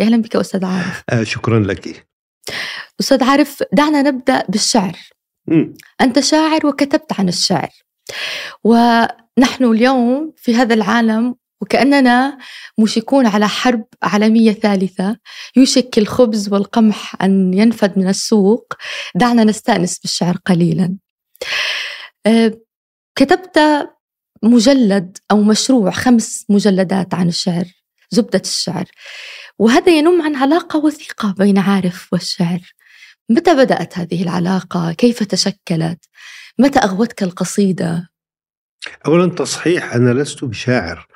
أهلا 0.00 0.16
بك 0.16 0.36
أستاذ 0.36 0.64
عارف. 0.64 1.02
آه 1.10 1.22
شكرا 1.22 1.60
لك. 1.60 2.06
أستاذ 3.00 3.24
عارف 3.24 3.62
دعنا 3.72 4.02
نبدأ 4.02 4.44
بالشعر. 4.48 4.96
م. 5.46 5.64
أنت 6.00 6.20
شاعر 6.20 6.66
وكتبت 6.66 7.12
عن 7.18 7.28
الشعر. 7.28 7.68
ونحن 8.64 9.64
اليوم 9.64 10.32
في 10.36 10.54
هذا 10.54 10.74
العالم 10.74 11.34
وكأننا 11.60 12.38
مشكون 12.78 13.26
على 13.26 13.48
حرب 13.48 13.84
عالمية 14.02 14.52
ثالثة 14.52 15.16
يوشك 15.56 15.98
الخبز 15.98 16.52
والقمح 16.52 17.22
أن 17.22 17.54
ينفد 17.54 17.98
من 17.98 18.08
السوق. 18.08 18.74
دعنا 19.14 19.44
نستأنس 19.44 19.98
بالشعر 19.98 20.36
قليلا. 20.46 20.96
أه، 22.26 22.52
كتبت 23.14 23.88
مجلد 24.42 25.18
أو 25.30 25.42
مشروع 25.42 25.90
خمس 25.90 26.44
مجلدات 26.48 27.14
عن 27.14 27.28
الشعر 27.28 27.64
زبدة 28.10 28.42
الشعر. 28.44 28.84
وهذا 29.58 29.98
ينم 29.98 30.22
عن 30.22 30.36
علاقة 30.36 30.78
وثيقة 30.78 31.34
بين 31.38 31.58
عارف 31.58 32.12
والشعر 32.12 32.60
متى 33.30 33.54
بدأت 33.54 33.98
هذه 33.98 34.22
العلاقة؟ 34.22 34.92
كيف 34.92 35.22
تشكلت؟ 35.22 36.04
متى 36.58 36.78
أغوتك 36.78 37.22
القصيدة؟ 37.22 38.10
أولا 39.06 39.30
تصحيح 39.30 39.94
أنا 39.94 40.10
لست 40.10 40.44
بشاعر. 40.44 41.06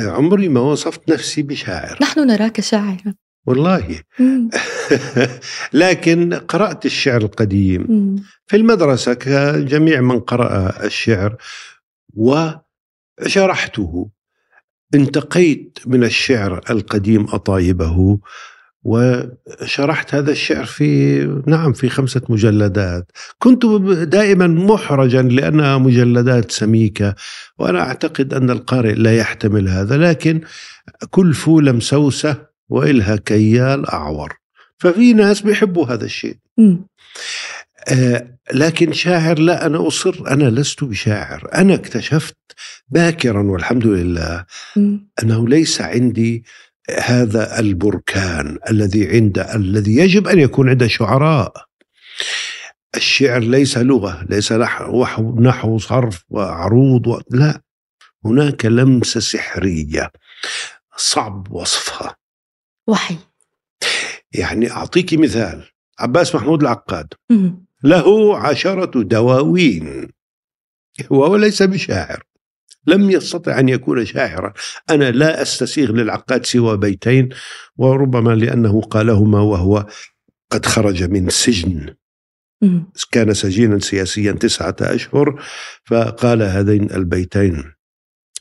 آه، 0.00 0.10
عمري 0.10 0.48
ما 0.48 0.60
وصفت 0.60 1.10
نفسي 1.10 1.42
بشاعر. 1.42 1.98
نحن 2.02 2.20
نراك 2.20 2.60
شاعرا. 2.60 3.14
والله. 3.46 4.00
لكن 5.72 6.34
قرأت 6.34 6.86
الشعر 6.86 7.20
القديم. 7.20 8.16
في 8.46 8.56
المدرسة 8.56 9.14
كجميع 9.14 10.00
من 10.00 10.20
قرأ 10.20 10.84
الشعر 10.84 11.36
وشرحته. 12.14 14.10
انتقيت 14.94 15.78
من 15.86 16.04
الشعر 16.04 16.60
القديم 16.70 17.24
أطايبه 17.24 18.18
وشرحت 18.84 20.14
هذا 20.14 20.30
الشعر 20.32 20.64
في 20.64 21.24
نعم 21.46 21.72
في 21.72 21.88
خمسة 21.88 22.22
مجلدات. 22.28 23.10
كنت 23.38 23.66
دائما 23.92 24.46
محرجا 24.46 25.22
لأنها 25.22 25.78
مجلدات 25.78 26.50
سميكة 26.50 27.14
وأنا 27.58 27.80
أعتقد 27.80 28.34
أن 28.34 28.50
القارئ 28.50 28.94
لا 28.94 29.16
يحتمل 29.16 29.68
هذا 29.68 29.96
لكن 29.96 30.40
كل 31.10 31.34
فولة 31.34 31.72
مسوسة 31.72 32.36
وإلها 32.68 33.16
كيال 33.16 33.90
أعور. 33.90 34.32
ففي 34.78 35.12
ناس 35.12 35.40
بيحبوا 35.40 35.86
هذا 35.86 36.04
الشيء. 36.04 36.36
آه 37.88 38.38
لكن 38.54 38.92
شاعر 38.92 39.38
لا 39.38 39.66
أنا 39.66 39.86
أصر 39.86 40.22
أنا 40.30 40.50
لست 40.50 40.84
بشاعر. 40.84 41.48
أنا 41.54 41.74
اكتشفت 41.74 42.36
باكرا 42.88 43.42
والحمد 43.42 43.86
لله. 43.86 44.44
أنه 45.22 45.48
ليس 45.48 45.80
عندي 45.80 46.44
هذا 46.98 47.58
البركان 47.58 48.58
الذي 48.70 49.08
عند 49.08 49.38
الذي 49.38 49.96
يجب 49.96 50.28
أن 50.28 50.38
يكون 50.38 50.68
عند 50.68 50.82
الشعراء 50.82 51.52
الشعر 52.96 53.40
ليس 53.40 53.78
لغة 53.78 54.26
ليس 54.30 54.52
نحو 54.52 55.40
نحو 55.40 55.78
صرف 55.78 56.24
وعروض 56.30 57.06
و... 57.06 57.20
لا. 57.30 57.62
هناك 58.24 58.64
لمسة 58.64 59.20
سحرية 59.20 60.12
صعب 60.96 61.52
وصفها. 61.52 62.16
وحي. 62.86 63.16
يعني 64.32 64.70
أعطيك 64.70 65.14
مثال. 65.14 65.64
عباس 65.98 66.34
محمود 66.34 66.62
العقاد. 66.62 67.14
له 67.84 68.38
عشرة 68.38 69.02
دواوين. 69.02 70.08
وهو 71.10 71.36
ليس 71.36 71.62
بشاعر. 71.62 72.22
لم 72.86 73.10
يستطع 73.10 73.58
أن 73.58 73.68
يكون 73.68 74.04
شاعرا. 74.04 74.52
أنا 74.90 75.10
لا 75.10 75.42
أستسيغ 75.42 75.92
للعقاد 75.92 76.46
سوى 76.46 76.76
بيتين 76.76 77.28
وربما 77.76 78.34
لأنه 78.34 78.80
قالهما 78.80 79.40
وهو 79.40 79.86
قد 80.50 80.66
خرج 80.66 81.02
من 81.04 81.28
سجن. 81.28 81.94
كان 83.10 83.34
سجينا 83.34 83.78
سياسيا 83.78 84.32
تسعة 84.32 84.76
أشهر 84.80 85.42
فقال 85.84 86.42
هذين 86.42 86.90
البيتين. 86.90 87.72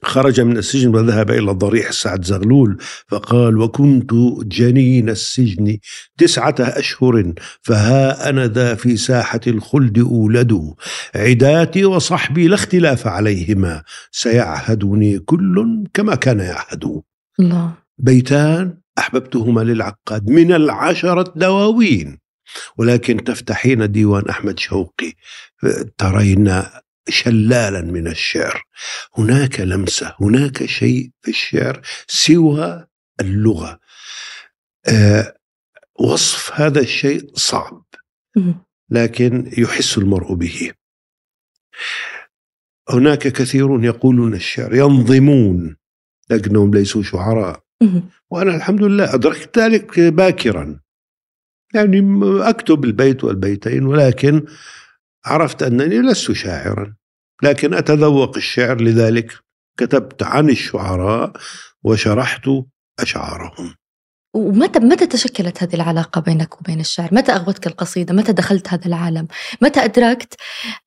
خرج 0.04 0.42
من 0.42 0.58
السجن 0.58 0.96
وذهب 0.96 1.32
إلى 1.32 1.52
ضريح 1.52 1.92
سعد 1.92 2.26
زغلول 2.26 2.78
فقال 3.08 3.58
وكنت 3.58 4.12
جنين 4.44 5.10
السجن 5.10 5.78
تسعة 6.18 6.56
أشهر 6.60 7.34
فها 7.62 8.30
أنا 8.30 8.48
ذا 8.48 8.76
في 8.76 8.98
ساحة 8.98 9.40
الخلد 9.48 10.00
أولد. 10.00 10.74
عداتي 11.16 11.86
وصحبي 11.86 12.48
لا 12.48 12.56
اختلاف 12.56 13.08
عليهما 13.08 13.84
سيعهدني 14.12 15.20
كل 15.20 15.84
كما 15.94 16.16
كان 16.16 16.40
يعهد. 16.40 17.02
الله. 17.40 17.74
بيتان 17.98 18.78
أحببتهما 18.98 19.62
للعقاد 19.62 20.30
من 20.30 20.54
العشرة 20.54 21.34
دواوين 21.36 22.18
ولكن 22.78 23.24
تفتحين 23.24 23.92
ديوان 23.92 24.30
أحمد 24.30 24.60
شوقي 24.60 25.14
ترين 25.98 26.64
شلالا 27.10 27.82
من 27.82 28.08
الشعر. 28.08 28.64
هناك 29.18 29.60
لمسة 29.60 30.16
هناك 30.22 30.66
شيء 30.66 31.12
في 31.22 31.32
الشعر 31.32 31.82
سوى 32.08 32.86
اللغة. 33.22 33.80
آه 34.88 35.36
وصف 36.00 36.52
هذا 36.54 36.80
الشيء 36.80 37.32
صعب 37.36 37.86
لكن 38.90 39.52
يحس 39.58 39.98
المرء 39.98 40.34
به. 40.34 40.72
هناك 42.90 43.28
كثيرون 43.28 43.84
يقولون 43.84 44.34
الشعر 44.34 44.76
ينظمون 44.76 45.78
لكنهم 46.30 46.74
ليسوا 46.74 47.04
شعراء. 47.04 47.64
وأنا 48.30 48.56
الحمد 48.56 48.84
لله 48.84 49.14
أدركت 49.14 49.60
ذلك 49.60 50.00
باكرا. 50.00 50.80
يعني 51.74 52.20
أكتب 52.50 52.86
البيت 52.86 53.24
والبيتين 53.24 53.86
ولكن 53.86 54.46
عرفت 55.26 55.64
أنني 55.64 56.02
لست 56.02 56.32
شاعرا 56.32 56.96
لكن 57.44 57.74
أتذوق 57.74 58.38
الشعر 58.38 58.82
لذلك 58.82 59.34
كتبت 59.78 60.24
عن 60.24 60.50
الشعراء 60.50 61.32
وشرحت 61.84 62.50
أشعارهم 63.00 63.76
ومتى 64.34 64.80
متى 64.80 65.08
تشكلت 65.08 65.64
هذه 65.64 65.74
العلاقة 65.74 66.22
بينك 66.22 66.62
وبين 66.62 66.80
الشعر؟ 66.80 67.10
متى 67.12 67.32
أغوتك 67.32 67.68
القصيدة؟ 67.68 68.14
متى 68.14 68.32
دخلت 68.32 68.68
هذا 68.68 68.86
العالم؟ 68.86 69.28
متى 69.62 69.84
أدركت 69.84 70.36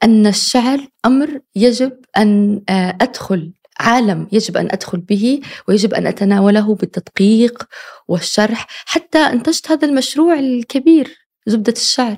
أن 0.02 0.26
الشعر 0.26 0.78
أمر 1.06 1.40
يجب 1.56 1.92
أن 2.16 2.62
آه، 2.68 2.98
أدخل 3.00 3.52
عالم 3.80 4.28
يجب 4.32 4.56
أن 4.56 4.68
أدخل 4.70 4.98
به 4.98 5.40
ويجب 5.68 5.94
أن 5.94 6.06
أتناوله 6.06 6.74
بالتدقيق 6.74 7.64
والشرح 8.08 8.66
حتى 8.86 9.18
أنتجت 9.18 9.70
هذا 9.70 9.88
المشروع 9.88 10.38
الكبير 10.38 11.18
زبدة 11.46 11.72
الشعر. 11.72 12.16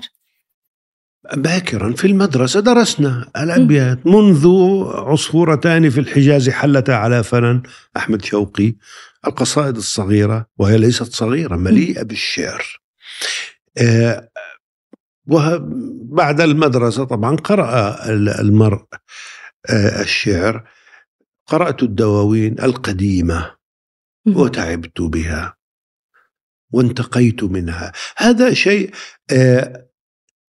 باكرا 1.33 1.93
في 1.93 2.07
المدرسة 2.07 2.59
درسنا 2.59 3.29
الأبيات 3.37 4.07
منذ 4.07 4.47
عصفورتان 4.87 5.89
في 5.89 5.99
الحجاز 5.99 6.49
حلتا 6.49 6.91
على 6.91 7.23
فنن 7.23 7.63
أحمد 7.97 8.25
شوقي 8.25 8.75
القصائد 9.27 9.77
الصغيرة 9.77 10.45
وهي 10.57 10.77
ليست 10.77 11.13
صغيرة 11.13 11.55
مليئة 11.55 12.03
بالشعر. 12.03 12.79
آه، 13.77 14.29
وبعد 15.27 16.41
المدرسة 16.41 17.03
طبعا 17.03 17.35
قرأ 17.35 18.05
المرء 18.41 18.85
آه، 19.69 20.01
الشعر. 20.01 20.69
قرأت 21.47 21.83
الدواوين 21.83 22.55
القديمة 22.59 23.55
وتعبت 24.27 25.01
بها 25.01 25.55
وانتقيت 26.71 27.43
منها. 27.43 27.91
هذا 28.17 28.53
شيء 28.53 28.91
آه، 29.31 29.86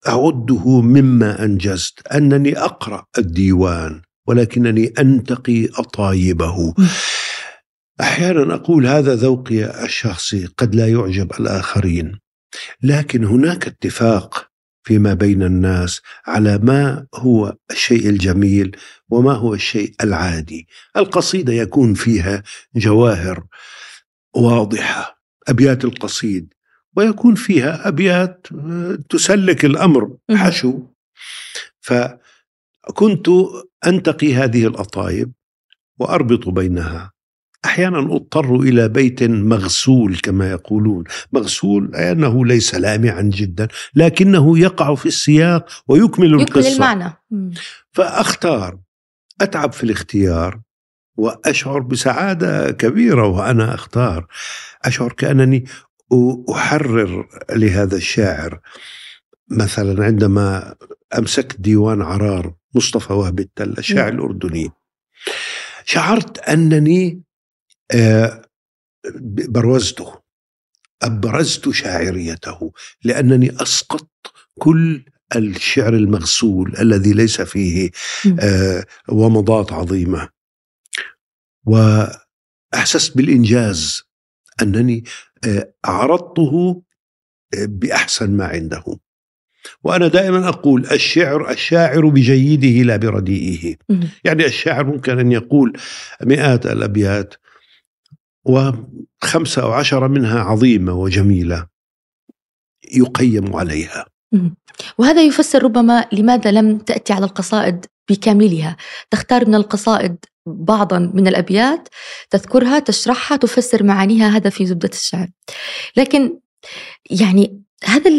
أعده 0.07 0.81
مما 0.81 1.45
أنجزت 1.45 2.07
أنني 2.07 2.57
أقرأ 2.57 3.05
الديوان 3.17 4.01
ولكنني 4.27 4.93
أنتقي 4.99 5.65
أطايبه. 5.65 6.73
أحيانا 8.01 8.53
أقول 8.55 8.87
هذا 8.87 9.15
ذوقي 9.15 9.85
الشخصي 9.85 10.45
قد 10.45 10.75
لا 10.75 10.87
يعجب 10.87 11.31
الآخرين 11.39 12.19
لكن 12.83 13.23
هناك 13.23 13.67
اتفاق 13.67 14.49
فيما 14.83 15.13
بين 15.13 15.43
الناس 15.43 16.01
على 16.27 16.57
ما 16.57 17.07
هو 17.15 17.55
الشيء 17.71 18.09
الجميل 18.09 18.77
وما 19.09 19.33
هو 19.33 19.53
الشيء 19.53 19.93
العادي. 20.03 20.67
القصيده 20.97 21.53
يكون 21.53 21.93
فيها 21.93 22.43
جواهر 22.75 23.43
واضحة. 24.35 25.19
أبيات 25.47 25.85
القصيد 25.85 26.53
ويكون 26.97 27.35
فيها 27.35 27.87
أبيات 27.87 28.47
آه، 28.53 28.97
تسلك 29.09 29.65
الأمر. 29.65 30.17
حشو. 30.35 30.79
فكنت 31.81 33.29
أنتقي 33.87 34.33
هذه 34.35 34.67
الأطايب 34.67 35.31
وأربط 35.99 36.49
بينها. 36.49 37.11
أحيانا 37.65 37.99
أضطر 37.99 38.55
إلى 38.55 38.87
بيت 38.87 39.23
مغسول 39.23 40.17
كما 40.17 40.51
يقولون. 40.51 41.03
مغسول 41.33 41.95
انه 41.95 42.45
ليس 42.45 42.75
لامعا 42.75 43.21
جدا 43.21 43.67
لكنه 43.95 44.59
يقع 44.59 44.95
في 44.95 45.05
السياق 45.05 45.69
ويكمل 45.87 46.41
يكمل 46.41 46.65
المعنى. 46.65 47.13
فأختار 47.91 48.79
أتعب 49.41 49.73
في 49.73 49.83
الاختيار 49.83 50.59
وأشعر 51.17 51.79
بسعادة 51.79 52.71
كبيرة 52.71 53.27
وأنا 53.27 53.73
أختار. 53.75 54.27
أشعر 54.85 55.13
كأنني 55.13 55.65
وأحرر 56.09 57.27
لهذا 57.51 57.95
الشاعر. 57.95 58.59
مثلا 59.49 60.05
عندما 60.05 60.75
أمسكت 61.17 61.61
ديوان 61.61 62.01
عرار 62.01 62.55
مصطفى 62.75 63.13
وهب 63.13 63.39
التل 63.39 63.75
الشاعر 63.77 64.11
نعم. 64.11 64.19
الأردني 64.19 64.71
شعرت 65.85 66.39
أنني 66.39 67.23
آه، 67.91 68.41
بروزته 69.49 70.21
أبرزت 71.01 71.69
شاعريته 71.69 72.71
لأنني 73.03 73.61
أسقطت 73.61 74.31
كل 74.59 75.05
الشعر 75.35 75.93
المغسول 75.93 76.73
الذي 76.79 77.13
ليس 77.13 77.41
فيه 77.41 77.91
آه، 78.39 78.85
ومضات 79.09 79.73
عظيمة. 79.73 80.29
وأحسست 81.65 83.17
بالإنجاز 83.17 84.01
أنني 84.61 85.03
عرضته 85.85 86.81
بأحسن 87.57 88.31
ما 88.37 88.45
عنده. 88.45 88.83
وأنا 89.83 90.07
دائما 90.07 90.49
أقول 90.49 90.85
الشعر 90.91 91.51
الشاعر 91.51 92.09
بجيده 92.09 92.83
لا 92.83 92.97
برديئه. 92.97 93.75
يعني 94.23 94.45
الشاعر 94.45 94.85
ممكن 94.85 95.19
أن 95.19 95.31
يقول 95.31 95.77
مئات 96.23 96.65
الأبيات 96.65 97.33
وخمسة 98.45 99.61
أو 99.61 99.71
عشرة 99.71 100.07
منها 100.07 100.39
عظيمة 100.39 100.93
وجميلة 100.93 101.67
يقيم 102.91 103.55
عليها. 103.55 104.05
وهذا 104.97 105.23
يفسر 105.23 105.63
ربما 105.63 106.05
لماذا 106.11 106.51
لم 106.51 106.77
تأتي 106.77 107.13
على 107.13 107.25
القصائد 107.25 107.85
بكاملها. 108.09 108.77
تختار 109.11 109.47
من 109.47 109.55
القصائد 109.55 110.17
بعضا 110.45 110.99
من 111.13 111.27
الأبيات 111.27 111.87
تذكرها 112.29 112.79
تشرحها 112.79 113.37
تفسر 113.37 113.83
معانيها 113.83 114.27
هذا 114.29 114.49
في 114.49 114.65
زبدة 114.65 114.89
الشعر. 114.93 115.27
لكن 115.97 116.39
يعني 117.11 117.61
هذا 117.83 118.09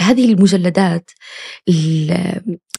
هذه 0.00 0.32
المجلدات 0.32 1.10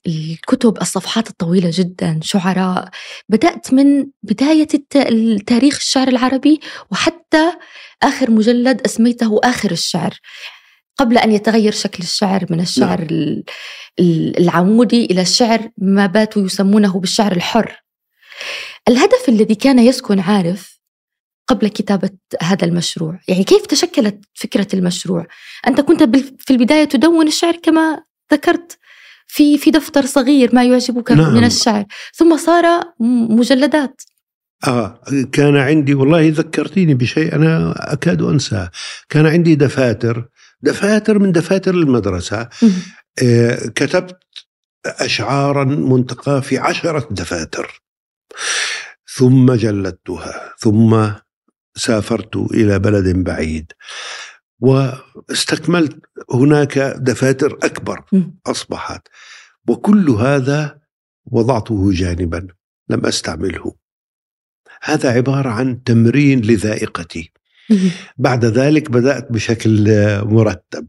الكتب 0.07 0.77
الصفحات 0.81 1.29
الطويلة 1.29 1.69
جدا 1.73 2.19
شعراء 2.23 2.89
بدأت 3.29 3.73
من 3.73 4.05
بداية 4.23 4.67
تاريخ 5.47 5.75
الشعر 5.75 6.07
العربي 6.07 6.59
وحتى 6.91 7.51
آخر 8.03 8.31
مجلد 8.31 8.81
أسميته 8.81 9.39
آخر 9.43 9.71
الشعر. 9.71 10.19
قبل 10.97 11.17
أن 11.17 11.31
يتغير 11.31 11.71
شكل 11.71 12.03
الشعر 12.03 12.45
من 12.49 12.59
الشعر 12.59 13.07
نعم. 13.11 13.43
العمودي 14.39 15.05
إلى 15.05 15.21
الشعر 15.21 15.69
ما 15.77 16.05
باتوا 16.05 16.45
يسمونه 16.45 16.99
بالشعر 16.99 17.31
الحر 17.31 17.83
الهدف 18.87 19.29
الذي 19.29 19.55
كان 19.55 19.79
يسكن 19.79 20.19
عارف 20.19 20.79
قبل 21.47 21.67
كتابة 21.67 22.09
هذا 22.41 22.65
المشروع 22.65 23.19
يعني 23.27 23.43
كيف 23.43 23.65
تشكلت 23.65 24.25
فكرة 24.33 24.67
المشروع 24.73 25.27
أنت 25.67 25.81
كنت 25.81 26.03
في 26.39 26.51
البداية 26.51 26.83
تدون 26.83 27.27
الشعر 27.27 27.55
كما 27.55 28.03
ذكرت 28.33 28.77
في 29.27 29.57
في 29.57 29.71
دفتر 29.71 30.05
صغير 30.05 30.55
ما 30.55 30.63
يعجبك 30.63 31.11
نعم. 31.11 31.33
من 31.33 31.43
الشعر 31.43 31.85
ثم 32.13 32.37
صار 32.37 32.93
مجلدات 33.29 34.01
آه 34.67 35.01
كان 35.31 35.57
عندي 35.57 35.93
والله 35.93 36.29
ذكرتيني 36.35 36.93
بشيء 36.93 37.35
أنا 37.35 37.73
أكاد 37.93 38.21
أنساه 38.21 38.71
كان 39.09 39.25
عندي 39.25 39.55
دفاتر 39.55 40.27
دفاتر 40.63 41.19
من 41.19 41.31
دفاتر 41.31 41.73
المدرسة. 41.73 42.49
آه 43.23 43.55
كتبت 43.75 44.19
أشعارا 44.85 45.63
منتقى 45.63 46.41
في 46.41 46.57
عشرة 46.57 47.07
دفاتر. 47.11 47.83
ثم 49.15 49.53
جلدتها 49.53 50.55
ثم 50.59 51.11
سافرت 51.75 52.35
إلى 52.35 52.79
بلد 52.79 53.23
بعيد. 53.23 53.71
واستكملت 54.59 55.99
هناك 56.33 56.77
دفاتر 56.79 57.57
أكبر 57.63 58.03
أصبحت. 58.45 59.07
وكل 59.67 60.09
هذا 60.09 60.79
وضعته 61.25 61.91
جانبا 61.91 62.47
لم 62.89 63.05
أستعمله. 63.05 63.75
هذا 64.83 65.11
عبارة 65.11 65.49
عن 65.49 65.83
تمرين 65.83 66.41
لذائقتي. 66.41 67.31
بعد 68.17 68.45
ذلك 68.45 68.91
بدأت 68.91 69.31
بشكل 69.31 69.87
مرتب. 70.25 70.87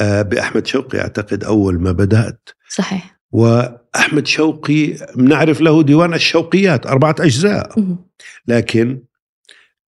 آه، 0.00 0.22
بأحمد 0.22 0.66
شوقي 0.66 1.00
أعتقد 1.00 1.44
أول 1.44 1.80
ما 1.80 1.92
بدأت. 1.92 2.48
صحيح. 2.68 3.20
وأحمد 3.32 4.26
شوقي 4.26 4.94
نعرف 5.16 5.60
له 5.60 5.82
ديوان 5.82 6.14
الشوقيات 6.14 6.86
أربعة 6.86 7.14
أجزاء. 7.20 7.96
لكن 8.46 9.02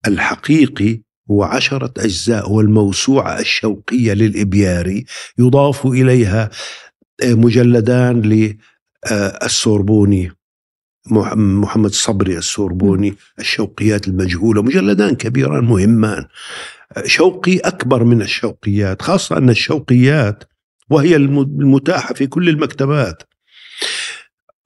الحقيقي 0.07 1.01
هو 1.31 1.43
عشرة 1.43 1.93
أجزاء 1.99 2.53
والموسوعة 2.53 3.41
الشوقية 3.41 4.13
للإبياري 4.13 5.05
يضاف 5.39 5.87
إليها 5.87 6.51
آه، 7.23 7.35
مجلدان 7.35 8.23
للسوربوني. 9.43 10.33
محمد 11.11 11.91
صبري 11.91 12.39
السوربوني 12.39 13.15
الشوقيات 13.39 14.09
المجهولة 14.09 14.63
مجلدان 14.63 15.15
كبيران 15.15 15.65
مهمان. 15.65 16.25
شوقي 17.05 17.57
أكبر 17.59 18.05
من 18.05 18.23
الشوقيات 18.23 19.03
خاصة 19.03 19.39
أن 19.39 19.51
الشوقيات 19.51 20.45
وهي 20.91 21.17
المتاحة 21.17 22.15
في 22.15 22.27
كل 22.27 22.49
المكتبات. 22.49 23.23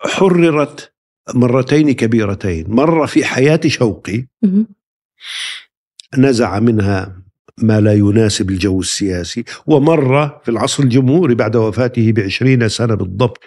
حررت 0.01 0.93
مرتين 1.35 1.93
كبيرتين. 1.93 2.71
مرة 2.71 3.07
في 3.07 3.25
حياة 3.25 3.61
شوقي 3.67 4.27
نزع 6.19 6.61
منها 6.61 7.23
ما 7.59 7.81
لا 7.81 7.95
يناسب 7.95 8.51
الجو 8.51 8.81
السياسي 8.81 9.45
ومرة 9.67 10.41
في 10.45 10.51
العصر 10.51 10.83
الجمهوري 10.83 11.35
بعد 11.35 11.57
وفاته 11.57 12.13
بعشرين 12.13 12.69
سنة 12.69 12.95
بالضبط. 12.95 13.41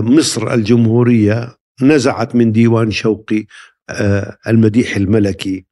مصر 0.00 0.54
الجمهورية 0.54 1.56
نزعت 1.82 2.34
من 2.34 2.52
ديوان 2.52 2.90
شوقي 2.90 3.46
آه، 3.90 4.38
المديح 4.46 4.96
الملكي. 4.96 5.64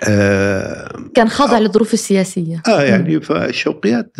آه، 0.00 1.10
كان 1.14 1.28
خاضع 1.28 1.58
للظروف 1.58 1.94
السياسية. 1.94 2.62
آه 2.68 2.82
يعني 2.82 3.20
فالشوقيات 3.20 4.16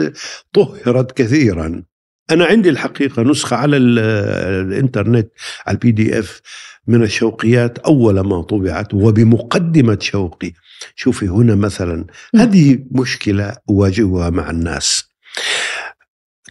طهرت 0.53 1.13
كثيرا. 1.13 1.83
أنا 2.31 2.45
عندي 2.45 2.69
الحقيقة 2.69 3.23
نسخة 3.23 3.57
على 3.57 3.77
الإنترنت 3.77 5.29
على 5.67 5.75
ال 5.75 5.91
PDF 5.91 6.41
من 6.87 7.03
الشوقيات. 7.03 7.79
أول 7.79 8.21
ما 8.21 8.43
طبعت 8.43 8.95
وبمقدمة 8.95 9.99
شوقي 10.01 10.53
شوفي 10.97 11.29
هنا 11.29 11.55
مثلا 11.55 12.07
هذه 12.37 12.79
مشكلة 12.91 13.57
أواجهها 13.71 14.31
مع 14.31 14.51
الناس. 14.51 15.05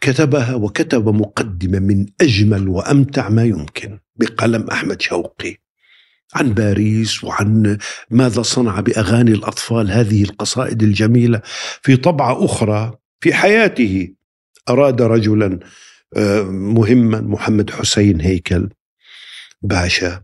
كتبها 0.04 0.56
وكتب 0.56 1.10
مقدمة 1.10 1.80
من 1.80 2.06
أجمل 2.22 2.68
وأمتع 2.68 3.30
ما 3.30 3.44
يمكن 3.44 4.00
بقلم 4.16 4.68
أحمد 4.70 5.02
شوقي. 5.02 5.58
عن 6.36 6.54
باريس 6.54 7.24
وعن 7.24 7.78
ماذا 8.10 8.42
صنع 8.42 8.80
بأغاني 8.80 9.32
الأطفال 9.32 9.92
هذه 9.92 10.24
القصائد 10.24 10.84
الجميلة 10.84 11.42
في 11.82 11.96
طبعة 11.96 12.46
أخرى 12.46 12.98
في 13.22 13.34
حياته. 13.34 14.14
أراد 14.70 15.02
رجلا 15.02 15.60
آه، 16.18 16.42
مهما 16.44 17.22
محمد 17.22 17.70
حسين 17.70 18.22
هيكل. 18.22 18.70
باشا 19.62 20.24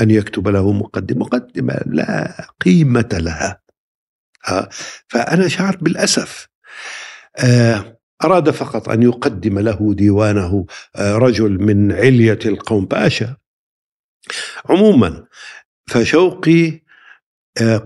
أن 0.00 0.10
يكتب 0.10 0.48
له 0.48 0.72
مقدمة. 0.72 1.20
مقدمة 1.20 1.80
لا 1.86 2.46
قيمة 2.60 3.08
لها. 3.12 3.60
فأنا 5.08 5.48
شعرت 5.48 5.82
بالأسف. 5.82 6.48
آه، 7.38 7.93
أراد 8.24 8.50
فقط 8.50 8.88
أن 8.88 9.02
يقدم 9.02 9.58
له 9.58 9.94
ديوانه 9.94 10.66
رجل 10.98 11.62
من 11.62 11.92
علية 11.92 12.38
القوم 12.46 12.86
باشا 12.86 13.36
عموما 14.68 15.26
فشوقي 15.86 16.80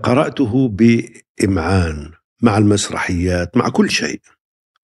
قرأته 0.03 0.67
بإمعان 0.67 2.11
مع 2.41 2.57
المسرحيات 2.57 3.57
مع 3.57 3.69
كل 3.69 3.89
شيء. 3.89 4.21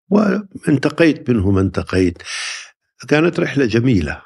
وانتقيت 0.09 1.29
منه 1.29 1.51
ما 1.51 1.61
انتقيت 1.61 2.17
كانت 3.07 3.39
رحلة 3.39 3.65
جميلة. 3.65 4.21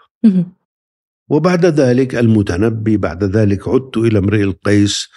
وبعد 1.30 1.66
ذلك 1.66 2.16
المتنبي 2.16 2.98
بعد 2.98 3.24
ذلك 3.24 3.68
عدت 3.68 3.98
إلى 3.98 4.20
امرئ 4.20 4.44
القيس. 4.44 5.10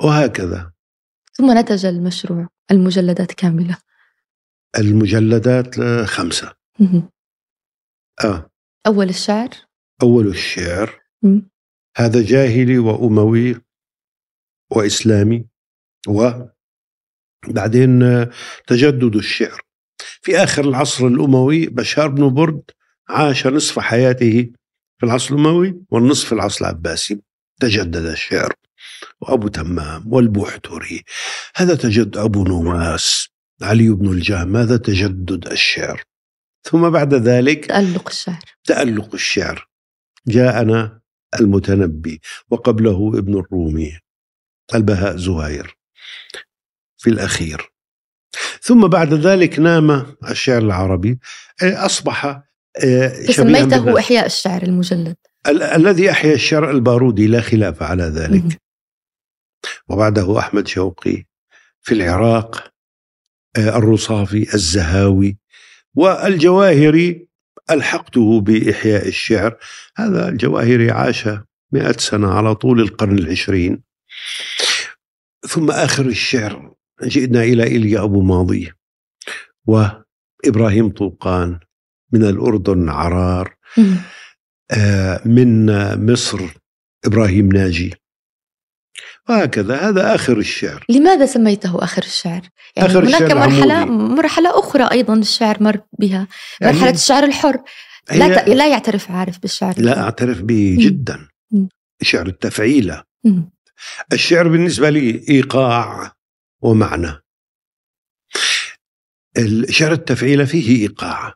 وهكذا. 0.00 0.72
ثم 1.32 1.58
نتج 1.58 1.86
المشروع 1.86 2.48
المجلدات 2.70 3.32
كاملة. 3.32 3.76
المجلدات 4.78 5.80
خمسة. 6.04 6.52
آه. 8.24 8.50
أول 8.86 9.08
الشعر؟ 9.08 9.48
أول 10.02 10.26
الشعر. 10.26 11.00
هذا 11.96 12.22
جاهلي 12.22 12.78
وأموي 12.78 13.60
وإسلامي. 14.70 15.44
و 16.08 16.30
بعدين 17.48 18.02
آه، 18.02 18.30
تجدد 18.66 19.16
الشعر. 19.16 19.60
في 20.22 20.36
آخر 20.36 20.64
العصر 20.64 21.06
الأموي 21.06 21.66
بشار 21.66 22.08
بن 22.08 22.34
برد 22.34 22.62
عاش 23.08 23.46
نصف 23.46 23.78
حياته 23.78 24.52
في 24.98 25.06
العصر 25.06 25.34
الأموي 25.34 25.80
والنصف 25.90 26.26
في 26.26 26.32
العصر 26.32 26.64
العباسي. 26.64 27.22
تجدد 27.60 28.04
الشعر. 28.04 28.52
وأبو 29.20 29.48
تمام 29.48 30.12
والبوحتري 30.12 31.04
هذا 31.56 31.74
تجد 31.74 32.16
أبو 32.16 32.44
نواس. 32.44 33.35
علي 33.62 33.88
بن 33.88 34.12
الجهم 34.12 34.56
هذا 34.56 34.76
تجدد 34.76 35.46
الشعر؟ 35.46 36.02
ثم 36.62 36.90
بعد 36.90 37.14
ذلك 37.14 37.66
تألق 37.66 38.08
الشعر. 38.08 38.42
تألق 38.64 39.14
الشعر. 39.14 39.68
جاءنا 40.26 41.00
المتنبي 41.40 42.20
وقبله 42.50 43.12
ابن 43.18 43.38
الرومي 43.38 43.98
البهاء 44.74 45.16
زهير 45.16 45.76
في 46.96 47.10
الأخير. 47.10 47.70
ثم 48.62 48.86
بعد 48.88 49.14
ذلك 49.14 49.58
نام 49.58 50.16
الشعر 50.30 50.58
العربي 50.62 51.18
أصبح 51.62 52.24
آه، 52.84 53.08
سميته 53.08 53.98
إحياء 53.98 54.26
الشعر 54.26 54.62
المجلد. 54.62 55.16
ال- 55.46 55.62
الذي 55.62 56.10
أحيا 56.10 56.34
الشعر 56.34 56.70
البارودي 56.70 57.26
لا 57.26 57.40
خلاف 57.40 57.82
على 57.82 58.02
ذلك. 58.02 58.44
م- 58.44 58.56
وبعده 59.88 60.38
أحمد 60.38 60.68
شوقي 60.68 61.24
في 61.82 61.94
العراق. 61.94 62.72
الرصافي 63.58 64.54
الزهاوي 64.54 65.38
والجواهري 65.94 67.28
ألحقته 67.70 68.40
بإحياء 68.40 69.08
الشعر. 69.08 69.56
هذا 69.96 70.28
الجواهري 70.28 70.90
عاش 70.90 71.28
مئة 71.72 71.98
سنة 71.98 72.28
على 72.32 72.54
طول 72.54 72.80
القرن 72.80 73.18
العشرين. 73.18 73.82
ثم 75.48 75.70
آخر 75.70 76.06
الشعر 76.06 76.74
جئنا 77.02 77.42
إلى 77.42 77.62
إليا 77.62 78.02
أبو 78.02 78.22
ماضي 78.22 78.72
وإبراهيم 79.66 80.88
طوقان 80.90 81.60
من 82.12 82.24
الأردن 82.24 82.88
عرار 82.88 83.56
آه، 84.70 85.28
من 85.28 85.66
مصر 86.12 86.40
إبراهيم 87.04 87.48
ناجي. 87.48 87.94
وهكذا. 89.28 89.88
هذا 89.88 90.14
آخر 90.14 90.38
الشعر. 90.38 90.84
لماذا 90.88 91.26
سميته 91.26 91.84
آخر 91.84 92.02
الشعر؟ 92.02 92.42
يعني 92.76 92.88
آخر 92.88 93.04
هناك 93.04 93.22
الشعر 93.22 93.38
مرحلة 93.38 93.74
عمودي. 93.74 94.14
مرحلة 94.14 94.58
أخرى 94.58 94.88
أيضا 94.92 95.14
الشعر 95.14 95.62
مر 95.62 95.80
بها. 95.98 96.26
يعني 96.60 96.76
مرحلة 96.76 96.90
الشعر 96.90 97.24
الحر. 97.24 97.62
لا 98.12 98.44
ت... 98.44 98.48
لا 98.48 98.70
يعترف 98.70 99.10
عارف 99.10 99.38
بالشعر. 99.38 99.74
لا 99.78 100.00
أعترف 100.00 100.42
به 100.42 100.76
جدا. 100.80 101.28
شعر 102.02 102.26
التفعيلة. 102.26 103.02
الشعر 104.12 104.48
بالنسبة 104.48 104.90
لي 104.90 105.24
إيقاع 105.28 106.12
ومعنى. 106.62 107.12
الشعر 109.38 109.92
التفعيلة 109.92 110.44
فيه 110.44 110.82
إيقاع. 110.82 111.34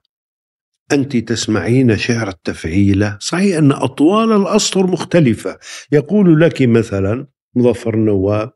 أنت 0.93 1.17
تسمعين 1.17 1.99
شعر 1.99 2.29
التفعيلة. 2.29 3.19
صحيح 3.21 3.57
أن 3.57 3.73
أطوال 3.73 4.33
الأسطر 4.33 4.87
مختلفة. 4.87 5.59
يقول 5.93 6.41
لك 6.41 6.63
مثلا 6.63 7.27
مظفر 7.55 7.95
النواب 7.95 8.53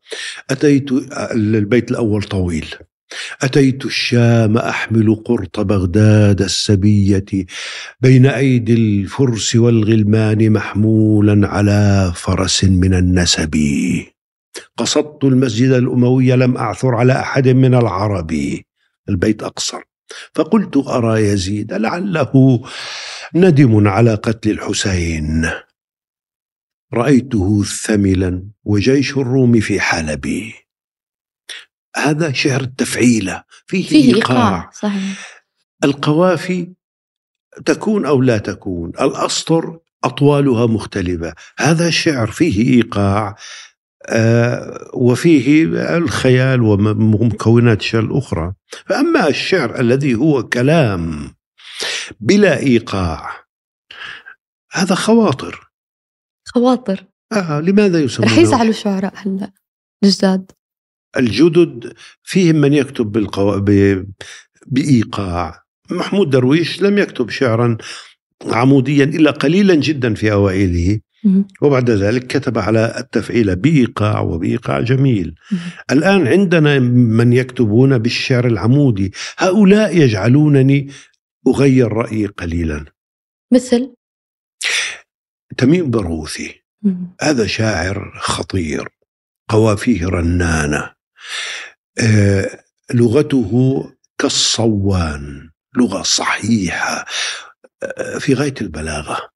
أتيت 0.51 0.93
البيت 1.35 1.91
الأول 1.91 2.23
طويل. 2.23 2.67
أتيت 3.43 3.85
الشام 3.85 4.59
أحمل 4.59 5.15
قرط 5.15 5.61
بغداد 5.61 6.43
السبية 6.43 7.25
بين 8.01 8.27
أيدي 8.27 8.75
الفرس 8.75 9.57
والغلمان 9.57 10.51
محمولا 10.53 11.49
على 11.49 12.13
فرس 12.17 12.65
من 12.65 12.95
النسب. 12.95 13.55
قصدت 14.77 15.25
المسجد 15.25 15.71
الأموي 15.71 16.37
لم 16.37 16.57
أعثر 16.57 16.95
على 16.95 17.13
أحد 17.13 17.49
من 17.49 17.75
العرب. 17.75 18.61
البيت 19.09 19.43
أقصر. 19.43 19.83
فقلت 20.35 20.77
أرى 20.77 21.21
يزيد 21.21 21.73
لعله 21.73 22.63
ندم 23.35 23.89
على 23.89 24.15
قتل 24.15 24.51
الحسين. 24.51 25.51
رأيته 26.95 27.63
ثملا 27.63 28.45
وجيش 28.65 29.11
الروم 29.17 29.61
في 29.61 29.81
حلبي 29.81 30.55
هذا 31.97 32.33
شعر 32.33 32.61
التفعيلة 32.61 33.45
فيه, 33.67 33.89
فيه 33.89 34.15
إيقاع, 34.15 34.37
إيقاع. 34.37 34.71
صحيح. 34.73 35.43
القوافي 35.85 36.73
تكون 37.65 38.07
أو 38.07 38.23
لا 38.23 38.39
تكون؟ 38.39 38.89
الأسطر 38.89 39.79
أطوالها 40.05 40.67
مختلفة. 40.67 41.35
هذا 41.59 41.89
الشعر 41.89 42.31
فيه 42.31 42.75
إيقاع 42.75 43.37
آه 44.09 44.91
وفيه 44.95 45.65
الخيال 45.97 46.63
ومكونات 46.63 47.81
الشعر 47.81 48.03
الأخرى 48.03 48.53
فأما 48.87 49.29
الشعر 49.29 49.81
الذي 49.81 50.15
هو 50.15 50.43
كلام 50.43 51.35
بلا 52.21 52.59
إيقاع 52.59 53.31
هذا 54.73 54.95
خواطر. 54.95 55.74
خواطر 56.55 57.05
آه 57.33 57.61
لماذا 57.61 58.01
يسمونه؟ 58.01 58.33
رح 58.33 58.39
يزعلوا 58.39 58.71
الشعراء 58.71 59.13
هلا 59.17 59.53
الجداد 60.05 60.53
الجدد 61.17 61.93
فيهم 62.23 62.57
من 62.57 62.73
يكتب 62.73 63.07
بالقو... 63.07 63.61
ب... 63.61 64.05
بإيقاع. 64.67 65.65
محمود 65.91 66.31
درويش 66.31 66.83
لم 66.83 66.99
يكتب 66.99 67.31
شعرا 67.31 67.77
عموديا 68.47 69.05
إلا 69.05 69.31
قليلا 69.31 69.75
جدا 69.75 70.15
في 70.15 70.33
أوائله. 70.33 71.01
وبعد 71.63 71.91
ذلك 71.91 72.27
كتب 72.27 72.59
على 72.59 72.95
التفعيل 72.99 73.57
بإيقاع 73.57 74.21
وبإيقاع 74.21 74.81
جميل. 74.81 75.35
الآن 75.91 76.27
عندنا 76.27 76.79
من 77.19 77.33
يكتبون 77.33 77.99
بالشعر 77.99 78.47
العمودي. 78.47 79.13
هؤلاء 79.39 79.97
يجعلونني 79.97 80.89
أغير 81.49 81.93
رأيي 81.93 82.27
قليلا. 82.27 82.85
مثل؟ 83.53 83.95
تميم 85.59 85.91
بروثي. 85.91 86.65
هذا 87.21 87.47
شاعر 87.47 88.19
خطير 88.21 88.89
قوافيه 89.49 90.07
رنانة. 90.07 90.95
آه 92.01 92.65
لغته 92.95 93.85
كالصوان 94.19 95.51
لغة 95.77 96.03
صحيحة 96.03 97.05
آه 97.83 98.19
في 98.19 98.35
غاية 98.35 98.55
البلاغة. 98.61 99.31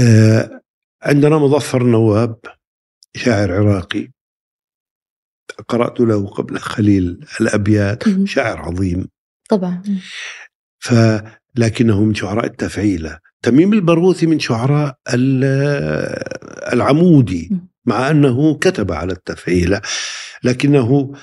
آه 0.00 0.60
عندنا 1.02 1.38
مظفر 1.38 1.82
نواب 1.82 2.40
شاعر 3.16 3.52
عراقي. 3.52 4.10
قرأت 5.68 6.00
له 6.00 6.26
قبل 6.26 6.58
خليل 6.58 7.26
الأبيات 7.40 8.04
شاعر 8.24 8.58
عظيم. 8.58 9.08
طبعا. 9.48 9.82
فلكنه 10.78 12.04
من 12.04 12.14
شعراء 12.14 12.44
التفعيلة. 12.44 13.18
تميم 13.42 13.72
البروثي 13.72 14.26
من 14.26 14.38
شعراء 14.38 14.98
العمودي 16.72 17.50
مع 17.86 18.10
أنه 18.10 18.54
كتب 18.54 18.92
على 18.92 19.12
التفعيلة 19.12 19.80
لكنه 20.44 21.14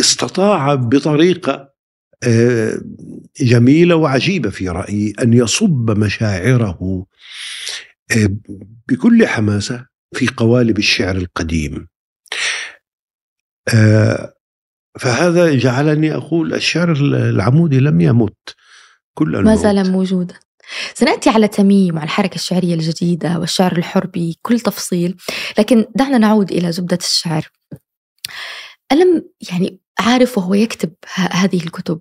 استطاع 0.00 0.74
بطريقة 0.74 1.68
آه، 2.22 2.80
جميلة 3.40 3.96
وعجيبة 3.96 4.50
في 4.50 4.68
رأيي 4.68 5.12
أن 5.22 5.32
يصب 5.32 5.98
مشاعره 5.98 7.06
آه، 8.16 8.28
بكل 8.88 9.26
حماسة 9.26 9.86
في 10.14 10.28
قوالب 10.36 10.78
الشعر 10.78 11.16
القديم. 11.16 11.88
آه، 13.74 14.34
فهذا 14.98 15.54
جعلني 15.54 16.14
أقول 16.14 16.54
الشعر 16.54 16.92
العمودي 16.92 17.80
لم 17.80 18.00
يمت 18.00 18.56
كل 19.14 19.38
ما 19.44 19.56
زال 19.56 19.92
موجودا. 19.92 20.34
سنأتي 20.94 21.30
على 21.30 21.48
تميم 21.48 21.94
وعلى 21.94 22.04
الحركة 22.04 22.34
الشعرية 22.34 22.74
الجديدة 22.74 23.38
والشعر 23.38 23.78
الحر 23.78 24.06
بكل 24.14 24.60
تفصيل. 24.60 25.16
لكن 25.58 25.86
دعنا 25.96 26.18
نعود 26.18 26.52
إلى 26.52 26.72
زبدة 26.72 26.98
الشعر. 27.00 27.48
ألم 28.92 29.24
يعني 29.50 29.80
عارف 30.00 30.38
وهو 30.38 30.54
يكتب 30.54 30.92
هذه 31.14 31.56
الكتب 31.64 32.00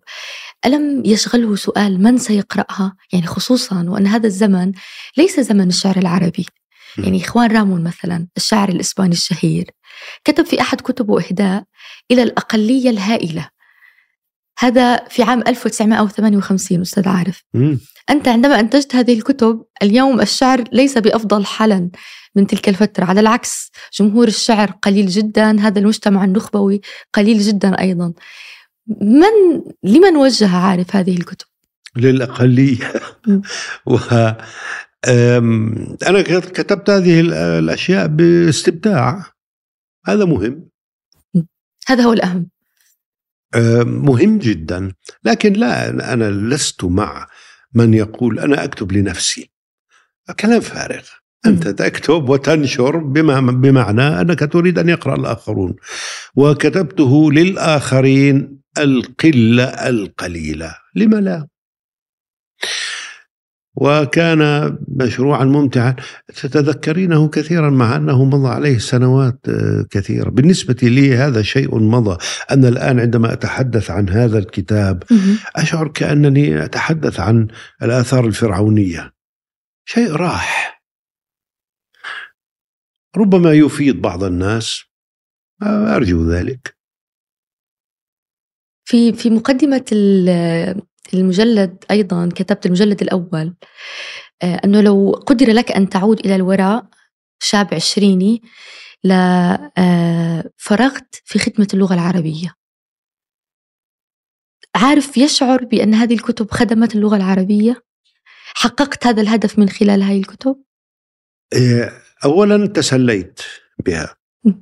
ألم 0.66 1.06
يشغله 1.06 1.56
سؤال 1.56 2.04
من 2.04 2.18
سيقرأها؟ 2.18 2.96
يعني 3.14 3.26
خصوصا 3.26 3.86
وأن 3.90 4.08
هذا 4.08 4.28
الزمن 4.28 4.72
ليس 5.18 5.40
زمن 5.40 5.68
الشعر 5.68 5.98
العربي. 5.98 6.46
يعني 6.98 7.24
إخوان 7.24 7.52
رامون 7.52 7.84
مثلا 7.84 8.28
الشاعر 8.38 8.70
الإسباني 8.70 9.14
الشهير 9.14 9.72
كتب 10.24 10.46
في 10.46 10.62
أحد 10.62 10.82
كتبه 10.82 11.20
إهداء 11.20 11.64
إلى 12.12 12.24
الأقلية 12.24 12.90
الهائلة. 12.90 13.50
هذا 14.58 15.08
في 15.10 15.24
عام 15.24 15.44
1958 15.48 16.82
أستاذ 16.82 17.08
عارف. 17.08 17.44
مم. 17.54 17.80
أنت 18.10 18.28
عندما 18.28 18.60
أنتجت 18.60 18.96
هذه 18.96 19.14
الكتب 19.14 19.66
اليوم 19.84 20.22
الشعر 20.22 20.64
ليس 20.72 20.98
بأفضل 20.98 21.46
حالا 21.46 21.90
من 22.36 22.48
تلك 22.48 22.70
الفترة 22.70 23.06
على 23.06 23.20
العكس 23.20 23.72
جمهور 24.00 24.28
الشعر 24.28 24.72
قليل 24.72 25.08
جدا 25.08 25.60
هذا 25.60 25.80
المجتمع 25.80 26.24
النخبوي 26.24 26.82
قليل 27.14 27.40
جدا 27.40 27.80
أيضا. 27.80 28.14
من 29.02 29.62
لمن 29.84 30.18
وجه 30.18 30.56
عارف 30.56 30.96
هذه 30.96 31.18
الكتب؟ 31.18 31.46
للأقلية. 31.96 32.94
و 33.86 33.98
أنا 36.08 36.22
كتبت 36.40 36.90
هذه 36.90 37.20
الأشياء 37.60 38.08
باستمتاع 38.08 39.26
هذا 40.06 40.26
مهم. 40.26 40.70
هذا 41.88 42.04
هو 42.04 42.14
الأهم. 42.14 42.50
مهم 43.86 44.38
جدا. 44.38 44.94
لكن 45.24 45.54
لا 45.54 45.90
أنا 46.14 46.30
لست 46.32 46.84
مع 46.84 47.28
من 47.74 47.94
يقول 47.94 48.40
أنا 48.40 48.64
أكتب 48.64 48.92
لنفسي. 48.92 49.52
كلام 50.40 50.60
فارغ. 50.60 51.04
أنت 51.46 51.68
تكتب 51.68 52.30
وتنشر 52.30 52.98
بما 52.98 53.40
بمعنى 53.42 54.22
أنك 54.22 54.40
تريد 54.40 54.80
أن 54.80 54.90
يقرأ 54.90 55.16
الآخرون. 55.16 55.76
وكتبته 56.36 57.32
للآخرين 57.32 58.60
القلة 58.78 59.64
القليلة. 59.64 60.76
لم 60.96 61.16
لا؟ 61.16 61.48
وكان 63.78 64.74
مشروعا 64.88 65.46
ممتعا. 65.46 65.96
تتذكرينه 66.28 67.30
كثيرا 67.30 67.70
مع 67.70 67.96
أنه 67.96 68.26
مضى 68.26 68.50
عليه 68.50 68.78
سنوات 68.78 69.40
آه، 69.50 69.86
كثيرة. 69.90 70.30
بالنسبة 70.30 70.78
لي 70.84 71.16
هذا 71.16 71.42
شيء 71.42 71.80
مضى. 71.80 72.18
أنا 72.52 72.68
الآن 72.68 73.00
عندما 73.00 73.34
أتحدث 73.34 73.92
عن 73.92 74.10
هذا 74.10 74.40
الكتاب 74.40 75.04
أشعر 75.56 75.88
كأنني 75.88 76.64
أتحدث 76.64 77.20
عن 77.20 77.48
الآثار 77.84 78.26
الفرعونية. 78.26 79.14
شيء 79.86 80.12
راح. 80.12 80.82
ربما 83.18 83.54
يفيد 83.54 84.02
بعض 84.02 84.24
الناس. 84.24 84.84
أرجو 85.64 86.32
ذلك. 86.32 86.78
في 88.86 89.14
في 89.14 89.30
مقدمة 89.30 89.86
المجلد 91.14 91.84
أيضا 91.92 92.30
كتبت 92.36 92.66
المجلد 92.66 93.02
الأول 93.02 93.56
آه، 94.42 94.62
أنه 94.66 94.82
لو 94.82 95.12
قدر 95.12 95.52
لك 95.52 95.72
أن 95.72 95.90
تعود 95.90 96.20
إلى 96.20 96.36
الوراء 96.36 96.86
شاب 97.40 97.74
عشريني 97.74 98.42
لفرغت 99.04 99.78
آه، 101.16 101.22
في 101.26 101.40
خدمة 101.40 101.68
اللغة 101.74 101.94
العربية. 101.94 102.56
عارف 104.76 105.18
يشعر 105.18 105.66
بأن 105.66 105.94
هذه 105.94 106.14
الكتب 106.14 106.52
خدمت 106.52 106.96
اللغة 106.96 107.16
العربية؟ 107.16 107.84
حققت 108.56 109.08
هذا 109.08 109.22
الهدف 109.22 109.60
من 109.60 109.70
خلال 109.70 110.04
هذه 110.04 110.20
الكتب؟ 110.20 110.64
آه، 111.54 111.92
أولا 112.26 112.68
تسليت 112.68 113.42
بها. 113.86 114.16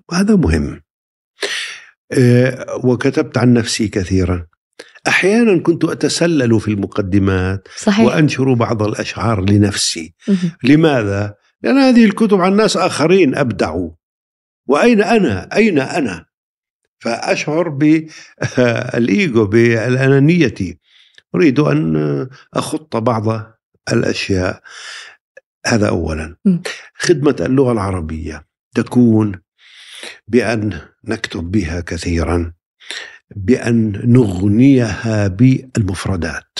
وهذا 0.09 0.35
مهم. 0.35 0.81
وكتبت 2.83 3.37
عن 3.37 3.53
نفسي 3.53 3.87
كثيرا. 3.87 4.47
أحيانا 5.07 5.59
كنت 5.59 5.83
أتسلل 5.83 6.59
في 6.59 6.67
المقدمات 6.67 7.67
صحيح. 7.77 8.05
وأنشر 8.05 8.53
بعض 8.53 8.83
الأشعار 8.83 9.49
لنفسي. 9.49 10.13
لماذا؟ 10.63 11.35
لأن 11.61 11.77
هذه 11.77 12.05
الكتب 12.05 12.41
عن 12.41 12.55
ناس 12.55 12.77
آخرين 12.77 13.35
ابدعوا 13.35 13.91
وأين 14.67 15.01
أنا؟ 15.01 15.55
أين 15.55 15.79
أنا؟ 15.79 16.25
فأشعر 16.99 17.69
بالايجو 17.69 19.45
بالأنانية. 19.51 20.79
أريد 21.35 21.59
أن 21.59 22.27
أخط 22.53 22.97
بعض 22.97 23.55
الأشياء. 23.91 24.61
هذا 25.65 25.89
اولا. 25.89 26.35
خدمة 26.95 27.35
اللغة 27.39 27.71
العربية. 27.71 28.45
تكون 28.75 29.41
بأن 30.27 30.81
نكتب 31.05 31.51
بها 31.51 31.81
كثيرا. 31.81 32.53
بأن 33.35 34.01
نغنيها 34.13 35.27
بالمفردات. 35.27 36.59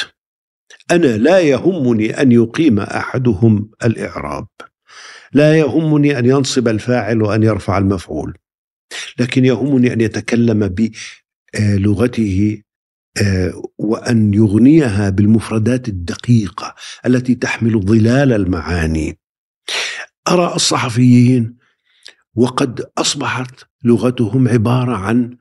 أنا 0.91 1.17
لا 1.17 1.39
يهمني 1.39 2.22
أن 2.22 2.31
يقيم 2.31 2.79
أحدهم 2.79 3.69
الإعراب. 3.84 4.48
لا 5.34 5.57
يهمني 5.57 6.19
أن 6.19 6.25
ينصب 6.25 6.67
الفاعل 6.67 7.22
وأن 7.22 7.43
يرفع 7.43 7.77
المفعول. 7.77 8.38
لكن 9.20 9.46
يهمني 9.46 9.94
أن 9.94 10.01
يتكلم 10.01 10.75
بلغته 11.53 12.61
آه، 13.22 13.63
وأن 13.77 14.33
يغنيها 14.33 15.09
بالمفردات 15.09 15.87
الدقيقة 15.87 16.75
التي 17.05 17.35
تحمل 17.35 17.81
ظلال 17.81 18.33
المعاني. 18.33 19.20
أرى 20.27 20.55
الصحفيين 20.55 21.55
وقد 22.35 22.85
أصبحت 22.98 23.63
لغتهم 23.83 24.48
عبارة 24.48 24.96
عن 24.96 25.37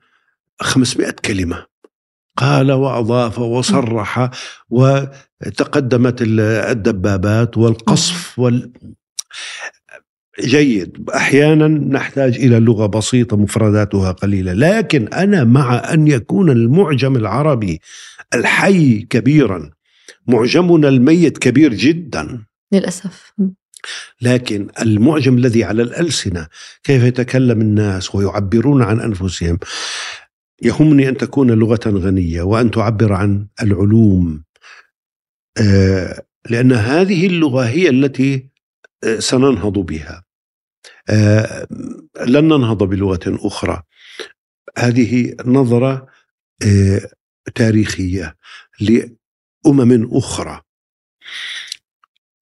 500 0.61 1.11
كلمة. 1.25 1.65
قال 2.37 2.71
وأضاف 2.71 3.39
وصرح 3.39 4.29
وتقدمت 4.69 6.21
الدبابات 6.21 7.57
والقصف 7.57 8.39
وال. 8.39 8.71
جيد. 10.39 11.09
أحيانا 11.09 11.67
نحتاج 11.67 12.35
إلى 12.35 12.59
لغة 12.59 12.85
بسيطة 12.85 13.37
مفرداتها 13.37 14.11
قليلة 14.11 14.53
لكن 14.53 15.07
أنا 15.07 15.43
مع 15.43 15.93
أن 15.93 16.07
يكون 16.07 16.49
المعجم 16.49 17.15
العربي 17.15 17.81
الحي 18.33 19.01
كبيرا 19.01 19.71
معجمنا 20.27 20.87
الميت 20.87 21.37
كبير 21.37 21.73
جدا. 21.73 22.45
للأسف. 22.71 23.33
لكن 24.21 24.67
المعجم 24.81 25.37
الذي 25.37 25.63
على 25.63 25.83
الألسنة 25.83 26.47
كيف 26.83 27.03
يتكلم 27.03 27.61
الناس 27.61 28.15
ويعبرون 28.15 28.81
عن 28.81 28.99
أنفسهم؟ 28.99 29.57
يهمني 30.61 31.09
أن 31.09 31.17
تكون 31.17 31.51
لغة 31.51 31.79
غنية 31.87 32.41
وأن 32.41 32.71
تعبر 32.71 33.13
عن 33.13 33.47
العلوم. 33.61 34.43
آه، 35.57 36.25
لأن 36.49 36.71
هذه 36.71 37.27
اللغة 37.27 37.67
هي 37.67 37.89
التي 37.89 38.49
آه، 39.03 39.19
سننهض 39.19 39.73
بها. 39.73 40.23
آه، 41.09 41.67
لن 42.27 42.45
ننهض 42.45 42.83
بلغة 42.83 43.19
أخرى. 43.27 43.83
هذه 44.77 45.35
نظرة 45.45 46.07
تاريخية 47.55 48.37
لأمم 48.79 50.17
أخرى. 50.17 50.61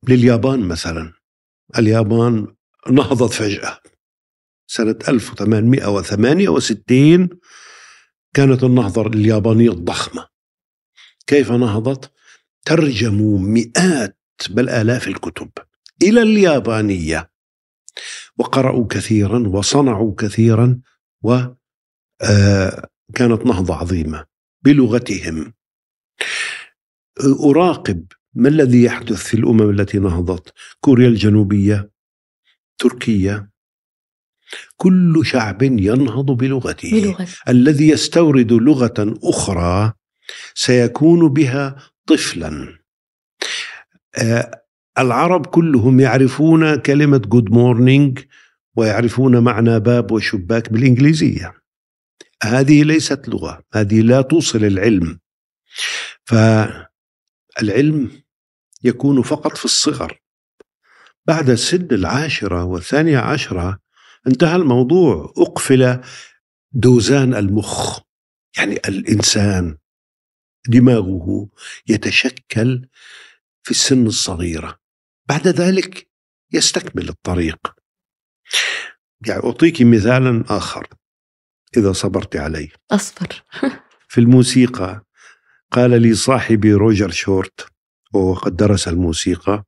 لليابان 0.07 0.59
مثلا. 0.59 1.13
اليابان 1.77 2.47
نهضت 2.89 3.33
فجأة. 3.33 3.79
سنة 4.67 4.95
1868 5.07 7.29
كانت 8.33 8.63
النهضة 8.63 9.07
اليابانية 9.07 9.69
الضخمة. 9.69 10.27
كيف 11.27 11.51
نهضت؟ 11.51 12.11
ترجموا 12.65 13.39
مئات 13.39 14.19
بل 14.49 14.69
آلاف 14.69 15.07
الكتب 15.07 15.49
إلى 16.03 16.21
اليابانية. 16.21 17.31
وقرأوا 18.37 18.87
كثيرا 18.89 19.47
وصنعوا 19.47 20.15
كثيرا 20.17 20.81
وكانت 21.21 21.61
آه، 23.21 23.45
نهضة 23.45 23.75
عظيمة 23.75 24.25
بلغتهم. 24.61 25.53
أراقب 27.49 28.05
ما 28.33 28.49
الذي 28.49 28.83
يحدث 28.83 29.23
في 29.23 29.33
الأمم 29.33 29.69
التي 29.69 29.99
نهضت؟ 29.99 30.53
كوريا 30.79 31.07
الجنوبية 31.07 31.91
تركيا 32.77 33.52
كل 34.77 35.21
شعب 35.25 35.61
ينهض 35.63 36.25
بلغته. 36.25 37.01
بلغة. 37.01 37.27
الذي 37.47 37.89
يستورد 37.89 38.53
لغة 38.53 39.15
أخرى 39.23 39.93
سيكون 40.55 41.29
بها 41.29 41.75
طفلا. 42.05 42.79
آه 44.17 44.63
العرب 44.97 45.45
كلهم 45.45 45.99
يعرفون 45.99 46.75
كلمة 46.75 47.17
good 47.17 47.51
morning 47.51 48.19
ويعرفون 48.75 49.39
معنى 49.39 49.79
باب 49.79 50.11
وشباك 50.11 50.73
بالإنجليزية. 50.73 51.53
هذه 52.43 52.83
ليست 52.83 53.29
لغة 53.29 53.63
هذه 53.73 54.01
لا 54.01 54.21
توصل 54.21 54.65
العلم. 54.65 55.19
فالعلم 56.25 58.11
يكون 58.83 59.21
فقط 59.21 59.57
في 59.57 59.65
الصغر. 59.65 60.19
بعد 61.25 61.53
سن 61.53 61.87
العاشرة 61.91 62.63
والثانية 62.63 63.17
عشرة 63.17 63.79
انتهى 64.27 64.55
الموضوع. 64.55 65.33
أقفل 65.37 66.01
دوزان 66.71 67.33
المخ. 67.33 67.99
يعني 68.57 68.75
الإنسان 68.75 69.77
دماغه 70.67 71.49
يتشكل 71.87 72.87
في 73.63 73.71
السن 73.71 74.07
الصغيرة. 74.07 74.79
بعد 75.29 75.47
ذلك 75.47 76.09
يستكمل 76.53 77.09
الطريق. 77.09 77.75
يعني 79.27 79.43
أعطيك 79.43 79.81
مثالا 79.81 80.43
آخر 80.49 80.87
إذا 81.77 81.91
صبرت 81.91 82.35
عليه. 82.35 82.69
أصبر. 82.91 83.43
في 84.09 84.21
الموسيقى 84.21 85.05
قال 85.71 86.01
لي 86.01 86.13
صاحبي 86.13 86.73
روجر 86.73 87.11
شورت 87.11 87.67
وهو 88.13 88.33
قد 88.33 88.55
درس 88.55 88.87
الموسيقى 88.87 89.63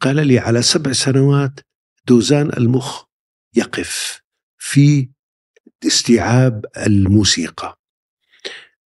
قال 0.00 0.26
لي 0.26 0.38
على 0.38 0.62
سبع 0.62 0.92
سنوات 0.92 1.60
دوزان 2.06 2.50
المخ. 2.56 3.07
يقف 3.56 4.22
في 4.58 5.08
استيعاب 5.86 6.64
الموسيقى. 6.76 7.78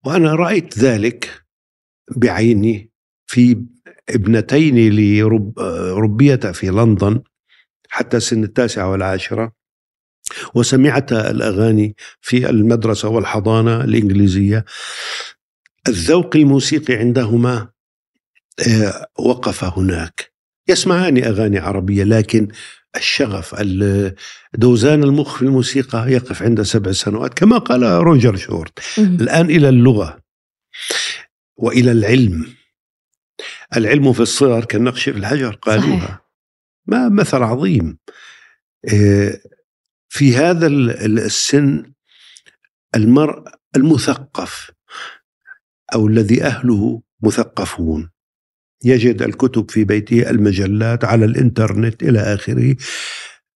وأنا 0.05 0.35
رأيت 0.35 0.79
ذلك 0.79 1.45
بعيني 2.17 2.91
في 3.27 3.65
ابنتين 4.09 4.93
لربيتا 4.93 6.53
في 6.53 6.67
لندن 6.67 7.23
حتى 7.89 8.21
سن 8.21 8.45
التاسعه 8.45 8.91
والعاشرة 8.91 9.53
وسمعت 10.55 11.13
الأغاني 11.13 11.97
في 12.21 12.51
المدرسة 12.51 13.09
والحضانة 13.09 13.85
الإنجليزية. 13.85 14.65
الذوق 15.89 16.37
الموسيقي 16.37 16.95
عندهما 16.95 17.69
آه، 18.69 19.07
وقف 19.19 19.65
هناك. 19.65 20.33
يسمعان 20.69 21.25
أغاني 21.25 21.59
عربية 21.59 22.05
لكن 22.05 22.49
الشغف 22.97 23.55
دوزان 24.55 25.03
المخ 25.03 25.37
في 25.37 25.43
الموسيقى 25.43 26.13
يقف 26.13 26.43
عند 26.43 26.63
سبع 26.63 26.93
سنوات 26.93 27.35
كما 27.35 27.59
قال 27.59 27.83
روجر 27.83 28.37
شورت. 28.37 28.79
الآن 28.99 29.47
إلى 29.47 29.69
اللغة 29.69 30.19
وإلى 31.57 31.93
العلم. 31.93 32.55
العلم 33.77 34.13
في 34.13 34.21
الصغر 34.21 34.65
كالنقش 34.65 35.09
في 35.09 35.19
الحجر 35.19 35.55
قالوها. 35.55 36.21
ما 36.87 37.09
مثل 37.09 37.43
عظيم. 37.43 37.99
آه، 38.93 39.41
في 40.09 40.37
هذا 40.37 40.67
السن 40.67 41.93
المرء 42.95 43.45
المثقف 43.77 44.71
أو 45.95 46.07
الذي 46.07 46.43
أهله 46.45 47.03
مثقفون. 47.23 48.11
يجد 48.85 49.23
الكتب 49.23 49.71
في 49.71 49.85
بيته 49.85 50.31
المجلات 50.31 51.05
على 51.05 51.25
الإنترنت 51.25 52.03
إلى 52.03 52.21
آخره. 52.21 52.77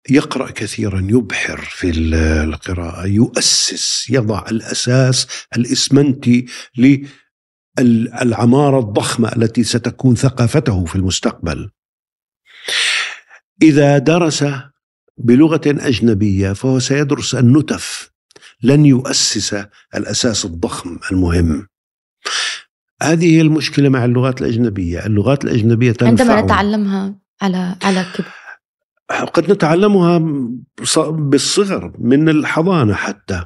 يقرأ 0.09 0.51
كثيرا 0.51 1.07
يبحر 1.09 1.57
في 1.57 1.89
القراءة 1.89 3.05
يؤسس 3.07 4.09
يضع 4.09 4.45
الأساس 4.51 5.27
الإسمنتي 5.57 6.45
للعمارة 7.79 8.79
الضخمة 8.79 9.35
التي 9.35 9.63
ستكون 9.63 10.15
ثقافته 10.15 10.85
في 10.85 10.95
المستقبل. 10.95 11.69
إذا 13.61 13.97
درس 13.97 14.45
بلغة 15.17 15.61
أجنبية 15.65 16.53
فهو 16.53 16.79
سيدرس 16.79 17.35
النتف 17.35 18.11
لن 18.63 18.85
يؤسس 18.85 19.65
الأساس 19.95 20.45
الضخم 20.45 20.99
المهم. 21.11 21.67
هذه 23.01 23.35
هي 23.35 23.41
المشكلة 23.41 23.89
مع 23.89 24.05
اللغات 24.05 24.41
الأجنبية. 24.41 25.05
اللغات 25.05 25.43
الأجنبية 25.43 25.91
تنفع 25.91 26.09
عندما 26.09 26.41
نتعلمها 26.41 27.15
على 27.41 27.75
على 27.83 28.05
كبر. 28.15 28.27
قد 29.33 29.51
نتعلمها 29.51 30.17
بالصغر 31.11 31.93
من 31.99 32.29
الحضانة 32.29 32.93
حتى. 32.93 33.43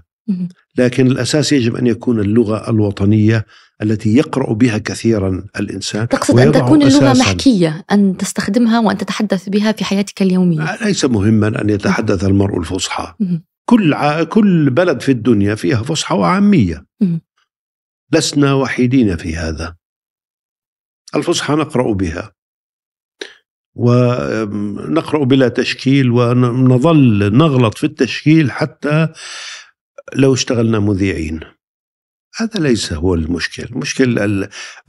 لكن 0.78 1.08
الأساس 1.08 1.54
يجب 1.54 1.76
أن 1.76 1.88
يكون 1.88 2.20
اللغة 2.20 2.70
الوطنية 2.70 3.46
التي 3.82 4.16
يقرأ 4.16 4.54
بها 4.54 4.78
كثيرا 4.78 5.46
الإنسان 5.60 6.08
تقصد 6.08 6.40
أن 6.40 6.52
تكون 6.52 6.82
اللغة 6.82 7.14
محكية 7.14 7.86
أن 7.92 8.18
تستخدمها 8.18 8.80
وأن 8.80 8.98
تتحدث 8.98 9.50
بها 9.50 9.72
في 9.72 9.84
حياتك 9.84 10.22
اليومية. 10.22 10.78
ليس 10.86 11.06
مهما 11.06 11.62
أن 11.62 11.70
يتحدث 11.70 12.24
المرء 12.24 12.60
الفصحى. 12.60 13.14
كل 13.66 13.94
ع... 13.94 14.24
كل 14.24 14.70
بلد 14.70 15.02
في 15.02 15.12
الدنيا 15.12 15.56
فيها 15.56 15.84
فصحى 15.84 16.16
وعامية. 16.16 16.86
لسنا 18.12 18.54
وحيدين 18.54 19.18
في 19.18 19.36
هذا. 19.36 19.76
الفصحى 21.16 21.54
نقرأ 21.54 21.94
بها. 21.94 22.32
ونقرأ 23.76 25.24
بلا 25.26 25.48
تشكيل 25.48 26.12
ونظل 26.12 27.38
نغلط 27.38 27.78
في 27.78 27.84
التشكيل 27.84 28.52
حتى 28.52 29.08
لو 30.14 30.34
اشتغلنا 30.34 30.80
مذيعين. 30.80 31.40
هذا 32.36 32.60
ليس 32.60 32.94
هو 32.94 33.14
المشكل. 33.14 33.64
المشكل 33.64 34.20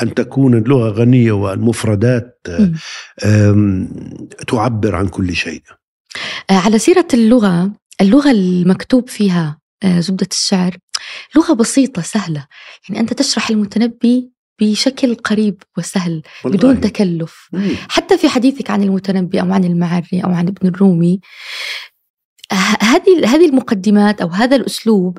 أن 0.03 0.15
تكون 0.15 0.55
اللغة 0.55 0.91
غنية 0.91 1.33
والمفردات 1.33 2.47
تعبر 4.49 4.95
عن 4.95 5.09
كل 5.09 5.35
شيء. 5.35 5.63
آه، 6.51 6.59
على 6.59 6.79
سيرة 6.79 7.09
اللغة 7.15 7.73
اللغة 8.01 8.31
المكتوب 8.31 9.09
فيها 9.09 9.61
آه، 9.83 10.01
زبدة 10.01 10.29
الشعر 10.31 10.77
لغة 11.37 11.53
بسيطة 11.53 12.03
سهلة 12.03 12.46
يعني 12.88 13.01
أنت 13.01 13.12
تشرح 13.12 13.51
المتنبي 13.51 14.31
بشكل 14.61 15.14
قريب 15.14 15.62
وسهل 15.79 16.22
والله. 16.44 16.59
بدون 16.59 16.81
تكلف 16.81 17.48
مم. 17.53 17.77
حتى 17.88 18.18
في 18.18 18.29
حديثك 18.29 18.70
عن 18.70 18.83
المتنبي 18.83 19.40
أو 19.40 19.53
عن 19.53 19.64
المعري 19.64 20.25
أو 20.25 20.31
عن 20.31 20.48
ابن 20.48 20.68
الرومي 20.68 21.20
هذه 22.81 23.35
هذه 23.35 23.48
المقدمات 23.48 24.20
أو 24.20 24.29
هذا 24.29 24.57
الأسلوب 24.57 25.18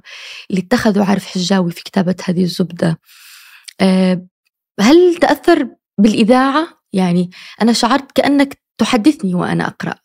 اللي 0.49 0.61
اتخذه 0.61 1.05
عارف 1.05 1.25
حجاوي 1.25 1.71
في 1.71 1.83
كتابة 1.83 2.15
هذه 2.25 2.43
الزبدة 2.43 2.99
آه، 3.81 4.25
هل 4.79 5.15
تأثر 5.15 5.67
بالإذاعة؟ 5.97 6.67
يعني 6.93 7.29
أنا 7.61 7.73
شعرت 7.73 8.11
كأنك 8.11 8.57
تحدثني 8.77 9.35
وأنا 9.35 9.67
أقرأ 9.67 9.95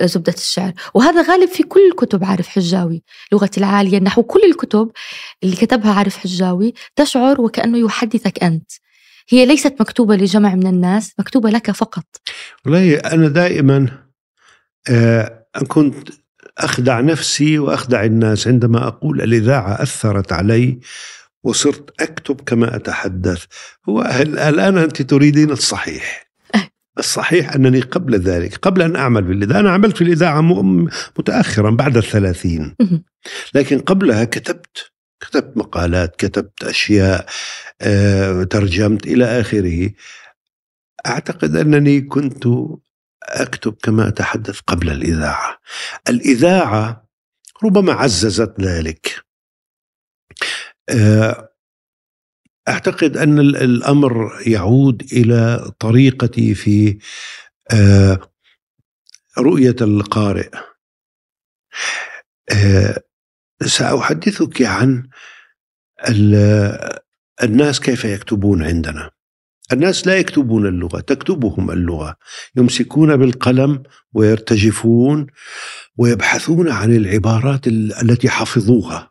زبدة 0.00 0.34
الشعر. 0.36 0.72
وهذا 0.94 1.22
غالب 1.22 1.48
في 1.48 1.62
كل 1.62 1.80
الكتب 1.90 2.24
عارف 2.24 2.48
حجاوي. 2.48 3.02
لغة 3.32 3.50
العالية 3.58 3.98
النحو 3.98 4.22
كل 4.22 4.40
الكتب 4.44 4.90
اللي 5.42 5.56
كتبها 5.56 5.92
عارف 5.92 6.16
حجاوي 6.16 6.74
تشعر 6.96 7.40
وكأنه 7.40 7.78
يحدثك 7.78 8.44
أنت. 8.44 8.70
هي 9.28 9.46
ليست 9.46 9.76
مكتوبة 9.80 10.16
لجمع 10.16 10.54
من 10.54 10.66
الناس 10.66 11.12
مكتوبة 11.18 11.50
لك 11.50 11.70
فقط. 11.70 12.04
والله 12.64 12.96
أنا 12.96 13.28
دائما 13.28 13.88
آه 14.90 15.46
كنت 15.68 16.08
أخدع 16.58 17.00
نفسي 17.00 17.58
وأخدع 17.58 18.04
الناس 18.04 18.48
عندما 18.48 18.88
أقول 18.88 19.22
الإذاعة 19.22 19.82
أثرت 19.82 20.32
علي 20.32 20.80
وصرت 21.42 22.00
أكتب 22.00 22.40
كما 22.40 22.76
أتحدث. 22.76 23.44
هو 23.88 24.02
الآن 24.02 24.78
أنت 24.78 25.02
تريدين 25.02 25.50
الصحيح؟ 25.50 26.23
الصحيح 26.98 27.54
أنني 27.54 27.80
قبل 27.80 28.18
ذلك 28.18 28.56
قبل 28.56 28.82
أن 28.82 28.96
أعمل 28.96 29.24
في 29.26 29.32
الإذاعة 29.32 29.60
أنا 29.60 29.70
عملت 29.70 29.96
في 29.96 30.04
الإذاعة 30.04 30.40
متأخرا 31.18 31.70
بعد 31.70 31.96
الثلاثين. 31.96 32.76
لكن 33.54 33.78
قبلها 33.80 34.24
كتبت 34.24 34.92
كتبت 35.20 35.56
مقالات 35.56 36.16
كتبت 36.16 36.64
أشياء 36.64 37.26
آه، 37.80 38.42
ترجمت 38.42 39.06
إلى 39.06 39.40
آخره. 39.40 39.90
أعتقد 41.06 41.56
أنني 41.56 42.00
كنت 42.00 42.44
أكتب 43.22 43.76
كما 43.82 44.08
أتحدث 44.08 44.60
قبل 44.60 44.90
الإذاعة. 44.90 45.58
الإذاعة 46.08 47.08
ربما 47.64 47.92
عززت 47.92 48.60
ذلك. 48.60 49.24
آه، 50.88 51.53
أعتقد 52.68 53.16
أن 53.16 53.38
الأمر 53.38 54.30
يعود 54.46 55.02
إلى 55.12 55.72
طريقتي 55.78 56.54
في 56.54 56.98
آه، 57.72 58.20
رؤية 59.38 59.76
القارئ. 59.80 60.50
آه، 62.52 63.02
سأحدثك 63.62 64.62
عن 64.62 65.08
الناس 67.42 67.80
كيف 67.80 68.04
يكتبون 68.04 68.62
عندنا. 68.62 69.10
الناس 69.72 70.06
لا 70.06 70.16
يكتبون 70.16 70.66
اللغة 70.66 71.00
تكتبهم 71.00 71.70
اللغة. 71.70 72.16
يمسكون 72.56 73.16
بالقلم 73.16 73.82
ويرتجفون 74.12 75.26
ويبحثون 75.98 76.68
عن 76.68 76.96
العبارات 76.96 77.66
التي 77.66 78.28
حفظوها. 78.28 79.10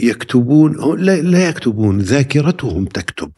يكتبون 0.00 1.00
لا 1.04 1.48
يكتبون 1.48 1.98
ذاكرتهم 1.98 2.84
تكتب. 2.84 3.32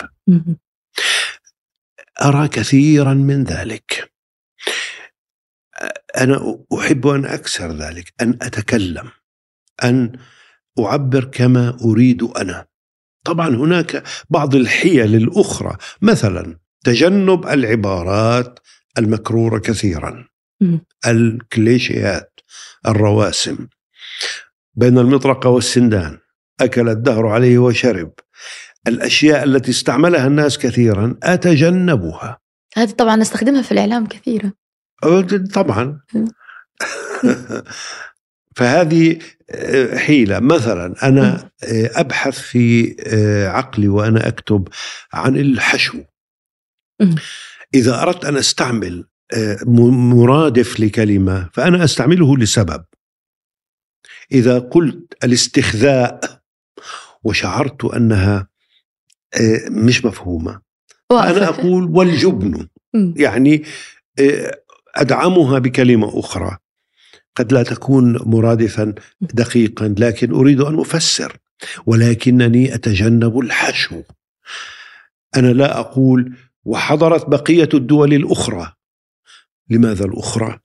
أرى 2.23 2.49
كثيرا 2.49 3.15
من 3.15 3.45
ذلك. 3.45 4.13
أنا 6.17 6.59
أحب 6.79 7.07
أن 7.07 7.25
أكسر 7.25 7.73
ذلك 7.73 8.13
أن 8.21 8.39
أتكلم 8.43 9.11
أن 9.85 10.19
أعبر 10.79 11.25
كما 11.25 11.79
أريد 11.85 12.23
أنا. 12.23 12.67
طبعا 13.25 13.49
هناك 13.49 14.03
بعض 14.31 14.55
الحيل 14.55 15.15
الأخرى 15.15 15.77
مثلا 16.03 16.59
تجنب 16.85 17.47
العبارات 17.47 18.61
المكرورة 18.99 19.59
كثيرا 19.59 20.29
الكليشيات 21.07 22.41
الرواسم 22.87 23.69
بين 24.75 24.99
المطرقة 24.99 25.51
والسندان. 25.51 26.19
أكل 26.61 26.89
الدهر 26.89 27.27
عليه 27.27 27.59
وشرب. 27.59 28.13
الأشياء 28.89 29.45
التي 29.45 29.71
استعملها 29.71 30.27
الناس 30.27 30.59
كثيرا 30.59 31.17
أتجنبها. 31.23 32.39
هذه 32.77 32.91
طبعا 32.91 33.17
نستخدمها 33.17 33.63
في 33.63 33.73
الإعلام 33.73 34.07
كثيرا. 34.07 34.53
طبعا. 35.55 36.01
فهذه 38.57 39.19
آه، 39.51 39.97
حيلة. 39.97 40.41
مثلا 40.41 41.09
أنا 41.09 41.51
آه، 41.65 41.91
أبحث 41.95 42.39
في 42.39 42.97
آه، 43.07 43.49
عقلي 43.49 43.89
وأنا 43.89 44.29
أكتب 44.29 44.69
عن 45.13 45.37
الحشو. 45.37 45.99
إذا 47.75 48.03
أردت 48.03 48.25
أن 48.25 48.37
أستعمل 48.37 49.05
مرادف 49.67 50.81
لكلمة 50.81 51.49
فأنا 51.53 51.85
أستعمله 51.85 52.37
لسبب. 52.37 52.85
إذا 54.33 54.59
قلت 54.59 55.15
الاستخذاء 55.25 56.34
وشعرت 57.25 57.85
أنها 57.85 58.49
آه، 59.41 59.69
مش 59.71 60.05
مفهومة. 60.05 60.61
أنا 61.11 61.49
أقول 61.49 61.85
والجبن. 61.85 62.69
يعني 63.17 63.63
آه، 64.19 64.61
أدعمها 64.95 65.59
بكلمة 65.59 66.19
أخرى. 66.19 66.57
قد 67.37 67.53
لا 67.53 67.63
تكون 67.63 68.19
مرادفا 68.25 68.95
دقيقا 69.21 69.95
لكن 69.99 70.35
أريد 70.35 70.61
أن 70.61 70.81
أفسر 70.81 71.37
ولكنني 71.87 72.75
أتجنب 72.75 73.39
الحشو. 73.39 74.03
أنا 75.37 75.53
لا 75.53 75.81
أقول 75.81 76.37
وحضرت 76.65 77.29
بقية 77.29 77.69
الدول 77.75 78.15
الأخرى. 78.15 78.73
لماذا 79.71 80.05
الأخرى؟ 80.05 80.59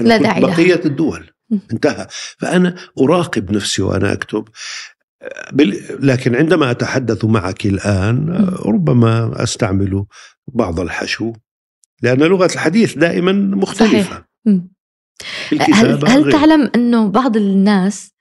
لا 0.00 0.16
داعي 0.16 0.40
بقية 0.40 0.74
لها. 0.74 0.84
الدول 0.84 1.30
انتهى. 1.72 2.06
فأنا 2.38 2.76
أراقب 3.00 3.52
نفسي 3.52 3.82
وأنا 3.82 4.12
أكتب. 4.12 4.48
لكن 6.00 6.34
عندما 6.34 6.70
أتحدث 6.70 7.24
معك 7.24 7.66
الآن 7.66 8.28
ربما 8.66 9.42
أستعمل 9.42 10.04
بعض 10.48 10.80
الحشو 10.80 11.32
لأن 12.02 12.18
لغة 12.18 12.50
الحديث 12.54 12.98
دائما 12.98 13.32
مختلفة. 13.32 14.24
صحيح. 15.50 15.80
هل, 15.80 16.08
هل 16.08 16.32
تعلم 16.32 16.70
أنه 16.74 17.08
بعض 17.08 17.36
الناس 17.36 18.14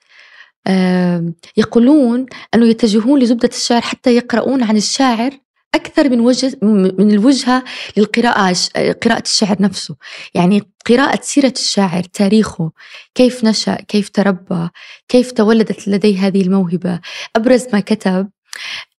يقولون 1.58 2.26
أنه 2.56 2.66
يتجهون 2.66 3.20
لزبدة 3.20 3.50
الشعر 3.54 3.82
حتى 3.82 4.16
يقرؤون 4.16 4.64
عن 4.64 4.78
الشاعر؟ 4.78 5.32
أكثر 5.76 6.10
من 6.10 6.20
وجه 6.20 6.58
من 6.62 7.12
الوجهة 7.12 7.64
للقراءة 7.98 8.56
قراءة 9.04 9.24
الشعر 9.26 9.62
نفسه. 9.62 9.96
يعني 10.34 10.62
قراءة 10.86 11.20
سيرة 11.22 11.54
الشاعر 11.56 12.04
تاريخه 12.04 12.72
كيف 13.16 13.44
نشأ 13.44 13.76
كيف 13.76 14.10
تربى 14.10 14.70
كيف 15.08 15.32
تولدت 15.32 15.88
لديه 15.88 16.28
هذه 16.28 16.42
الموهبة. 16.42 17.00
أبرز 17.36 17.66
ما 17.74 17.80
كتب 17.80 18.30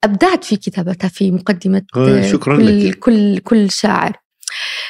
أبدعت 0.04 0.44
في 0.44 0.56
كتابتها 0.56 1.08
في 1.08 1.32
مقدمة 1.32 1.82
آه، 1.98 2.32
شكرا 2.32 2.58
كل, 2.58 2.90
لك. 2.90 3.00
كل 3.00 3.38
كل 3.40 3.72
شاعر. 3.72 4.14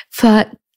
ف 0.09 0.25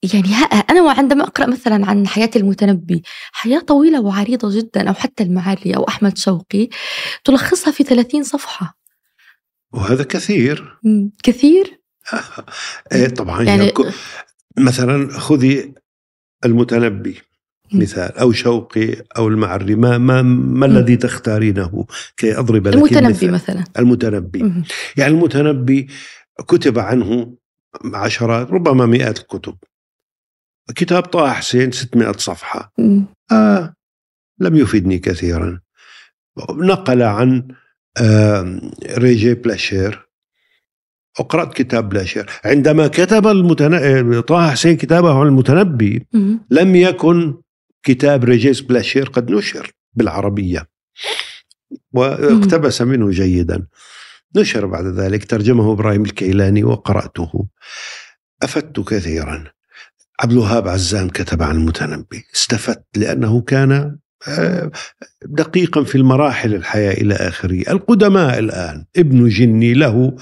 يعني 0.03 0.35
أنا 0.71 0.83
وعندما 0.83 1.25
أقرأ 1.25 1.47
مثلا 1.47 1.87
عن 1.87 2.07
حياة 2.07 2.31
المتنبي 2.37 3.03
حياة 3.33 3.61
طويلة 3.61 4.01
وعريضة 4.01 4.59
جدا 4.59 4.89
أو 4.89 4.95
حتى 4.95 5.23
المعري 5.23 5.77
أو 5.77 5.89
أحمد 5.89 6.19
شوقي 6.19 6.69
تلخصها 7.25 7.71
في 7.71 7.85
30 7.85 8.23
صفحة. 8.23 8.76
وهذا 9.73 10.03
كثير. 10.05 10.79
كثير؟ 11.23 11.81
إيه 12.93 13.09
طبعا 13.09 13.43
يعني 13.43 13.73
مثلا 14.59 15.19
خذي 15.19 15.75
المتنبي 16.45 17.19
مثال 17.73 18.19
أو 18.19 18.33
شوقي 18.33 19.03
أو 19.19 19.29
المعري 19.29 19.75
ما 19.75 19.99
ما 19.99 20.23
ما 20.23 20.67
الذي 20.67 20.97
تختارينه؟ 20.97 21.87
كي 22.17 22.39
أضرب 22.39 22.69
لك 22.69 22.75
المتنبي 22.75 23.09
مثال. 23.09 23.31
مثلا. 23.31 23.65
المتنبي. 23.79 24.43
م. 24.43 24.65
يعني 24.97 25.15
المتنبي 25.15 25.89
كتب 26.49 26.79
عنه 26.79 27.37
عشرات 27.95 28.51
ربما 28.51 28.87
مئات 28.87 29.19
الكتب. 29.19 29.57
كتاب 30.75 31.03
طه 31.03 31.33
حسين 31.33 31.73
600 31.73 32.13
صفحة. 32.13 32.73
آه 33.33 33.75
لم 34.39 34.57
يفيدني 34.57 34.99
كثيرا. 34.99 35.61
نقل 36.51 37.03
عن 37.03 37.49
ريجيس 38.99 39.35
بلاشير. 39.35 40.07
وقرأت 41.21 41.55
كتاب 41.55 41.89
بلاشير. 41.89 42.31
عندما 42.45 42.87
كتب 42.87 43.27
المتن... 43.27 44.21
طه 44.21 44.51
حسين 44.51 44.77
كتابه 44.77 45.21
عن 45.21 45.27
المتنبي 45.27 46.07
لم 46.51 46.77
يكن 46.77 47.35
كتاب 47.83 48.25
ريجيس 48.25 48.61
بلاشير 48.61 49.09
قد 49.09 49.31
نشر 49.31 49.73
بالعربية. 49.95 50.69
واقتبس 51.93 52.83
منه 52.83 53.11
جيدا. 53.11 53.67
نشر 54.37 54.67
بعد 54.67 54.87
ذلك 54.87 55.25
ترجمه 55.25 55.73
إبراهيم 55.73 56.05
الكيلاني 56.05 56.65
وقرأته. 56.65 57.47
أفدت 58.43 58.81
كثيرا. 58.81 59.45
عبد 60.21 60.33
الوهاب 60.33 60.69
عزام 60.69 61.09
كتب 61.09 61.43
عن 61.43 61.57
المتنبي. 61.57 62.25
استفدت 62.35 62.87
لأنه 62.97 63.41
كان 63.41 63.73
آه، 63.73 63.99
دقيقا 65.23 65.85
في 65.85 65.95
المراحل 65.95 66.55
الحياة 66.55 66.93
إلى 66.93 67.15
آخره. 67.15 67.71
القدماء 67.71 68.39
الآن. 68.39 68.85
ابن 68.97 69.29
جني 69.29 69.75
له 69.75 70.17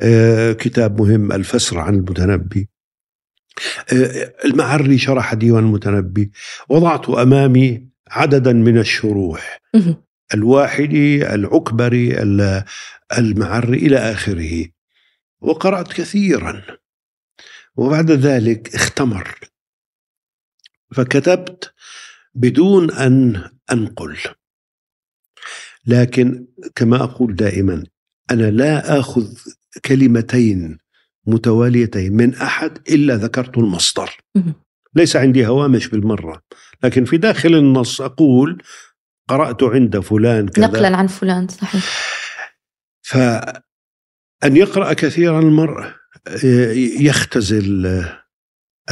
آه، 0.00 0.52
كتاب 0.52 1.00
مهم 1.00 1.32
الفسر 1.32 1.78
عن 1.78 1.94
المتنبي. 1.94 2.68
آه، 3.92 4.34
المعري 4.44 4.98
شرح 4.98 5.34
ديوان 5.34 5.64
المتنبي. 5.64 6.30
وضعت 6.68 7.08
أمامي 7.08 7.88
عددا 8.10 8.52
من 8.52 8.78
الشروح. 8.78 9.60
الواحدي 10.34 11.34
العكبري 11.34 12.22
المعري 13.18 13.78
إلى 13.78 13.96
آخره. 13.96 14.66
وقرأت 15.40 15.92
كثيرا. 15.92 16.62
وبعد 17.76 18.10
ذلك 18.10 18.74
اختمر. 18.74 19.34
فكتبت 20.94 21.72
بدون 22.34 22.90
أن 22.90 23.50
أنقل. 23.72 24.18
لكن 25.86 26.46
كما 26.74 26.96
أقول 27.04 27.34
دائما 27.34 27.84
أنا 28.30 28.50
لا 28.50 28.98
آخذ 28.98 29.34
كلمتين 29.84 30.78
متواليتين 31.26 32.16
من 32.16 32.34
أحد 32.34 32.78
إلا 32.88 33.16
ذكرت 33.16 33.58
المصدر. 33.58 34.16
ليس 34.94 35.16
عندي 35.16 35.46
هوامش 35.46 35.88
بالمرة. 35.88 36.42
لكن 36.84 37.04
في 37.04 37.16
داخل 37.16 37.54
النص 37.54 38.00
أقول 38.00 38.62
قرأت 39.28 39.62
عند 39.62 39.98
فلان 39.98 40.48
كذا. 40.48 40.66
نقلا 40.66 40.96
عن 40.96 41.06
فلان 41.06 41.48
صحيح. 41.48 41.84
فأن 43.02 44.56
يقرأ 44.56 44.92
كثيرا 44.92 45.40
المرء 45.40 45.92
يختزل 47.00 47.86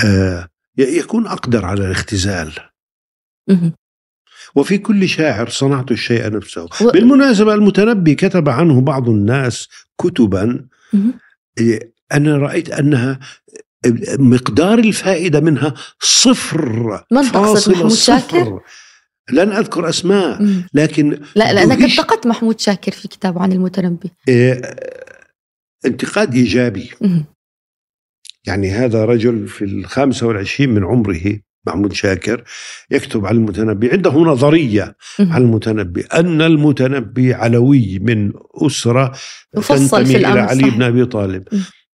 آه، 0.05 0.49
يكون 0.79 1.27
أقدر 1.27 1.65
على 1.65 1.87
الاختزال. 1.87 2.53
وفي 4.55 4.79
كل 4.79 5.09
شاعر 5.09 5.49
صنعت 5.49 5.91
الشيء 5.91 6.31
نفسه. 6.31 6.65
و... 6.65 6.91
بالمناسبة 6.91 7.55
المتنبي 7.55 8.15
كتب 8.15 8.49
عنه 8.49 8.81
بعض 8.81 9.09
الناس 9.09 9.69
كتبا 10.01 10.67
أنا 12.13 12.37
رأيت 12.37 12.71
أنها 12.71 13.19
مقدار 14.19 14.79
الفائدة 14.79 15.41
منها 15.41 15.75
صفر 16.01 17.05
من 17.13 17.33
تقصد 17.33 17.73
محمود 17.73 17.93
شاكر؟ 17.93 18.61
لن 19.33 19.53
أذكر 19.53 19.89
أسماء 19.89 20.47
لكن 20.75 21.21
لا 21.35 21.53
لأنك 21.53 21.83
انتقدت 21.83 22.27
محمود 22.27 22.61
شاكر 22.61 22.93
في 22.93 23.09
كتابه 23.09 23.43
عن 23.43 23.53
المتنبي. 23.53 24.11
إيه 24.29 24.61
انتقاد 25.87 26.35
إيجابي. 26.35 26.91
يعني 28.47 28.71
هذا 28.71 29.05
رجل 29.05 29.49
في 29.49 29.65
الخامسة 29.65 30.27
والعشرين 30.27 30.71
من 30.71 30.85
عمره 30.85 31.41
محمود 31.69 31.93
شاكر 31.93 32.45
يكتب 32.91 33.27
عن 33.27 33.37
المتنبي. 33.37 33.91
عنده 33.91 34.13
نظرية 34.13 34.97
عن 35.21 35.43
المتنبي. 35.43 36.01
أن 36.01 36.43
المتنبي 36.43 37.35
علوي 37.35 37.99
من 37.99 38.33
أسرة 38.67 39.13
تنتمي 39.69 40.17
إلى 40.17 40.27
علي 40.27 40.71
بن 40.71 40.83
أبي 40.83 41.05
طالب. 41.05 41.45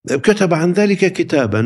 كتب 0.05 0.53
عن 0.53 0.73
ذلك 0.73 1.13
كتابا. 1.13 1.59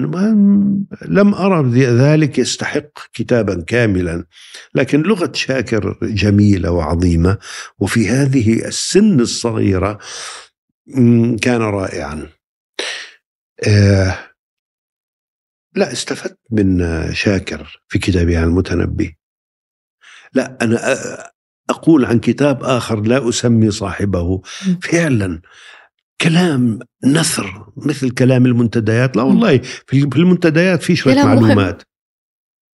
لم 1.07 1.33
أرى 1.33 1.69
ذلك 1.79 2.39
يستحق 2.39 2.89
كتابا 3.13 3.63
كاملا. 3.67 4.25
لكن 4.75 5.01
لغة 5.01 5.31
شاكر 5.33 5.97
جميلة 6.01 6.71
وعظيمة. 6.71 7.37
وفي 7.79 8.09
هذه 8.09 8.65
السن 8.65 9.19
الصغيرة 9.19 9.99
كان 11.41 11.61
رائعا. 11.61 12.27
آه 13.67 14.17
لا 15.75 15.91
استفدت. 15.91 16.39
من 16.51 16.83
شاكر 17.13 17.81
في 17.87 17.99
كتابه 17.99 18.37
عن 18.37 18.43
المتنبي. 18.43 19.17
لا 20.33 20.57
أنا 20.61 20.79
أقول 21.69 22.05
عن 22.05 22.19
كتاب 22.19 22.63
آخر 22.63 23.01
لا 23.01 23.29
أسمي 23.29 23.71
صاحبه. 23.71 24.41
فعلا 24.81 25.41
كلام 26.21 26.79
نثر 27.05 27.73
مثل 27.77 28.09
كلام 28.11 28.45
المنتديات. 28.45 29.17
لا 29.17 29.23
والله 29.23 29.57
في 29.87 30.09
المنتديات 30.15 30.83
في 30.83 30.95
شوية 30.95 31.23
معلومات. 31.23 31.83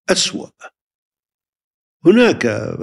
أسوأ. 0.10 0.50
هناك 2.06 2.76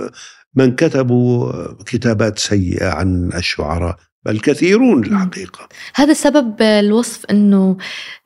من 0.55 0.77
كتبوا 0.77 1.73
كتابات 1.83 2.39
سيئة 2.39 2.89
عن 2.91 3.33
الشعراء. 3.33 3.99
بل 4.25 4.41
كثيرون 4.41 5.05
الحقيقة. 5.05 5.69
هذا 5.95 6.13
سبب 6.13 6.63
الوصف 6.63 7.27
أنه 7.27 7.77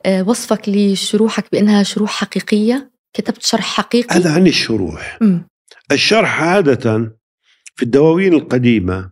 آه، 0.05 0.23
وصفك 0.23 0.61
لشروحك 0.67 1.51
بأنها 1.51 1.83
شروح 1.83 2.11
حقيقية؟ 2.11 2.91
كتبت 3.13 3.43
شرح 3.43 3.65
حقيقي؟ 3.77 4.15
هذا 4.15 4.33
عن 4.33 4.47
الشروح. 4.47 5.17
م. 5.21 5.39
الشرح 5.91 6.41
عادة 6.41 7.17
في 7.75 7.83
الدواوين 7.83 8.33
القديمة 8.33 9.11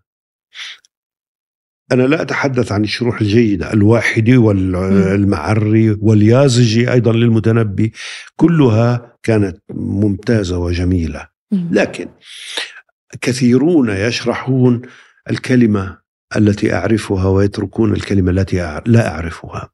أنا 1.92 2.04
لا 2.04 2.22
أتحدث 2.22 2.72
عن 2.72 2.84
الشروح 2.84 3.22
الجيدة 3.22 3.74
الواحدي 3.74 4.38
والمعري 4.38 5.98
واليازجي 6.02 6.92
أيضا 6.92 7.14
للمتنبي 7.14 7.94
كلها 8.36 9.18
كانت 9.24 9.58
ممتازة 9.74 10.58
وجميلة. 10.58 11.28
لكن 11.52 12.08
كثيرون 13.22 13.90
يشرحون 13.90 14.82
الكلمة 15.30 16.05
التي 16.36 16.74
أعرفها 16.74 17.28
ويتركون 17.28 17.94
الكلمة 17.94 18.32
التي 18.32 18.82
لا 18.86 19.08
أعرفها. 19.08 19.70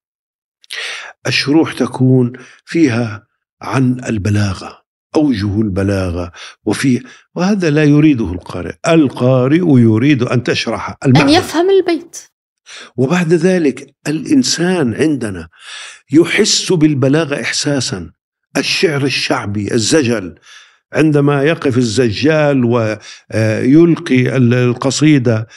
الشروح 1.28 1.74
تكون 1.74 2.34
فيها 2.66 3.28
عن 3.62 4.04
البلاغة 4.06 4.82
أوجه 5.16 5.62
البلاغة 5.62 6.32
وفي 6.66 7.04
وهذا 7.36 7.70
لا 7.70 7.84
يريده 7.84 8.32
القارئ، 8.32 8.74
القارئ 8.88 9.80
يريد 9.80 10.24
أن 10.24 10.44
تشرح 10.44 10.98
المعنى 11.06 11.30
أن 11.30 11.30
يفهم 11.30 11.70
البيت. 11.70 12.18
وبعد 12.98 13.34
ذلك 13.34 13.96
الإنسان 14.08 14.94
عندنا 14.94 15.50
يحس 16.12 16.74
بالبلاغة 16.74 17.42
احساسا 17.42 18.12
الشعر 18.58 19.04
الشعبي 19.04 19.74
الزجل 19.74 20.36
عندما 20.94 21.44
يقف 21.44 21.78
الزجال 21.78 22.66
ويلقي 22.66 24.38
القصيدة 24.38 25.48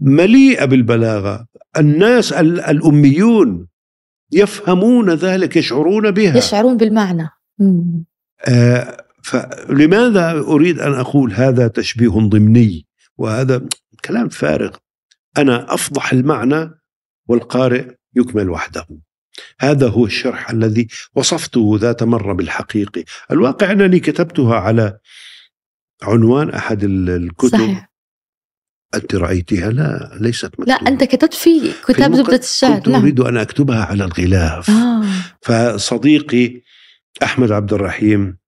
مليئة 0.00 0.64
بالبلاغة. 0.64 1.46
الناس 1.76 2.32
الأميون 2.32 3.66
يفهمون 4.32 5.10
ذلك 5.10 5.56
يشعرون 5.56 6.10
بها. 6.10 6.38
يشعرون 6.38 6.76
بالمعنى. 6.76 7.28
آه 8.48 9.04
فلماذا 9.22 10.30
أريد 10.30 10.80
أن 10.80 10.92
أقول 10.92 11.32
هذا 11.32 11.68
تشبيه 11.68 12.08
ضمني؟ 12.08 12.86
وهذا 13.18 13.62
كلام 14.04 14.28
فارغ. 14.28 14.76
أنا 15.38 15.74
أفضح 15.74 16.12
المعنى 16.12 16.70
والقارئ 17.28 17.86
يكمل 18.16 18.50
وحده. 18.50 18.86
هذا 19.60 19.88
هو 19.88 20.06
الشرح 20.06 20.50
الذي 20.50 20.88
وصفته 21.14 21.78
ذات 21.80 22.02
مرة 22.02 22.32
بالحقيقي 22.32 23.04
الواقع 23.30 23.72
أنني 23.72 24.00
كتبتها 24.00 24.54
على 24.54 24.98
عنوان 26.02 26.50
أحد 26.50 26.84
الكتب. 26.84 27.48
صحيح. 27.48 27.91
أنت 28.94 29.14
رأيتها؟ 29.14 29.70
لا 29.70 30.18
ليست 30.20 30.46
مكتوبة. 30.46 30.68
لا 30.68 30.74
أنت 30.74 31.04
كتبت 31.04 31.34
في 31.34 31.72
كتاب 31.88 32.14
زبدة 32.14 32.36
الشعر 32.36 32.76
كنت 32.76 32.88
نعم. 32.88 33.02
أريد 33.02 33.20
أن 33.20 33.36
أكتبها 33.36 33.84
على 33.84 34.04
الغلاف. 34.04 34.70
آه. 34.70 35.04
فصديقي 35.42 36.62
أحمد 37.22 37.52
عبد 37.52 37.72
الرحيم 37.72 38.38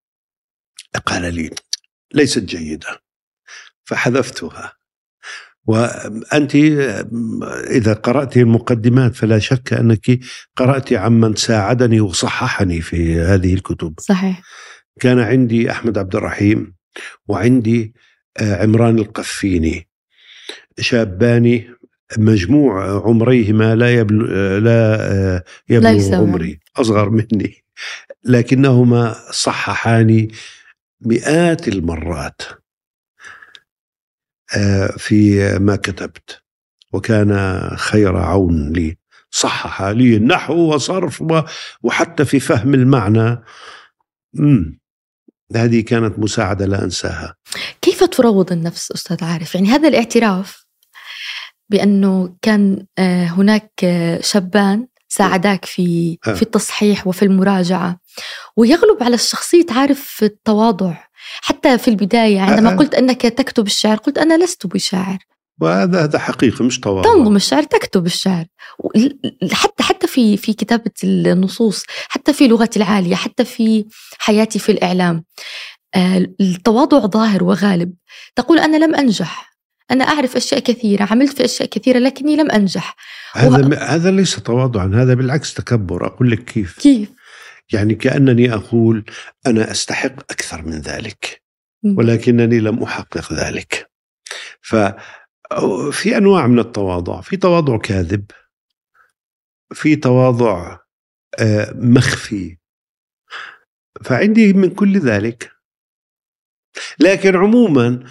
قال 1.07 1.35
لي 1.35 1.51
ليست 2.15 2.45
جيدة. 2.45 3.03
فحذفتها. 3.85 4.73
وأنت 5.67 6.55
إذا 7.71 7.93
قرأت 7.93 8.37
المقدمات 8.37 9.15
فلا 9.15 9.39
شك 9.39 9.73
أنك 9.73 10.21
قرأت 10.57 10.93
عمن 10.93 11.35
ساعدني 11.35 12.01
وصححني 12.01 12.81
في 12.81 13.21
هذه 13.21 13.55
الكتب. 13.55 13.95
صحيح. 14.01 14.43
كان 15.01 15.19
عندي 15.19 15.71
أحمد 15.71 15.99
عبد 15.99 16.17
الرحيم 16.17 16.75
وعندي 17.29 17.95
آه، 18.37 18.63
عمران 18.63 18.99
القفيني. 18.99 19.89
شابان 20.81 21.75
مجموع 22.19 23.03
عمريهما 23.07 23.75
لا 23.75 23.95
يبلغ 23.95 24.59
لا 24.59 25.13
آه، 25.13 25.45
يبلغ 25.69 26.15
عمري 26.15 26.61
أصغر 26.77 27.11
مني. 27.11 27.65
لكنهما 28.25 29.15
صححاني 29.31 30.33
مئات 31.01 31.69
المرات 31.69 32.43
آه، 34.57 34.87
في 34.99 35.49
ما 35.59 35.77
كتبت. 35.77 36.43
وكان 36.93 37.61
خير 37.77 38.17
عون 38.17 38.73
لي. 38.73 38.97
صحح 39.31 39.83
لي 39.83 40.17
النحو 40.17 40.55
وصرف 40.55 41.25
وحتى 41.83 42.25
في 42.25 42.41
فهم 42.41 42.75
المعنى. 42.75 43.43
مم. 44.35 44.84
هذه 45.57 45.81
كانت 45.81 46.19
مساعدة 46.19 46.67
لا 46.67 46.85
أنساها. 46.85 47.35
كيف 47.83 48.05
تروض 48.05 48.53
النفس 48.53 48.93
أستاذ 48.93 49.25
عارف؟ 49.25 49.55
يعني 49.55 49.69
هذا 49.69 49.89
الاعتراف 49.89 50.65
بأنه 51.71 52.37
كان 52.43 52.87
آه، 52.99 53.25
هناك 53.27 53.87
شابان 54.21 54.87
ساعداك 55.09 55.65
في 55.65 56.19
في 56.23 56.43
التصحيح 56.43 57.07
وفي 57.07 57.25
المراجعة 57.25 58.01
ويغلب 58.57 59.03
على 59.03 59.15
الشخصية 59.15 59.67
تعرف 59.67 60.23
التواضع. 60.23 60.95
حتى 61.43 61.79
في 61.79 61.89
البداية 61.89 62.41
عندما. 62.41 62.77
قلت 62.77 62.95
أنك 62.95 63.23
تكتب 63.23 63.67
الشعر 63.67 63.97
قلت 63.97 64.19
أنا 64.19 64.45
لست 64.45 64.67
بشاعر. 64.67 65.19
وهذا 65.61 66.05
هذا 66.05 66.19
حقيقي 66.19 66.65
مش 66.65 66.81
تواضع 66.81 67.13
تنظم 67.13 67.37
الشعر 67.37 67.63
تكتب 67.63 68.07
الشعر. 68.07 68.45
حتى 69.53 69.83
حتى 69.83 70.07
في 70.07 70.37
في 70.37 70.53
كتابة 70.53 70.91
النصوص 71.05 71.85
حتى 72.09 72.33
في 72.33 72.49
لغتي 72.49 72.79
العالية 72.79 73.15
حتى 73.15 73.45
في 73.45 73.85
حياتي 74.19 74.59
في 74.59 74.73
الإعلام 74.73 75.25
آه، 75.95 76.27
التواضع 76.41 77.07
ظاهر 77.07 77.45
وغالب. 77.45 77.95
تقول 78.37 78.59
أنا 78.59 78.85
لم 78.85 78.95
أنجح. 78.95 79.55
أنا 79.91 80.05
أعرف 80.05 80.37
أشياء 80.37 80.61
كثيرة 80.61 81.05
عملت 81.11 81.37
في 81.37 81.45
أشياء 81.45 81.69
كثيرة 81.69 81.99
لكني 81.99 82.37
لم 82.37 82.51
أنجح. 82.51 82.97
هذا 83.35 83.69
و... 83.69 83.75
هذا 83.75 84.11
ليس 84.11 84.37
تواضعا 84.37 84.91
هذا 84.95 85.15
بالعكس 85.15 85.55
تكبر. 85.55 86.07
أقول 86.07 86.31
لك 86.31 86.45
كيف؟ 86.45 86.79
كيف؟ 86.79 87.09
يعني 87.73 87.95
كأنني 87.95 88.55
أقول 88.55 89.05
أنا 89.47 89.71
أستحق 89.71 90.21
أكثر 90.31 90.63
من 90.63 90.81
ذلك 90.81 91.43
ولكنني 91.85 92.61
لم 92.61 92.83
أحقق 92.83 93.33
ذلك. 93.33 93.91
ففي 95.51 96.17
أنواع 96.17 96.47
من 96.47 96.59
التواضع 96.59 97.21
في 97.21 97.37
تواضع 97.37 97.79
كاذب 97.79 98.25
في 99.73 99.97
تواضع 99.97 100.79
آه، 101.39 101.73
مخفي. 101.75 102.57
فعندي 104.05 104.53
من 104.53 104.71
كل 104.71 104.99
ذلك. 104.99 105.53
لكن 107.01 107.37
عموما 107.37 108.05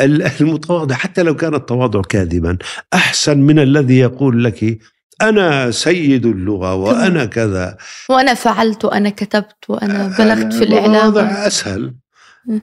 المتواضع 0.40 0.94
حتى 0.94 1.22
لو 1.22 1.36
كان 1.36 1.54
التواضع 1.54 2.02
كاذبا 2.02 2.58
أحسن 2.94 3.38
من 3.38 3.58
الذي 3.58 3.98
يقول 3.98 4.44
لك 4.44 4.78
أنا 5.22 5.70
سيد 5.70 6.26
اللغة 6.26 6.74
وأنا 6.74 7.24
كذا. 7.24 7.76
وأنا 8.08 8.34
فعلت 8.34 8.84
وأنا 8.84 9.10
كتبت 9.10 9.70
وأنا 9.70 10.16
بلغت 10.18 10.52
في 10.52 10.64
الإعلام. 10.64 11.16
أسهل. 11.18 11.94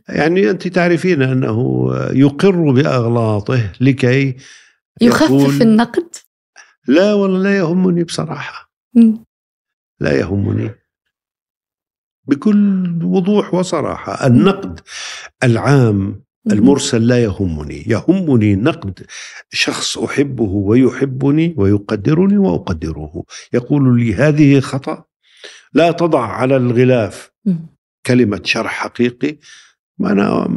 يعني 0.09 0.49
أنت 0.49 0.67
تعرفين 0.67 1.21
أنه 1.21 1.89
يقر 2.11 2.71
بأغلاطه 2.71 3.71
لكي 3.81 4.35
يخفف 5.01 5.61
النقد؟ 5.61 6.15
لا 6.87 7.13
والله 7.13 7.39
لا 7.39 7.57
يهمني 7.57 8.03
بصراحة. 8.03 8.71
لا 9.99 10.19
يهمني. 10.19 10.71
بكل 12.27 12.99
وضوح 13.03 13.53
وصراحة 13.53 14.27
النقد 14.27 14.79
العام 15.43 16.23
المرسل 16.51 17.07
لا 17.07 17.23
يهمني. 17.23 17.83
يهمني 17.87 18.55
نقد 18.55 19.05
شخص 19.49 19.97
أحبه 19.97 20.43
ويحبني 20.43 21.55
ويقدرني 21.57 22.37
وأقدره. 22.37 23.23
يقول 23.53 23.99
لي 23.99 24.13
هذه 24.15 24.59
خطأ. 24.59 25.03
لا 25.73 25.91
تضع 25.91 26.25
على 26.25 26.57
الغلاف 26.57 27.31
كلمة 28.05 28.41
شرح 28.43 28.71
حقيقي. 28.71 29.37
وأنا 29.99 30.47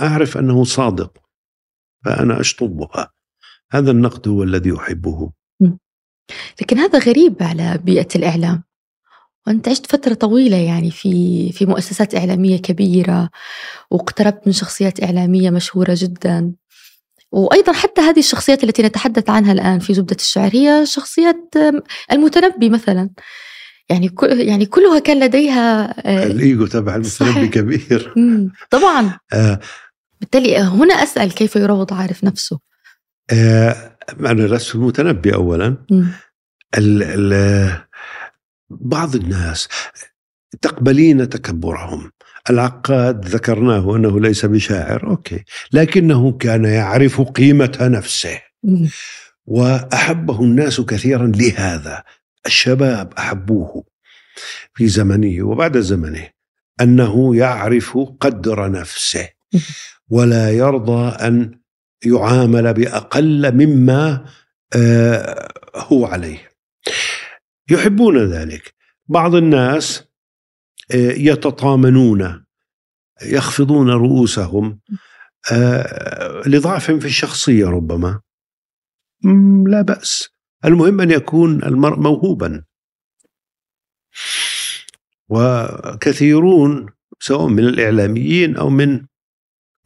أعرف 0.00 0.38
أنه 0.38 0.64
صادق 0.64 1.18
فأنا 2.04 2.40
أشطبها 2.40 3.10
هذا 3.72 3.90
النقد 3.90 4.28
هو 4.28 4.42
الذي 4.42 4.76
أحبه. 4.76 5.32
لكن 6.60 6.78
هذا 6.78 6.98
غريب 6.98 7.36
على 7.40 7.80
بيئة 7.84 8.08
الإعلام. 8.16 8.62
وأنت 9.46 9.68
عشت 9.68 9.86
فترة 9.86 10.14
طويلة 10.14 10.56
يعني 10.56 10.90
في 10.90 11.52
في 11.52 11.66
مؤسسات 11.66 12.14
إعلامية 12.14 12.56
كبيرة 12.56 13.30
واقتربت 13.90 14.46
من 14.46 14.52
شخصيات 14.52 15.02
إعلامية 15.02 15.50
مشهورة 15.50 15.94
جدا. 15.98 16.52
وأيضا 17.32 17.72
حتى 17.72 18.00
هذه 18.00 18.18
الشخصيات 18.18 18.64
التي 18.64 18.82
نتحدث 18.82 19.30
عنها 19.30 19.52
الآن 19.52 19.78
في 19.78 19.94
زبدة 19.94 20.16
الشعر 20.16 20.50
هي 20.54 20.86
شخصيات 20.86 21.54
المتنبي 22.12 22.68
مثلا. 22.70 23.10
يعني 23.90 24.08
كل 24.08 24.40
يعني 24.40 24.66
كلها 24.66 24.98
كان 24.98 25.24
لديها 25.24 25.94
آه، 26.06 26.26
الإيجو 26.26 26.66
تبع 26.66 26.94
المتنبي 26.94 27.48
كبير 27.48 28.14
طبعا. 28.70 29.18
آه. 29.32 29.60
بالتالي 30.20 30.58
هنا 30.58 30.94
أسأل 30.94 31.32
كيف 31.32 31.56
يروض 31.56 31.92
عارف 31.92 32.24
نفسه؟ 32.24 32.58
آه 33.30 33.96
أنا 34.20 34.42
لست 34.42 34.74
المتنبي 34.74 35.34
اولا. 35.34 35.76
ال 36.78 37.02
ال 37.02 37.72
بعض 38.70 39.14
الناس 39.16 39.68
تقبلين 40.62 41.28
تكبرهم. 41.28 42.10
العقاد 42.50 43.28
ذكرناه 43.28 43.96
أنه 43.96 44.20
ليس 44.20 44.44
بشاعر 44.46 45.06
أوكي. 45.06 45.44
لكنه 45.72 46.32
كان 46.32 46.64
يعرف 46.64 47.20
قيمة 47.20 47.78
نفسه. 47.80 48.40
وأحبه 49.46 50.40
الناس 50.42 50.80
كثيرا 50.80 51.26
لهذا. 51.26 52.02
الشباب 52.46 53.14
أحبوه 53.18 53.84
في 54.74 54.88
زمنه 54.88 55.46
وبعد 55.46 55.78
زمنه 55.78 56.28
أنه 56.80 57.36
يعرف 57.36 57.98
قدر 58.20 58.70
نفسه 58.70 59.28
ولا 60.08 60.50
يرضى 60.50 61.08
أن 61.08 61.60
يعامل 62.06 62.74
بأقل 62.74 63.52
مما 63.54 64.26
آه، 64.76 65.48
هو 65.76 66.06
عليه. 66.06 66.50
يحبون 67.70 68.18
ذلك. 68.18 68.74
بعض 69.08 69.34
الناس 69.34 70.04
آه، 70.90 71.12
يتطامنون 71.12 72.44
يخفضون 73.22 73.90
رؤوسهم 73.90 74.80
آه، 75.52 76.42
لضعف 76.46 76.90
في 76.90 77.04
الشخصية 77.04 77.66
ربما. 77.66 78.20
لا 79.66 79.82
بأس. 79.82 80.28
المهم 80.64 81.00
أن 81.00 81.10
يكون 81.10 81.64
المرء 81.64 81.98
موهوبا. 81.98 82.64
وكثيرون 85.28 86.86
سواء 87.20 87.46
من 87.46 87.64
الإعلاميين 87.64 88.56
أو 88.56 88.70
من 88.70 89.06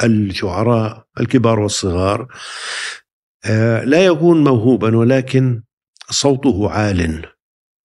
الشعراء 0.04 1.06
الكبار 1.20 1.60
والصغار 1.60 2.34
آه، 3.44 3.84
لا 3.84 4.04
يكون 4.06 4.44
موهوبا 4.44 4.96
ولكن 4.96 5.62
صوته 6.10 6.70
عال. 6.70 7.26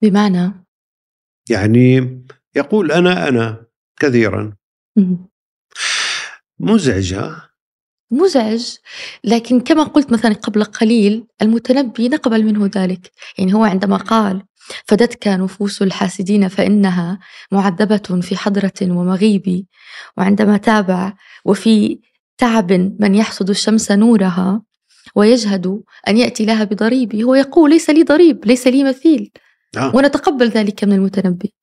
بمعنى؟ 0.02 0.66
يعني 1.50 2.20
يقول 2.56 2.92
أنا 2.92 3.28
أنا 3.28 3.66
كثيرا. 4.00 4.56
مزعجة 6.60 7.49
مزعج. 8.12 8.76
لكن 9.24 9.60
كما 9.60 9.84
قلت 9.84 10.12
مثلا 10.12 10.34
قبل 10.34 10.64
قليل 10.64 11.26
المتنبي 11.42 12.10
نقبل 12.10 12.46
منه 12.46 12.70
ذلك. 12.76 13.12
يعني 13.38 13.54
هو 13.54 13.64
عندما 13.64 13.98
قال 13.98 14.44
فدتك 14.86 15.28
نفوس 15.28 15.82
الحاسدين 15.82 16.48
فإنها 16.48 17.20
معذبة 17.52 18.22
في 18.22 18.38
حضرة 18.38 18.74
ومغيب. 18.82 19.66
وعندما 20.18 20.58
تابع 20.58 21.14
وفي 21.46 22.00
تعب 22.38 22.72
من 23.00 23.16
يحصد 23.16 23.50
الشمس 23.50 23.92
نورها 23.92 24.62
ويجهد 25.16 25.82
أن 26.08 26.18
يأتي 26.18 26.46
لها 26.46 26.64
بضريب 26.64 27.16
هو 27.16 27.36
يقول 27.36 27.70
ليس 27.70 27.90
لي 27.90 28.04
ضريب 28.04 28.46
ليس 28.46 28.68
لي 28.68 28.84
مثيل. 28.84 29.32
آه. 29.78 29.96
ونتقبل 29.96 30.50
ذلك 30.50 30.84
من 30.84 30.94
المتنبي. 30.94 31.54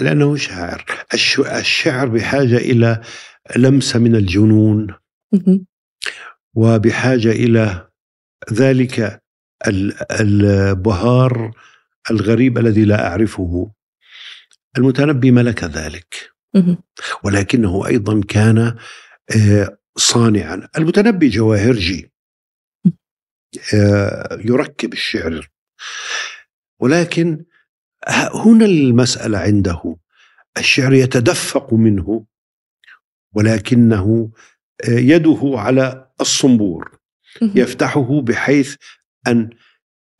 لأنه 0.00 0.36
شاعر. 0.36 0.84
الشعر 1.38 2.08
بحاجة 2.08 2.56
إلى 2.56 3.00
لمسة 3.56 3.98
من 3.98 4.16
الجنون. 4.16 4.94
وبحاجة 6.54 7.30
إلى 7.30 7.88
ذلك 8.52 9.22
البهار 10.20 11.52
الغريب 12.10 12.58
الذي 12.58 12.84
لا 12.84 13.08
أعرفه. 13.08 13.72
المتنبي 14.78 15.30
ملك 15.30 15.64
ذلك. 15.64 16.30
ولكنه 17.24 17.86
أيضا 17.86 18.20
كان 18.28 18.76
آه، 19.36 19.78
صانعا. 19.96 20.68
المتنبي 20.78 21.28
جواهرجي 21.28 22.12
آه، 23.74 24.38
يركب 24.44 24.92
الشعر. 24.92 25.50
ولكن 26.80 27.44
هنا 28.34 28.64
المسألة 28.64 29.38
عنده. 29.38 29.96
الشعر 30.58 30.92
يتدفق 30.92 31.74
منه 31.74 32.26
ولكنه 33.34 34.32
آه، 34.88 34.90
يده 34.90 35.40
على 35.54 36.03
الصنبور 36.20 36.98
يفتحه 37.42 38.20
بحيث 38.20 38.76
أن 39.26 39.50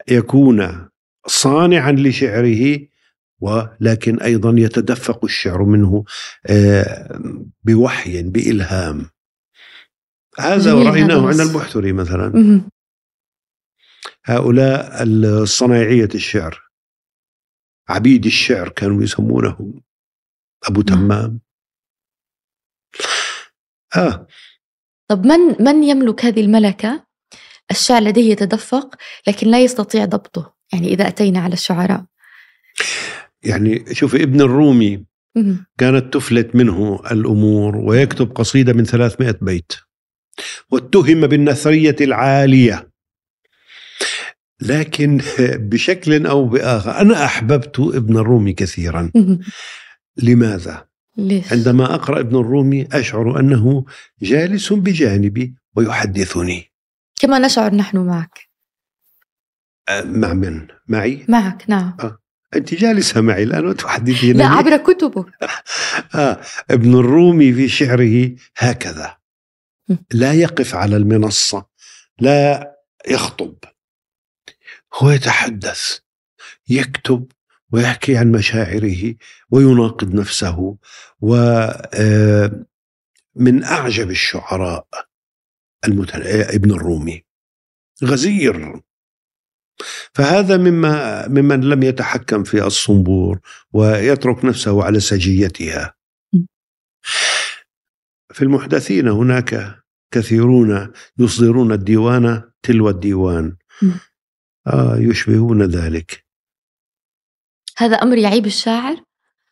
يكون 0.09 0.89
صانعا 1.27 1.93
لشعره 1.93 2.87
ولكن 3.41 4.21
أيضا 4.21 4.55
يتدفق 4.59 5.25
الشعر 5.25 5.65
منه 5.65 6.05
آه، 6.47 7.21
بوحي 7.65 8.23
بإلهام. 8.23 9.11
هذا 10.39 10.75
رأيناه 10.75 11.29
عند 11.29 11.41
البحتري 11.41 11.93
مثلا. 11.93 12.61
هؤلاء 14.25 15.03
الصنايعية 15.03 16.09
الشعر 16.15 16.65
عبيد 17.89 18.27
الشعر 18.27 18.69
كانوا 18.69 19.03
يسمونهم 19.03 19.83
أبو 20.69 20.81
نعم. 20.81 20.99
تمام. 20.99 21.41
آه 23.97 24.27
طب 25.15 25.27
من 25.27 25.57
من 25.61 25.85
يملك 25.85 26.25
هذه 26.25 26.41
الملكة؟ 26.41 27.07
الشعر 27.71 28.03
لديه 28.03 28.33
يتدفق 28.33 28.95
لكن 29.27 29.49
لا 29.49 29.61
يستطيع 29.61 30.05
ضبطه 30.05 30.55
يعني 30.73 30.89
إذا 30.89 31.09
أتينا 31.09 31.41
على 31.41 31.53
الشعراء. 31.53 32.05
يعني 33.43 33.95
شوف 33.95 34.15
ابن 34.15 34.41
الرومي 34.41 35.05
كانت 35.79 36.15
تفلت 36.15 36.57
منه 36.57 37.01
الأمور 37.11 37.77
ويكتب 37.77 38.33
قصيدة 38.33 38.73
من 38.73 38.85
300 38.85 39.39
بيت. 39.43 39.73
واتهم 40.71 41.27
بالنثرية 41.27 41.97
العالية. 42.01 42.91
لكن 44.61 45.21
بشكل 45.41 46.27
أو 46.27 46.45
بآخر 46.45 47.01
أنا 47.01 47.25
أحببت 47.25 47.81
ابن 47.81 48.17
الرومي 48.17 48.53
كثيرا. 48.53 49.11
لماذا؟ 50.17 50.87
ليش؟ 51.17 51.53
عندما 51.53 51.95
أقرأ 51.95 52.21
ابن 52.21 52.37
الرومي 52.37 52.89
أشعر 52.93 53.41
أنه 53.41 53.85
جالس 54.23 54.73
بجانبي 54.73 55.55
ويحدثني 55.77 56.73
كما 57.21 57.39
نشعر 57.39 57.75
نحن 57.75 57.99
معك 57.99 58.49
أه، 59.89 60.03
مع 60.03 60.33
من؟ 60.33 60.67
معي؟ 60.89 61.25
معك 61.29 61.65
نعم 61.69 61.97
أه. 62.01 62.19
أنت 62.57 62.75
جالسة 62.75 63.21
معي 63.21 63.43
الآن 63.43 63.67
وتحدثين 63.67 64.37
لا 64.37 64.47
عبر 64.47 64.77
كتبه 64.77 65.27
آه. 66.15 66.41
ابن 66.71 66.95
الرومي 66.95 67.53
في 67.53 67.69
شعره 67.69 68.37
هكذا 68.57 69.17
لا 70.13 70.33
يقف 70.33 70.75
على 70.75 70.97
المنصة 70.97 71.67
لا 72.21 72.75
يخطب 73.09 73.55
هو 74.95 75.11
يتحدث 75.11 75.99
يكتب 76.69 77.33
ويحكي 77.75 78.17
عن 78.17 78.33
مشاعره 78.33 79.15
ويناقض 79.51 80.15
نفسه 80.15 80.77
ومن 81.21 81.75
آه، 83.65 83.73
أعجب 83.73 84.11
الشعراء 84.11 84.87
ابن 86.55 86.71
الرومي 86.71 87.25
غزير. 88.05 88.81
فهذا 90.15 90.57
مما 90.57 91.29
ممن 91.29 91.61
لم 91.61 91.83
يتحكم 91.83 92.45
في 92.45 92.67
الصنبور 92.67 93.41
ويترك 93.73 94.45
نفسه 94.45 94.85
على 94.85 95.01
سجيتها. 95.01 95.95
في 98.33 98.43
المحدثين 98.43 99.09
هناك 99.09 99.83
كثيرون 100.11 100.93
يصدرون 101.19 101.73
الديوان 101.73 102.43
تلو 102.63 102.89
الديوان. 102.89 103.57
آه 104.67 104.97
يشبهون 104.97 105.63
ذلك. 105.63 106.24
هذا 107.77 107.97
أمر 107.97 108.19
يعيب 108.19 108.47
الشاعر؟ 108.47 109.05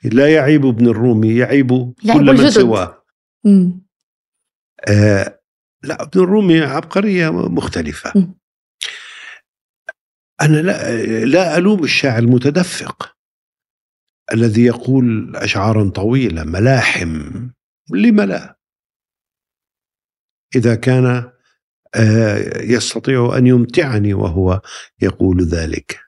لا 0.04 0.34
يعيب 0.34 0.66
ابن 0.66 0.88
الرومي 0.88 1.36
يعيب, 1.36 1.94
يعيب 2.04 2.20
كل 2.20 2.42
من 2.42 2.50
سواه. 2.50 3.04
آه 4.88 5.40
لا 5.82 6.02
ابن 6.02 6.20
الرومي 6.20 6.60
عبقرية 6.60 7.30
مختلفة. 7.30 8.12
م. 8.18 8.34
أنا 10.40 10.56
لا, 10.56 11.04
لا 11.24 11.56
ألوم 11.56 11.84
الشاعر 11.84 12.18
المتدفق 12.18 13.16
الذي 14.32 14.64
يقول 14.64 15.36
أشعارا 15.36 15.90
طويلة 15.90 16.44
ملاحم. 16.44 17.30
لم 17.90 18.20
لا؟ 18.20 18.58
إذا 20.56 20.74
كان 20.74 21.32
آه، 21.94 22.62
يستطيع 22.62 23.38
أن 23.38 23.46
يمتعني 23.46 24.14
وهو 24.14 24.60
يقول 25.02 25.44
ذلك. 25.44 26.00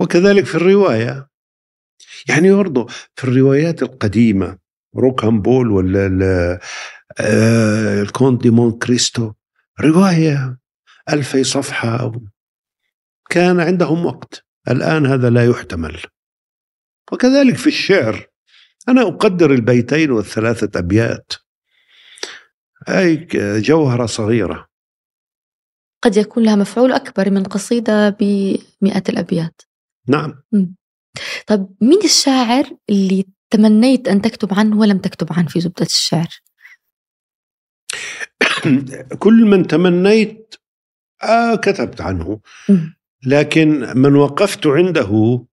وكذلك 0.00 0.44
في 0.44 0.54
الرواية. 0.54 1.28
يعني 2.28 2.52
برضه 2.52 2.86
في 3.16 3.24
الروايات 3.24 3.82
القديمة 3.82 4.58
روكامبول 4.96 5.70
ولا 5.70 6.60
آه، 7.20 8.02
الكونت 8.02 8.42
دي 8.42 8.50
مون 8.50 8.72
كريستو 8.78 9.32
رواية 9.80 10.58
ألفي 11.12 11.44
صفحة 11.44 12.12
كان 13.30 13.60
عندهم 13.60 14.06
وقت. 14.06 14.44
الآن 14.68 15.06
هذا 15.06 15.30
لا 15.30 15.46
يحتمل. 15.46 16.00
وكذلك 17.12 17.56
في 17.56 17.66
الشعر. 17.66 18.26
أنا 18.88 19.02
أقدر 19.02 19.50
البيتين 19.50 20.10
والثلاثة 20.10 20.78
أبيات. 20.78 21.32
أي 22.88 23.28
جوهرة 23.60 24.06
صغيرة. 24.06 24.68
قد 26.02 26.16
يكون 26.16 26.42
لها 26.42 26.56
مفعول 26.56 26.92
أكبر 26.92 27.30
من 27.30 27.42
قصيدة 27.42 28.08
بمئات 28.10 29.08
الأبيات. 29.08 29.67
نعم. 30.08 30.42
طيب 31.46 31.66
مين 31.80 31.98
الشاعر 32.04 32.76
اللي 32.90 33.24
تمنيت 33.50 34.08
أن 34.08 34.22
تكتب 34.22 34.54
عنه 34.54 34.78
ولم 34.78 34.98
تكتب 34.98 35.32
عنه 35.32 35.48
في 35.48 35.60
زبدة 35.60 35.86
الشعر؟ 35.86 36.28
كل 39.18 39.44
من 39.44 39.66
تمنيت 39.66 40.54
آه 41.22 41.54
كتبت 41.54 42.00
عنه. 42.00 42.40
لكن 43.26 43.98
من 43.98 44.14
وقفت 44.14 44.66
عنده 44.66 45.44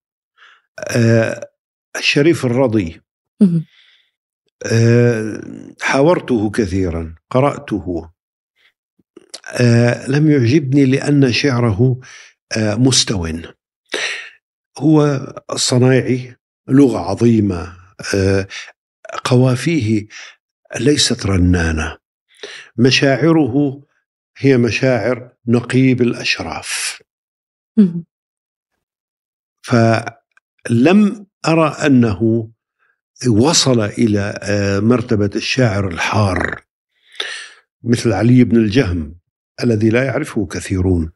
آه 0.79 1.49
الشريف 1.97 2.45
الرضي. 2.45 3.01
آه 4.71 5.41
حاورته 5.81 6.49
كثيرا 6.51 7.15
قرأته. 7.29 8.09
آه 9.53 10.07
لم 10.07 10.31
يعجبني 10.31 10.85
لأن 10.85 11.31
شعره 11.31 11.99
آه 12.57 12.75
مستو. 12.75 13.27
هو 14.77 15.03
الصنايعي 15.51 16.35
لغة 16.67 16.97
عظيمة 16.97 17.77
آه 18.15 18.47
قوافيه 19.23 20.07
ليست 20.79 21.25
رنانة. 21.25 21.97
مشاعره 22.77 23.83
هي 24.37 24.57
مشاعر 24.57 25.31
نقيب 25.47 26.01
الأشراف. 26.01 27.01
فلم 29.61 31.27
أرى 31.47 31.75
أنه 31.85 32.51
وصل 33.27 33.81
إلى 33.81 34.39
آه، 34.43 34.79
مرتبة 34.79 35.29
الشاعر 35.35 35.87
الحار 35.87 36.63
مثل 37.83 38.13
علي 38.13 38.43
بن 38.43 38.57
الجهم 38.57 39.15
الذي 39.63 39.89
لا 39.89 40.03
يعرفه 40.03 40.45
كثيرون. 40.45 41.11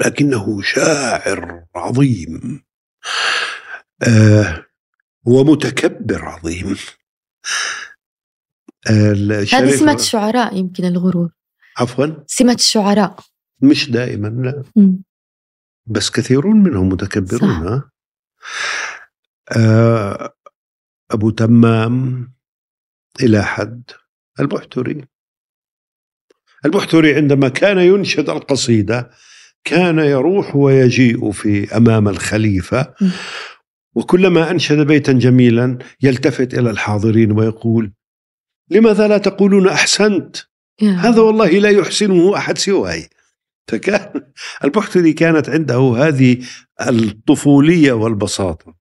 لكنه 0.00 0.62
شاعر 0.62 1.64
عظيم. 1.74 2.64
آه 4.02 4.66
ومتكبر 5.24 6.24
عظيم. 6.24 6.76
هذه 8.86 9.76
سمة 9.76 9.92
الشعراء 9.92 10.56
يمكن 10.56 10.84
الغرور. 10.84 11.30
عفوا؟ 11.78 12.06
سمة 12.26 12.54
الشعراء. 12.54 13.20
مش 13.60 13.90
دائما 13.90 14.28
لا. 14.28 14.64
م. 14.76 14.96
بس 15.86 16.10
كثيرون 16.10 16.62
منهم 16.62 16.88
متكبرون 16.88 17.80
صح. 17.80 17.90
آه 19.56 20.34
أبو 21.10 21.30
تمام 21.30 22.32
إلى 23.20 23.42
حد. 23.44 23.90
البحتري 24.40 25.04
البحتري 26.64 27.14
عندما 27.14 27.48
كان 27.48 27.78
ينشد 27.78 28.30
القصيدة 28.30 29.10
كان 29.64 29.98
يروح 29.98 30.56
ويجيء 30.56 31.30
في 31.30 31.76
أمام 31.76 32.08
الخليفة. 32.08 32.94
وكلما 33.94 34.50
أنشد 34.50 34.86
بيتا 34.86 35.12
جميلا 35.12 35.78
يلتفت 36.02 36.54
إلى 36.54 36.70
الحاضرين 36.70 37.32
ويقول 37.32 37.92
لماذا 38.70 39.08
لا 39.08 39.18
تقولون 39.18 39.68
أحسنت؟ 39.68 40.36
هذا 40.82 41.20
والله 41.20 41.48
لا 41.50 41.70
يحسنه 41.70 42.36
أحد 42.36 42.58
سواي. 42.58 43.08
فكان 43.68 44.32
البحتري 44.64 45.12
كانت 45.12 45.48
عنده 45.48 45.94
هذه 45.96 46.44
الطفولية 46.80 47.92
والبساطة. 47.92 48.74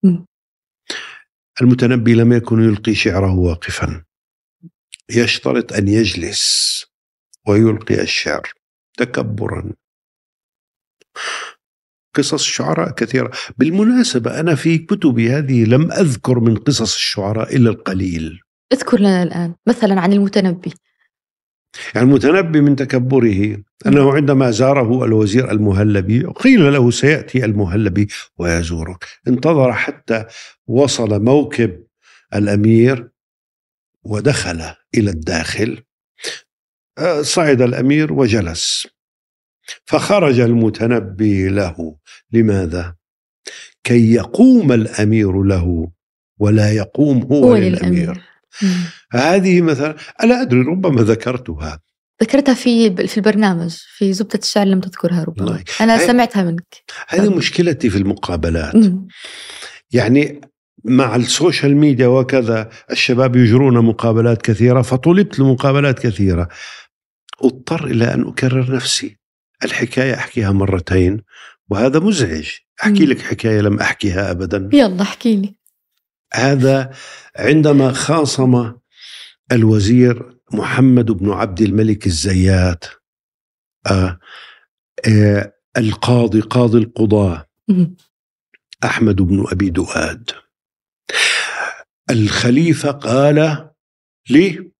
المتنبي 1.62 2.14
لم 2.14 2.34
يكن 2.34 2.64
يلقي 2.64 2.96
شعره 2.96 3.36
واقفا. 3.36 4.04
يشترط 5.10 5.74
أن 5.74 5.88
يجلس 5.88 6.86
ويلقي 7.48 8.02
الشعر 8.02 8.52
تكبرا. 8.98 9.74
قصص 12.16 12.34
الشعراء 12.34 12.92
كثيرة. 12.92 13.32
بالمناسبة 13.58 14.40
أنا 14.40 14.56
في 14.56 14.78
كتبي 14.78 15.30
هذه 15.30 15.66
لم 15.66 15.92
أذكر 15.92 16.40
من 16.40 16.56
قصص 16.56 16.96
الشعراء 16.96 17.56
إلا 17.56 17.70
القليل. 17.70 18.42
اذكر 18.74 19.00
لنا 19.00 19.24
الآن 19.24 19.54
مثلا 19.68 20.02
عن 20.02 20.14
المتنبي. 20.14 20.74
يعني 21.96 22.08
المتنبي 22.08 22.62
من 22.62 22.76
تكبره 22.76 23.58
أنه 23.86 24.14
عندما 24.14 24.52
زاره 24.52 25.06
الوزير 25.06 25.52
المهلبي 25.52 26.26
قيل 26.26 26.74
له 26.74 26.92
سيأتي 26.92 27.46
المهلبي 27.46 28.08
ويزورك. 28.38 29.06
انتظر 29.28 29.74
حتى 29.74 30.26
وصل 30.68 31.24
موكب 31.24 31.84
الأمير 32.36 33.10
ودخل 34.04 34.62
إلى 34.96 35.10
الداخل. 35.10 35.84
آه، 36.98 37.22
صعد 37.22 37.62
الأمير 37.62 38.14
وجلس. 38.14 38.88
فخرج 39.86 40.40
المتنبي 40.40 41.50
له. 41.50 41.96
لماذا؟ 42.32 42.96
كي 43.84 44.14
يقوم 44.14 44.72
الأمير 44.72 45.44
له 45.44 45.92
ولا 46.40 46.72
يقوم 46.72 47.24
هو, 47.24 47.46
هو 47.46 47.56
للأمير, 47.56 47.92
للأمير. 47.92 48.22
هذه 49.12 49.62
مثلا 49.62 49.96
أنا 50.24 50.42
أدري 50.42 50.60
ربما 50.60 51.02
ذكرتها. 51.02 51.80
ذكرتها 52.22 52.54
في 52.54 53.08
في 53.08 53.18
البرنامج 53.18 53.76
في 53.98 54.14
زبدة 54.14 54.40
الشعر 54.44 54.66
لم 54.66 54.80
تذكرها 54.80 55.24
ربما. 55.24 55.64
أنا 55.82 55.98
سمعتها 55.98 56.44
منك. 56.44 56.84
هذه 57.08 57.30
مشكلتي 57.30 57.90
في 57.90 57.98
المقابلات. 57.98 58.76
مم. 58.76 59.08
يعني 59.92 60.42
مع 60.86 61.16
السوشيال 61.16 61.78
ميديا 61.78 62.08
وكذا 62.08 62.70
الشباب 62.92 63.36
يجرون 63.36 63.86
مقابلات 63.86 64.42
كثيرة 64.42 64.82
فطلبت 64.82 65.40
لمقابلات 65.40 66.00
كثيرة. 66.00 66.48
أضطر 67.44 67.86
إلى 67.86 68.14
أن 68.14 68.28
أكرر 68.28 68.76
نفسي. 68.76 69.18
الحكاية 69.64 70.14
أحكيها 70.14 70.52
مرتين 70.52 71.24
وهذا 71.70 72.00
مزعج. 72.00 72.50
أحكي 72.84 73.06
لك 73.06 73.22
حكاية 73.22 73.62
لم 73.62 73.80
أحكيها 73.80 74.32
أبدا. 74.32 74.70
يلا 74.74 75.02
احكي 75.02 75.36
لي 75.36 75.56
هذا 76.34 76.94
عندما 77.36 77.92
خاصم 77.92 78.74
الوزير 79.52 80.38
محمد 80.54 81.12
بن 81.12 81.32
عبد 81.32 81.62
الملك 81.62 82.08
الزيات 82.08 82.86
آه 83.92 84.20
آه 85.08 85.54
القاضي 85.78 86.42
قاضي 86.42 86.78
القضاة 86.78 87.48
أحمد 88.84 89.16
بن 89.16 89.46
أبي 89.52 89.70
دؤاد. 89.70 90.32
الخليفة 92.10 92.92
قال 92.92 93.70
لي 94.30 94.72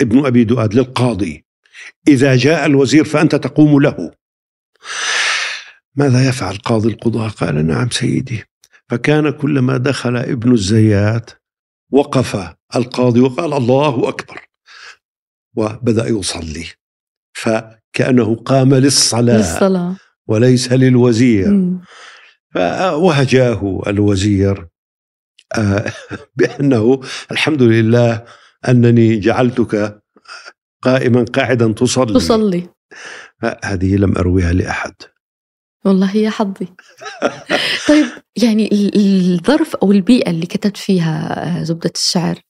ابن 0.00 0.26
أبي 0.26 0.44
دؤاد 0.44 0.74
للقاضي 0.74 1.46
إذا 2.08 2.36
جاء 2.36 2.66
الوزير 2.66 3.04
فأنت 3.04 3.34
تقوم 3.34 3.82
له. 3.82 4.10
ماذا 5.94 6.28
يفعل 6.28 6.56
قاضي 6.56 6.88
القضاة 6.88 7.28
قال 7.28 7.66
نعم 7.66 7.90
سيدي. 7.90 8.44
فكان 8.88 9.30
كلما 9.30 9.76
دخل 9.76 10.16
ابن 10.16 10.52
الزيات 10.52 11.30
وقف 11.92 12.54
القاضي 12.76 13.20
وقال 13.20 13.52
الله 13.52 14.08
أكبر. 14.08 14.48
وبدأ 15.56 16.06
يصلي. 16.08 16.66
فكأنه 17.32 18.34
قام 18.34 18.74
للصلاة, 18.74 19.36
للصلاة. 19.36 19.96
وليس 20.26 20.72
للوزير. 20.72 21.78
فوهجاه 22.54 23.82
الوزير 23.86 24.68
آه، 25.56 25.92
بأنه 26.36 27.00
الحمد 27.30 27.62
لله 27.62 28.24
أنني 28.68 29.18
جعلتك 29.18 30.02
قائما 30.82 31.24
قاعدا 31.24 31.72
تصلي 31.72 32.14
تصلي 32.14 32.68
هذه 33.64 33.96
لم 33.96 34.18
أرويها 34.18 34.52
لأحد 34.52 34.94
والله 35.84 36.16
يا 36.16 36.30
حظي 36.30 36.68
طيب 37.88 38.06
يعني 38.42 38.70
الظرف 38.96 39.76
أو 39.76 39.92
البيئة 39.92 40.30
اللي 40.30 40.46
كتبت 40.46 40.76
فيها 40.76 41.46
آه، 41.60 41.62
زبدة 41.62 41.92
الشعر 41.94 42.40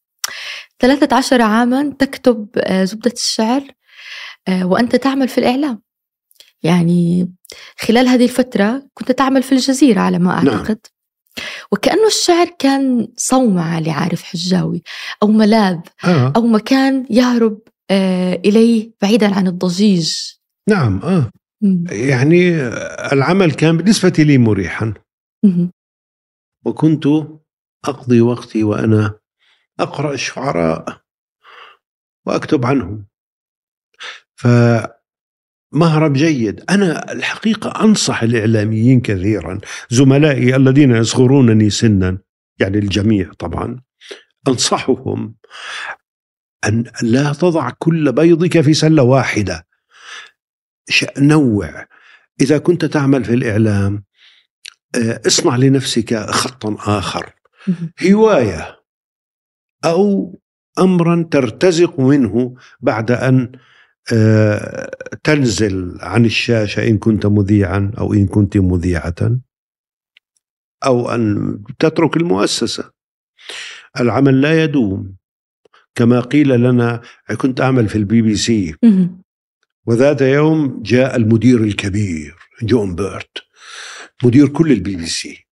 13 0.79 1.43
عاما 1.43 1.95
تكتب 1.99 2.49
آه، 2.57 2.85
زبدة 2.85 3.13
الشعر 3.13 3.63
آه، 4.49 4.67
وأنت 4.67 4.97
تعمل 4.97 5.29
في 5.29 5.39
الإعلام 5.39 5.83
يعني 6.63 7.31
خلال 7.81 8.09
هذه 8.09 8.25
الفترة 8.25 8.83
كنت 8.95 9.13
تعمل 9.13 9.43
في 9.43 9.53
الجزيرة 9.53 10.01
على 10.01 10.19
ما 10.19 10.43
نعم. 10.43 10.49
أعتقد 10.49 10.69
نعم. 10.69 11.47
وكأنه 11.73 12.07
الشعر 12.07 12.47
كان 12.59 13.09
صومعة 13.17 13.81
لعارف 13.81 14.23
حجاوي 14.23 14.83
أو 15.23 15.29
ملاذ 15.29 15.79
آه. 16.05 16.33
أو 16.37 16.47
مكان 16.47 17.07
يهرب 17.11 17.59
إليه 17.91 18.91
بعيدا 19.03 19.35
عن 19.35 19.47
الضجيج. 19.47 20.15
نعم 20.69 20.99
آه. 21.03 21.31
يعني 21.91 22.53
العمل 23.13 23.53
كان 23.53 23.77
بالنسبة 23.77 24.13
لي 24.19 24.39
مريحا. 24.39 24.95
وكنت 26.65 27.07
أقضي 27.85 28.21
وقتي 28.21 28.65
وأنا 28.65 29.19
أقرأ 29.81 30.15
الشعراء 30.15 31.01
وأكتب 32.27 32.67
عنهم. 32.67 33.07
فمهرب 34.37 36.13
جيد. 36.13 36.65
أنا 36.71 37.13
الحقيقة 37.13 37.85
أنصح 37.85 38.23
الإعلاميين 38.23 39.01
كثيرا 39.01 39.61
زملائي 39.91 40.57
الذين 40.57 40.91
يصغرونني 40.91 41.71
سنا 41.71 42.19
يعني 42.61 42.79
الجميع 42.79 43.33
طبعا 43.33 43.81
أنصحهم 44.49 45.35
أن 46.67 46.85
لا 47.03 47.33
تضع 47.33 47.71
كل 47.71 48.13
بيضك 48.13 48.61
في 48.61 48.75
سلة 48.75 49.03
واحدة. 49.03 49.67
نوع. 51.19 51.87
إذا 52.41 52.59
كنت 52.59 52.85
تعمل 52.85 53.25
في 53.25 53.35
الإعلام 53.35 54.05
آه، 54.95 55.21
اصنع 55.27 55.57
لنفسك 55.57 56.17
خطا 56.17 56.99
آخر. 56.99 57.35
هواية 58.11 58.77
أو 59.85 60.35
أمرا 60.79 61.29
ترتزق 61.31 62.01
منه 62.01 62.55
بعد 62.81 63.11
أن 63.11 63.53
آه، 64.13 64.91
تنزل 65.25 65.99
عن 66.01 66.25
الشاشة 66.25 66.89
إن 66.89 66.99
كنت 66.99 67.27
مذيعا 67.27 67.93
أو 67.99 68.15
إن 68.15 68.27
كنت 68.27 68.57
مذيعة 68.57 69.39
أو 70.87 71.11
أن 71.11 71.59
تترك 71.79 72.17
المؤسسة. 72.17 72.91
العمل 74.01 74.41
لا 74.41 74.65
يدوم. 74.65 75.18
كما 75.95 76.21
قيل 76.21 76.49
لنا 76.49 77.03
كنت 77.37 77.61
أعمل 77.61 77.89
في 77.89 77.97
البي 77.97 78.23
بي 78.23 78.37
سي. 78.37 78.75
وذات 79.87 80.21
يوم 80.21 80.83
جاء 80.83 81.17
المدير 81.17 81.61
الكبير 81.61 82.37
جون 82.63 82.95
بيرت 82.95 83.39
مدير 84.25 84.49
كل 84.49 84.73
البي 84.73 84.97
بي 84.97 85.07
سي. 85.07 85.47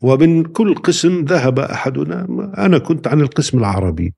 ومن 0.00 0.44
كل 0.44 0.74
قسم 0.74 1.24
ذهب 1.24 1.58
أحدنا 1.58 2.52
أنا 2.58 2.78
كنت 2.78 3.08
عن 3.08 3.20
القسم 3.20 3.58
العربي. 3.58 4.14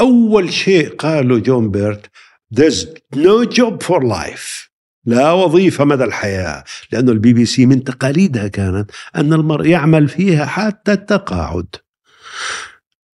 أول 0.00 0.52
شيء 0.52 0.94
قاله 0.96 1.38
جون 1.38 1.70
بيرت 1.70 2.10
there's 2.54 2.86
no 3.16 3.44
job 3.44 3.82
for 3.82 4.02
life. 4.02 4.70
لا 5.06 5.32
وظيفة 5.32 5.84
مدى 5.84 6.04
الحياة 6.04 6.64
لأن 6.92 7.08
البي 7.08 7.32
بي 7.32 7.44
سي 7.44 7.66
من 7.66 7.84
تقاليدها 7.84 8.48
كانت 8.48 8.90
أن 9.16 9.32
المرء 9.32 9.66
يعمل 9.66 10.08
فيها 10.08 10.46
حتى 10.46 10.92
التقاعد. 10.92 11.66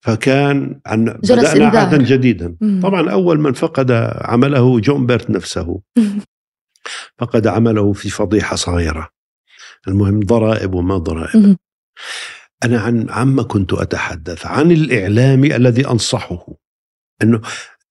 فكان 0.00 0.80
أن 0.86 1.04
بدأنا 1.04 1.66
عهدا 1.66 1.96
جديدا. 1.96 2.56
مم. 2.60 2.80
طبعا 2.82 3.10
أول 3.10 3.40
من 3.40 3.52
فقد 3.52 3.90
عمله 4.20 4.80
جون 4.80 5.06
بيرت 5.06 5.30
نفسه. 5.30 5.80
فقد 7.18 7.46
عمله 7.46 7.92
في 7.92 8.10
فضيحة 8.10 8.56
صغيرة. 8.56 9.08
المهم 9.88 10.20
ضرائب 10.20 10.74
وما 10.74 10.98
ضرائب. 10.98 11.56
أنا 12.64 12.80
عن 12.80 13.10
عما 13.10 13.42
كنت 13.42 13.72
أتحدث 13.72 14.46
عن 14.46 14.72
الإعلامي 14.72 15.56
الذي 15.56 15.86
أنصحه. 15.86 16.46
أنه 17.22 17.40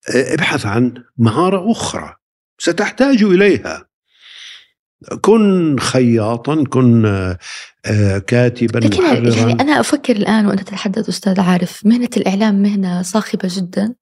ابحث 0.09 0.65
عن 0.65 0.93
مهارة 1.17 1.71
أخرى 1.71 2.15
ستحتاج 2.57 3.23
إليها. 3.23 3.89
كن 5.21 5.79
خياطا 5.79 6.63
كن 6.63 7.05
آه، 7.05 7.37
كاتبا 8.27 8.79
لكن 8.79 9.03
محررا. 9.03 9.35
يعني 9.35 9.53
أنا 9.53 9.79
أفكر 9.79 10.15
الآن 10.15 10.45
وأنت 10.45 10.61
تتحدث 10.61 11.09
أستاذ 11.09 11.39
عارف 11.39 11.85
مهنة 11.85 12.09
الإعلام 12.17 12.55
مهنة 12.55 13.01
صاخبة 13.01 13.49
جدا 13.51 13.95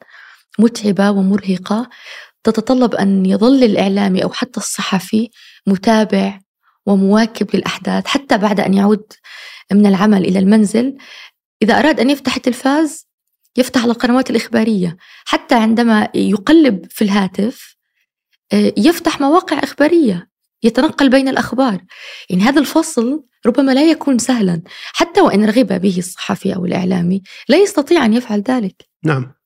متعبة 0.59 1.11
ومرهقة 1.11 1.89
تتطلب 2.43 2.95
أن 2.95 3.25
يظل 3.25 3.63
الإعلامي 3.63 4.23
أو 4.23 4.29
حتى 4.29 4.59
الصحفي 4.59 5.29
متابع 5.67 6.39
ومواكب 6.85 7.55
للأحداث 7.55 8.07
حتى 8.07 8.37
بعد 8.37 8.59
أن 8.59 8.73
يعود 8.73 9.03
من 9.71 9.85
العمل 9.85 10.25
إلى 10.25 10.39
المنزل. 10.39 10.97
إذا 11.61 11.79
أراد 11.79 11.99
أن 11.99 12.09
يفتح 12.09 12.35
التلفاز 12.35 13.07
يفتح 13.57 13.81
على 13.81 13.91
القنوات 13.91 14.29
الإخبارية. 14.29 14.97
حتى 15.25 15.55
عندما 15.55 16.09
يقلب 16.13 16.85
في 16.89 17.01
الهاتف 17.01 17.77
آه، 18.53 18.73
يفتح 18.77 19.21
مواقع 19.21 19.59
إخبارية. 19.63 20.29
يتنقل 20.63 21.09
بين 21.09 21.27
الأخبار. 21.27 21.81
يعني 22.29 22.43
هذا 22.43 22.59
الفصل 22.59 23.23
ربما 23.45 23.71
لا 23.71 23.91
يكون 23.91 24.17
سهلا 24.17 24.61
حتى 24.93 25.21
وإن 25.21 25.45
رغب 25.45 25.81
به 25.81 25.95
الصحفي 25.97 26.55
أو 26.55 26.65
الإعلامي 26.65 27.21
لا 27.49 27.57
يستطيع 27.57 28.05
أن 28.05 28.13
يفعل 28.13 28.43
ذلك. 28.49 28.75
نعم. 29.03 29.37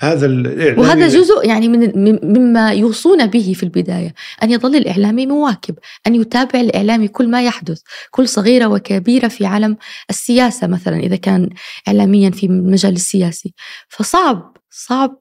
هذا 0.00 0.26
الإعلامي 0.26 0.80
وهذا 0.80 1.08
جزء 1.08 1.46
يعني 1.46 1.68
من 1.68 1.92
مما 2.22 2.72
يوصون 2.72 3.26
به 3.26 3.52
في 3.56 3.62
البداية 3.62 4.14
أن 4.42 4.50
يظل 4.50 4.76
الإعلامي 4.76 5.26
مواكب 5.26 5.74
أن 6.06 6.14
يتابع 6.14 6.60
الإعلامي 6.60 7.08
كل 7.08 7.28
ما 7.28 7.42
يحدث 7.42 7.80
كل 8.10 8.28
صغيرة 8.28 8.66
وكبيرة 8.66 9.28
في 9.28 9.46
عالم 9.46 9.76
السياسة 10.10 10.66
مثلا 10.66 10.96
إذا 10.96 11.16
كان 11.16 11.48
إعلاميا 11.88 12.30
في 12.30 12.46
المجال 12.46 12.92
السياسي. 12.92 13.54
فصعب 13.88 14.56
صعب 14.70 15.18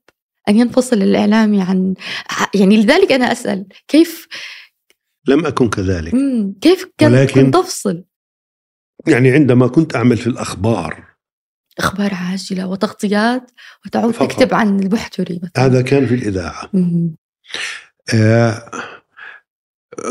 أن 0.49 0.59
ينفصل 0.59 1.01
الإعلامي 1.01 1.61
عن 1.61 1.93
يعني 2.53 2.77
لذلك 2.77 3.11
أنا 3.11 3.31
أسأل 3.31 3.65
كيف 3.87 4.27
لم 5.27 5.45
أكن 5.45 5.69
كذلك. 5.69 6.13
كيف 6.61 6.85
كنت 6.99 7.53
تفصل؟ 7.53 8.03
يعني 9.07 9.31
عندما 9.31 9.67
كنت 9.67 9.95
أعمل 9.95 10.17
في 10.17 10.27
الأخبار. 10.27 11.07
أخبار 11.79 12.13
عاجلة 12.13 12.67
وتغطيات 12.67 13.51
وتعود 13.85 14.13
فقط. 14.13 14.31
تكتب 14.31 14.53
عن 14.53 14.79
البحتري 14.79 15.39
مثلا. 15.43 15.65
هذا 15.65 15.81
كان 15.81 16.07
في 16.07 16.15
الإذاعة. 16.15 16.71
آه 18.13 18.71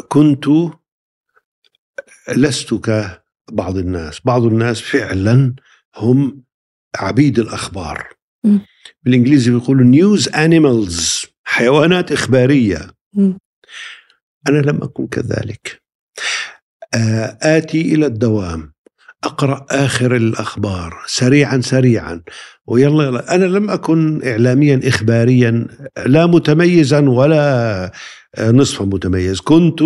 كنت 0.08 0.44
لست 2.36 2.74
كبعض 2.74 3.76
الناس. 3.76 4.20
بعض 4.24 4.42
الناس 4.44 4.80
فعلا 4.80 5.54
هم 5.96 6.42
عبيد 6.96 7.38
الأخبار. 7.38 8.08
م. 8.44 8.58
بالإنجليزي 9.02 9.50
بيقولوا 9.50 9.84
نيوز 9.84 10.28
أنيمالز 10.28 11.26
حيوانات 11.44 12.12
إخبارية. 12.12 12.90
م. 13.14 13.32
أنا 14.48 14.58
لم 14.58 14.82
أكن 14.82 15.06
كذلك. 15.06 15.82
آه 16.94 17.38
آتي 17.42 17.80
إلى 17.80 18.06
الدوام. 18.06 18.72
أقرأ 19.24 19.66
آخر 19.70 20.16
الأخبار 20.16 21.02
سريعا 21.06 21.60
سريعا. 21.60 22.22
ويلا 22.66 23.04
يلا. 23.04 23.34
أنا 23.34 23.44
لم 23.44 23.70
أكن 23.70 24.24
اعلاميا 24.24 24.80
اخباريا 24.84 25.66
لا 26.06 26.26
متميزا 26.26 27.00
ولا 27.08 27.92
نصف 28.40 28.82
متميز. 28.82 29.40
كنت 29.40 29.80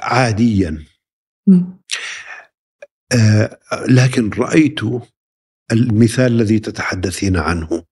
عاديا. 0.00 0.84
آه 3.12 3.58
لكن 3.88 4.30
رأيت 4.30 4.80
المثال 5.72 6.32
الذي 6.32 6.58
تتحدثين 6.58 7.36
عنه. 7.36 7.84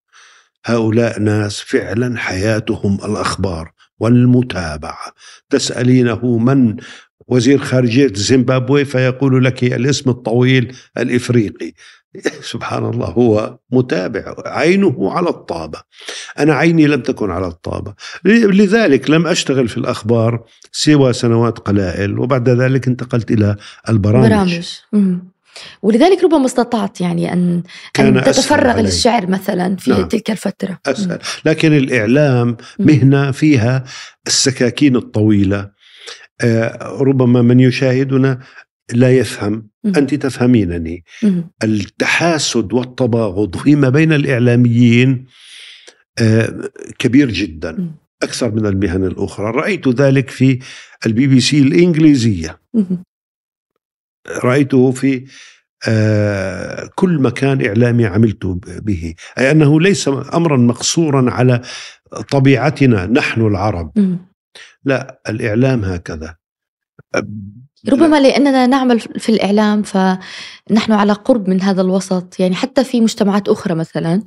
هؤلاء 0.66 1.20
ناس 1.20 1.60
فعلا 1.60 2.18
حياتهم 2.18 2.94
الأخبار. 2.94 3.72
والمتابعة. 4.02 5.12
تسألينه 5.50 6.38
من 6.38 6.76
وزير 7.28 7.58
خارجية 7.58 8.12
زيمبابوي 8.14 8.84
فيقول 8.84 9.44
لك 9.44 9.64
الاسم 9.64 10.10
الطويل 10.10 10.76
الإفريقي. 10.98 11.72
سبحان 12.52 12.84
الله 12.84 13.06
هو 13.06 13.58
متابع 13.70 14.34
عينه 14.46 15.12
على 15.12 15.28
الطابة. 15.28 15.82
أنا 16.38 16.54
عيني 16.54 16.86
لم 16.86 17.00
تكن 17.00 17.30
على 17.30 17.46
الطابة. 17.46 17.94
لذلك 18.24 19.10
لم 19.10 19.26
أشتغل 19.26 19.68
في 19.68 19.76
الأخبار 19.76 20.44
سوى 20.72 21.12
سنوات 21.12 21.58
قلائل 21.58 22.18
وبعد 22.18 22.48
ذلك 22.48 22.88
انتقلت 22.88 23.30
إلى 23.30 23.56
البرامج. 23.88 24.28
برامج. 24.28 24.60
ولذلك 25.82 26.24
ربما 26.24 26.46
استطعت 26.46 27.00
يعني 27.00 27.32
أن, 27.32 27.62
كان 27.94 28.16
أن 28.16 28.24
تتفرغ 28.24 28.80
للشعر 28.80 29.26
مثلا 29.26 29.76
في 29.76 29.90
نعم. 29.90 30.08
تلك 30.08 30.30
الفترة. 30.30 30.78
أسهل. 30.86 31.18
لكن 31.44 31.76
الإعلام 31.76 32.56
مهنة 32.78 33.30
فيها 33.30 33.84
السكاكين 34.26 34.96
الطويلة. 34.96 35.70
آه، 36.40 36.96
ربما 37.00 37.42
من 37.42 37.60
يشاهدنا 37.60 38.38
لا 38.92 39.18
يفهم. 39.18 39.68
أنت 39.86 40.14
تفهمينني. 40.14 41.04
التحاسد 41.64 42.72
والتباغض 42.72 43.56
فيما 43.56 43.88
بين 43.88 44.12
الإعلاميين 44.12 45.26
آه، 46.18 46.70
كبير 46.98 47.30
جدا. 47.30 47.90
أكثر 48.22 48.50
من 48.50 48.66
المهن 48.66 49.04
الأخرى. 49.04 49.50
رأيت 49.50 49.88
ذلك 49.88 50.30
في 50.30 50.58
البي 51.06 51.26
بي 51.26 51.40
سي 51.40 51.58
الإنجليزية. 51.58 52.60
رأيته 54.28 54.90
في 54.90 55.24
آه، 55.88 56.90
كل 56.94 57.18
مكان 57.18 57.66
إعلامي 57.66 58.06
عملت 58.06 58.46
به. 58.66 59.14
أي 59.38 59.50
أنه 59.50 59.80
ليس 59.80 60.08
أمرا 60.08 60.56
مقصورا 60.56 61.30
على 61.30 61.62
طبيعتنا 62.30 63.06
نحن 63.06 63.40
العرب. 63.46 64.18
لا 64.84 65.20
الإعلام 65.28 65.84
هكذا. 65.84 66.36
ربما 67.88 68.20
لأننا 68.20 68.66
نعمل 68.66 69.00
في 69.00 69.28
الإعلام 69.28 69.82
فنحن 69.82 70.92
على 70.92 71.12
قرب 71.12 71.48
من 71.48 71.62
هذا 71.62 71.82
الوسط. 71.82 72.40
يعني 72.40 72.54
حتى 72.54 72.84
في 72.84 73.00
مجتمعات 73.00 73.48
أخرى 73.48 73.74
مثلا 73.74 74.22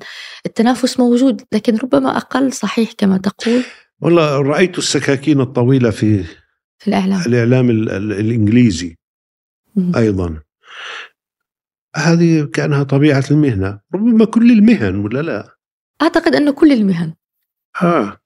التنافس 0.45 0.99
موجود 0.99 1.41
لكن 1.51 1.77
ربما 1.77 2.17
أقل 2.17 2.53
صحيح 2.53 2.91
كما 2.97 3.17
تقول. 3.17 3.63
والله 4.01 4.41
رأيت 4.41 4.77
السكاكين 4.77 5.41
الطويلة 5.41 5.89
في 5.89 6.23
في 6.77 6.87
الإعلام. 6.87 7.21
الإعلام 7.25 7.69
الإنجليزي. 7.69 8.95
أيضا. 9.95 10.41
هذه 11.95 12.43
كأنها 12.43 12.84
طبيعة 12.84 13.23
المهنة. 13.32 13.80
ربما 13.95 14.26
كل 14.26 14.51
المهن 14.51 14.95
ولا 14.95 15.21
لا؟ 15.21 15.55
أعتقد 16.01 16.36
أنه 16.36 16.51
كل 16.51 16.71
المهن. 16.71 17.13
آه. 17.82 18.17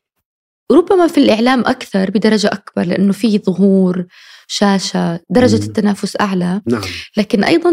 ربما 0.71 1.07
في 1.07 1.17
الإعلام 1.17 1.59
أكثر 1.59 2.11
بدرجة 2.11 2.47
أكبر 2.47 2.83
لأنه 2.83 3.13
في 3.13 3.39
ظهور 3.39 4.05
شاشة 4.47 5.19
درجة 5.29 5.55
مم. 5.55 5.63
التنافس 5.63 6.21
أعلى. 6.21 6.61
نعم. 6.65 6.81
لكن 7.17 7.43
أيضا 7.43 7.71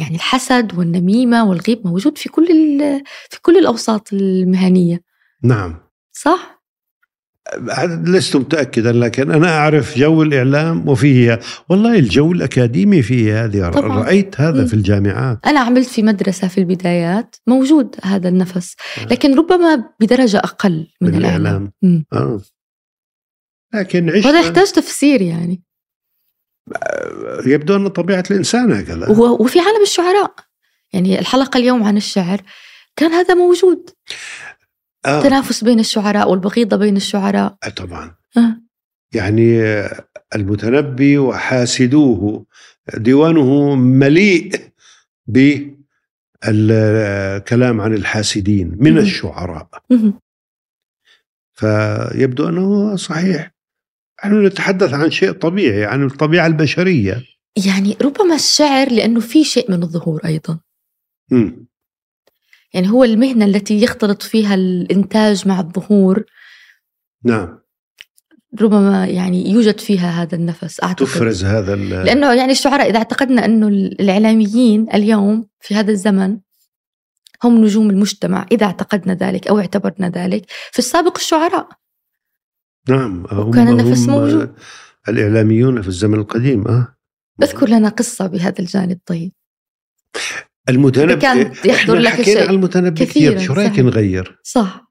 يعني 0.00 0.14
الحسد 0.14 0.78
والنميمة 0.78 1.44
والغيب 1.44 1.86
موجود 1.86 2.18
في 2.18 2.28
كل 2.28 2.46
في 3.30 3.42
كل 3.42 3.58
الأوساط 3.58 4.12
المهنية. 4.12 5.02
نعم. 5.42 5.80
صح؟ 6.12 6.57
لست 8.04 8.36
متأكدا 8.36 8.92
لكن 8.92 9.30
أنا 9.30 9.58
أعرف 9.58 9.98
جو 9.98 10.22
الإعلام 10.22 10.88
وفيه 10.88 11.40
والله 11.68 11.98
الجو 11.98 12.32
الأكاديمي 12.32 13.02
فيه 13.02 13.44
هذه 13.44 13.70
طبعا. 13.70 14.02
رأيت 14.02 14.40
هذا 14.40 14.62
م. 14.62 14.66
في 14.66 14.74
الجامعات 14.74 15.38
أنا 15.46 15.60
عملت 15.60 15.88
في 15.88 16.02
مدرسة 16.02 16.48
في 16.48 16.58
البدايات 16.58 17.36
موجود 17.46 17.96
هذا 18.02 18.28
النفس 18.28 18.76
آه. 18.98 19.04
لكن 19.04 19.38
ربما 19.38 19.84
بدرجة 20.00 20.38
أقل 20.38 20.86
من, 21.00 21.08
من 21.08 21.14
الإعلام, 21.14 21.72
الإعلام. 21.82 22.04
آه. 22.12 22.40
لكن 23.74 24.10
عشت 24.10 24.26
هذا 24.26 24.40
يحتاج 24.40 24.72
تفسير 24.72 25.22
يعني 25.22 25.62
آه، 26.76 27.42
يبدو 27.46 27.76
أن 27.76 27.88
طبيعة 27.88 28.24
الإنسان 28.30 28.72
هكذا 28.72 29.08
وفي 29.10 29.60
عالم 29.60 29.82
الشعراء 29.82 30.34
يعني 30.92 31.18
الحلقة 31.18 31.58
اليوم 31.58 31.82
عن 31.82 31.96
الشعر 31.96 32.42
كان 32.96 33.12
هذا 33.12 33.34
موجود 33.34 33.90
آه. 35.06 35.22
تنافس 35.22 35.64
بين 35.64 35.80
الشعراء 35.80 36.30
والبغيضة 36.30 36.76
بين 36.76 36.96
الشعراء. 36.96 37.56
آه 37.64 37.68
طبعا. 37.68 38.14
آه. 38.36 38.56
يعني 39.14 39.60
المتنبي 40.34 41.18
وحاسدوه 41.18 42.46
ديوانه 42.94 43.74
مليء 43.74 44.68
بالكلام 46.42 47.80
عن 47.80 47.94
الحاسدين 47.94 48.76
من 48.78 48.94
م- 48.94 48.98
الشعراء. 48.98 49.68
م- 49.90 50.12
فيبدو 51.54 52.48
أنه 52.48 52.96
صحيح. 52.96 53.54
نحن 54.24 54.46
نتحدث 54.46 54.94
عن 54.94 55.10
شيء 55.10 55.32
طبيعي 55.32 55.84
عن 55.84 56.04
الطبيعة 56.06 56.46
البشرية. 56.46 57.22
يعني 57.66 57.96
ربما 58.02 58.34
الشعر 58.34 58.92
لأنه 58.92 59.20
في 59.20 59.44
شيء 59.44 59.70
من 59.70 59.82
الظهور 59.82 60.20
أيضا. 60.24 60.58
م. 61.30 61.50
يعني 62.74 62.90
هو 62.90 63.04
المهنة 63.04 63.44
التي 63.44 63.82
يختلط 63.82 64.22
فيها 64.22 64.54
الإنتاج 64.54 65.48
مع 65.48 65.60
الظهور. 65.60 66.24
نعم. 67.24 67.58
ربما 68.60 69.06
يعني 69.06 69.50
يوجد 69.50 69.80
فيها 69.80 70.22
هذا 70.22 70.34
النفس 70.34 70.82
أعتقد. 70.82 71.06
تفرز 71.06 71.44
هذا 71.44 71.76
لأنه 71.76 72.34
يعني 72.34 72.52
الشعراء 72.52 72.90
إذا 72.90 72.98
اعتقدنا 72.98 73.44
أنه 73.44 73.68
الإعلاميين 73.68 74.86
اليوم 74.94 75.48
في 75.60 75.74
هذا 75.74 75.90
الزمن 75.90 76.38
هم 77.44 77.64
نجوم 77.64 77.90
المجتمع 77.90 78.46
إذا 78.52 78.66
اعتقدنا 78.66 79.14
ذلك 79.14 79.48
أو 79.48 79.58
اعتبرنا 79.58 80.08
ذلك 80.08 80.44
في 80.72 80.78
السابق 80.78 81.16
الشعراء. 81.16 81.68
نعم 82.88 83.24
وكان 83.24 83.68
النفس 83.68 84.08
موجود. 84.08 84.54
الإعلاميون 85.08 85.82
في 85.82 85.88
الزمن 85.88 86.18
القديم 86.18 86.68
أه. 86.68 86.96
أذكر 87.42 87.68
لنا 87.68 87.88
قصة 87.88 88.26
بهذا 88.26 88.58
الجانب 88.58 88.98
طيب. 89.06 89.32
المتنبي 90.68 91.16
كان 91.16 91.52
يحضر 91.64 91.94
لك 91.94 92.22
شيء 92.22 92.42
عن 92.42 92.54
المتنبي 92.54 93.04
كثير 93.04 93.38
شو 93.38 93.52
رأيك 93.52 93.78
نغير؟ 93.78 94.38
صح. 94.42 94.88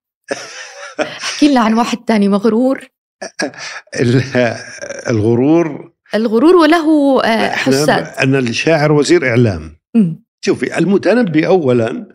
احكي 1.02 1.48
لنا 1.48 1.60
عن 1.60 1.74
واحد 1.74 1.98
تاني 1.98 2.30
مغرور. 2.30 2.88
الغرور. 5.10 5.94
الغرور 6.16 6.56
وله 6.56 7.22
آه، 7.24 7.52
حساد 7.52 8.08
أن 8.24 8.36
الشاعر 8.36 8.92
وزير 8.92 9.30
إعلام. 9.30 9.78
شوفي 10.42 10.78
المتنبي 10.78 11.48
أولا 11.48 12.08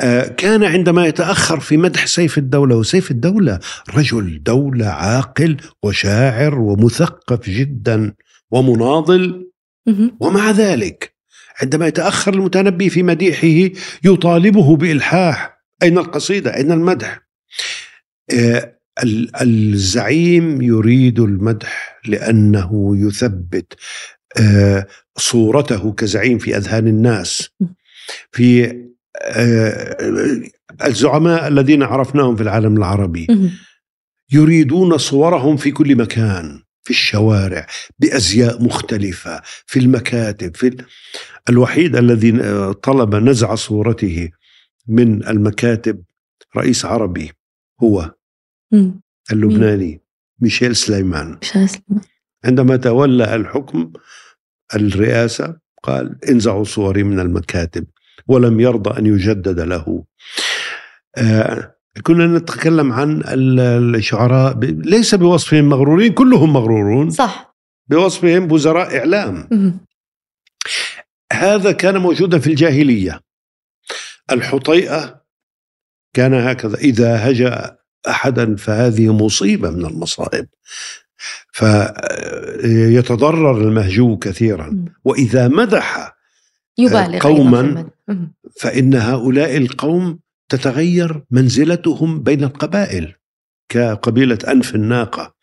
آه، 0.00 0.28
كان 0.28 0.64
عندما 0.64 1.06
يتأخر 1.06 1.60
في 1.60 1.76
مدح 1.76 2.06
سيف 2.06 2.38
الدولة 2.38 2.76
وسيف 2.76 3.10
الدولة 3.10 3.58
رجل 3.94 4.42
دولة 4.42 4.86
عاقل 4.86 5.56
وشاعر 5.82 6.58
ومثقف 6.58 7.50
جدا 7.50 8.14
ومناضل. 8.50 9.50
ومع 10.20 10.50
ذلك 10.50 11.19
عندما 11.62 11.86
يتأخر 11.86 12.34
المتنبي 12.34 12.90
في 12.90 13.02
مديحه 13.02 13.74
يطالبه 14.04 14.76
بإلحاح. 14.76 15.60
أين 15.82 15.98
القصيدة؟ 15.98 16.56
أين 16.56 16.72
المدح؟ 16.72 17.20
آه، 18.32 18.76
الزعيم 19.42 20.62
يريد 20.62 21.20
المدح 21.20 22.00
لأنه 22.06 22.96
يثبت 22.96 23.74
آه، 24.40 24.86
صورته 25.16 25.92
كزعيم 25.92 26.38
في 26.38 26.56
أذهان 26.56 26.86
الناس. 26.88 27.48
في 28.32 28.64
آه، 29.22 29.96
الزعماء 30.84 31.48
الذين 31.48 31.82
عرفناهم 31.82 32.36
في 32.36 32.42
العالم 32.42 32.76
العربي 32.76 33.26
يريدون 34.32 34.98
صورهم 34.98 35.56
في 35.56 35.70
كل 35.70 35.96
مكان. 35.96 36.62
في 36.82 36.90
الشوارع 36.90 37.66
بأزياء 37.98 38.62
مختلفة 38.62 39.42
في 39.66 39.78
المكاتب 39.78 40.56
في 40.56 40.84
الوحيد 41.48 41.96
الذي 41.96 42.32
طلب 42.72 43.14
نزع 43.14 43.54
صورته 43.54 44.28
من 44.86 45.28
المكاتب 45.28 46.02
رئيس 46.56 46.84
عربي 46.84 47.32
هو 47.82 48.14
اللبناني 49.32 50.00
ميشيل 50.40 50.76
سليمان. 50.76 51.38
عندما 52.44 52.76
تولى 52.76 53.34
الحكم 53.34 53.92
الرئاسة 54.74 55.56
قال 55.82 56.24
انزعوا 56.24 56.64
صوري 56.64 57.02
من 57.02 57.20
المكاتب 57.20 57.86
ولم 58.26 58.60
يرضى 58.60 58.98
أن 58.98 59.06
يجدد 59.06 59.60
له. 59.60 60.04
آه 61.16 61.76
كنا 62.02 62.26
نتكلم 62.26 62.92
عن 62.92 63.22
الشعراء 63.26 64.58
ليس 64.64 65.14
بوصفهم 65.14 65.68
مغرورين 65.68 66.12
كلهم 66.12 66.52
مغرورون. 66.52 67.10
صح. 67.10 67.56
بوصفهم 67.88 68.52
وزراء 68.52 68.98
إعلام. 68.98 69.48
هذا 71.32 71.72
كان 71.72 71.96
موجودا 71.96 72.38
في 72.38 72.46
الجاهلية. 72.46 73.20
الحطيئة 74.32 75.20
كان 76.14 76.34
هكذا. 76.34 76.76
إذا 76.76 77.30
هجأ 77.30 77.76
أحدا 78.08 78.56
فهذه 78.56 79.12
مصيبة 79.12 79.70
من 79.70 79.86
المصائب. 79.86 80.46
فيتضرر 81.52 83.58
المهجو 83.58 84.16
كثيرا. 84.16 84.84
وإذا 85.04 85.48
مدح 85.48 86.16
يبالغ 86.78 87.18
قوما 87.18 87.88
فإن 88.60 88.94
هؤلاء 88.94 89.56
القوم 89.56 90.18
تتغير 90.50 91.22
منزلتهم 91.30 92.22
بين 92.22 92.44
القبائل 92.44 93.14
كقبيلة 93.68 94.38
أنف 94.48 94.74
الناقة 94.74 95.34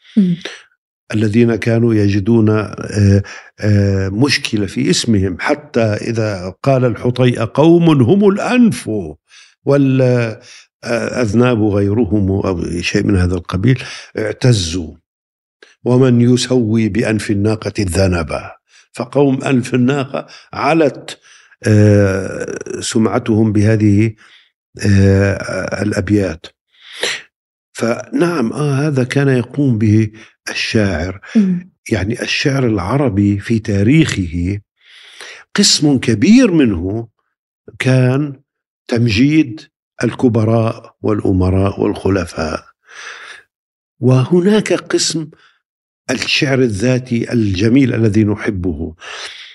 الذين 1.14 1.56
كانوا 1.56 1.94
يجدون 1.94 2.50
آه، 2.50 3.24
آه، 3.60 4.10
مشكلة 4.10 4.66
في 4.66 4.90
اسمهم. 4.90 5.38
حتى 5.40 5.82
إذا 5.82 6.54
قال 6.64 6.86
الحطيئة 6.86 7.52
قوم 7.54 8.02
هم 8.02 8.30
الأنف 8.30 8.90
والأذناب 9.66 11.64
غيرهم 11.64 12.32
أو 12.32 12.82
شيء 12.82 13.04
من 13.04 13.18
هذا 13.18 13.36
القبيل 13.36 13.84
اعتزوا. 14.18 14.94
ومن 15.86 16.22
يسوي 16.22 16.90
بأنف 16.90 17.32
الناقة 17.32 17.74
الذنب؟ 17.80 18.40
فقوم 18.94 19.44
أنف 19.44 19.74
الناقة 19.74 20.28
علت 20.54 21.20
آه، 21.64 22.56
سمعتهم 22.80 23.52
بهذه 23.52 24.06
آه، 24.08 24.37
الأبيات. 25.82 26.46
فنعم 27.74 28.54
آه 28.54 28.88
هذا 28.88 29.04
كان 29.04 29.28
يقوم 29.28 29.78
به 29.78 30.12
الشاعر. 30.50 31.22
يعني 31.92 32.22
الشعر 32.22 32.68
العربي 32.68 33.40
في 33.40 33.60
تاريخه 33.60 34.60
قسم 35.56 35.98
كبير 35.98 36.52
منه 36.52 37.08
كان 37.80 38.42
تمجيد 38.88 39.62
الكبراء 40.04 40.96
والأمراء 41.02 41.82
والخلفاء. 41.82 42.66
وهناك 44.00 44.74
قسم 44.74 45.30
الشعر 46.12 46.60
الذاتي 46.60 47.34
الجميل 47.34 47.94
الذي 47.94 48.24
نحبه. 48.24 48.96
آه، 48.96 49.47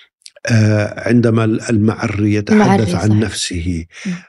عندما 0.97 1.43
المعري 1.43 2.33
يتحدث 2.33 2.95
عن 2.95 3.19
نفسه 3.19 3.85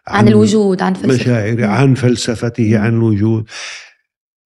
عن, 0.06 0.16
عن 0.16 0.28
الوجود 0.28 0.82
عن 0.82 0.94
فلسفته 0.94 1.22
مشاعره 1.22 1.66
عن 1.66 1.94
فلسفته 1.94 2.78
عن 2.78 2.94
الوجود 2.94 3.48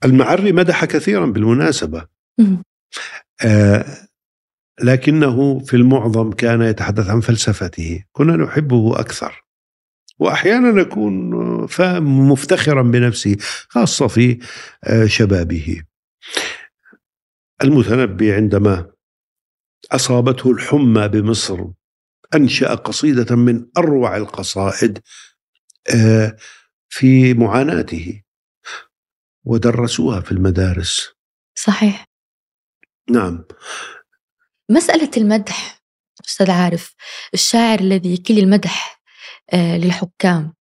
المعري 0.05 0.53
مدح 0.53 0.85
كثيرا 0.85 1.27
بالمناسبة. 1.27 2.07
آه 3.45 3.85
لكنه 4.83 5.59
في 5.59 5.77
المعظم 5.77 6.33
كان 6.33 6.62
يتحدث 6.62 7.11
عن 7.11 7.21
فلسفته. 7.21 8.05
كنا 8.12 8.37
نحبه 8.37 9.01
أكثر. 9.01 9.45
وأحيانا 10.19 10.71
نكون 10.71 11.31
مفتخرا 12.01 12.83
بنفسه 12.83 13.37
خاصة 13.69 14.07
في 14.07 14.39
آه 14.85 15.07
شبابه. 15.07 15.83
المتنبي 17.64 18.33
عندما 18.33 18.87
أصابته 19.93 20.51
الحمى 20.51 21.09
بمصر. 21.09 21.66
أنشأ 22.35 22.74
قصيدة 22.74 23.37
من 23.37 23.66
أروع 23.79 24.16
القصائد 24.16 24.99
آه، 25.95 26.37
في 26.89 27.35
معاناته 27.35 28.22
ودرسوها 29.45 30.20
في 30.20 30.33
المدارس. 30.33 31.09
صحيح. 31.55 32.09
نعم. 33.11 33.45
مسألة 34.70 35.11
المدح 35.16 35.83
أستاذ 36.26 36.51
عارف 36.51 36.95
الشاعر 37.35 37.81
الذي 37.81 38.14
يكل 38.14 38.39
المدح 38.39 39.03
آه، 39.53 39.76
للحكام 39.76 40.55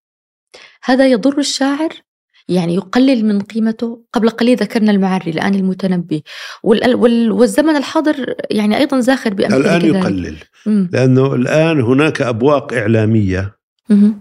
هذا 0.85 1.09
يضر 1.09 1.39
الشاعر؟ 1.39 2.06
يعني 2.49 2.75
يقلل 2.75 3.25
من 3.25 3.41
قيمته 3.41 4.05
قبل 4.13 4.31
قليل 4.31 4.57
ذكرنا 4.57 4.91
المعري 4.91 5.31
الآن 5.31 5.55
المتنبي 5.55 6.25
والزمن 6.63 7.77
الحاضر 7.77 8.35
يعني 8.51 8.77
أيضا 8.77 9.01
زاخر 9.01 9.35
بأمثلة 9.35 9.57
الآن 9.59 9.81
كذلك. 9.81 9.95
يقلل 9.95 10.37
مم. 10.67 10.89
لأنه 10.93 11.35
الآن 11.35 11.81
هناك 11.81 12.23
أبواق 12.23 12.73
إعلامية 12.73 13.57
مم. 13.89 14.21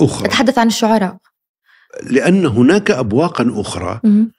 أخرى 0.00 0.26
أتحدث 0.28 0.58
عن 0.58 0.66
الشعراء 0.66 1.16
لأن 2.10 2.46
هناك 2.46 2.90
أبواقا 2.90 3.60
أخرى 3.60 4.00
مم. 4.04 4.32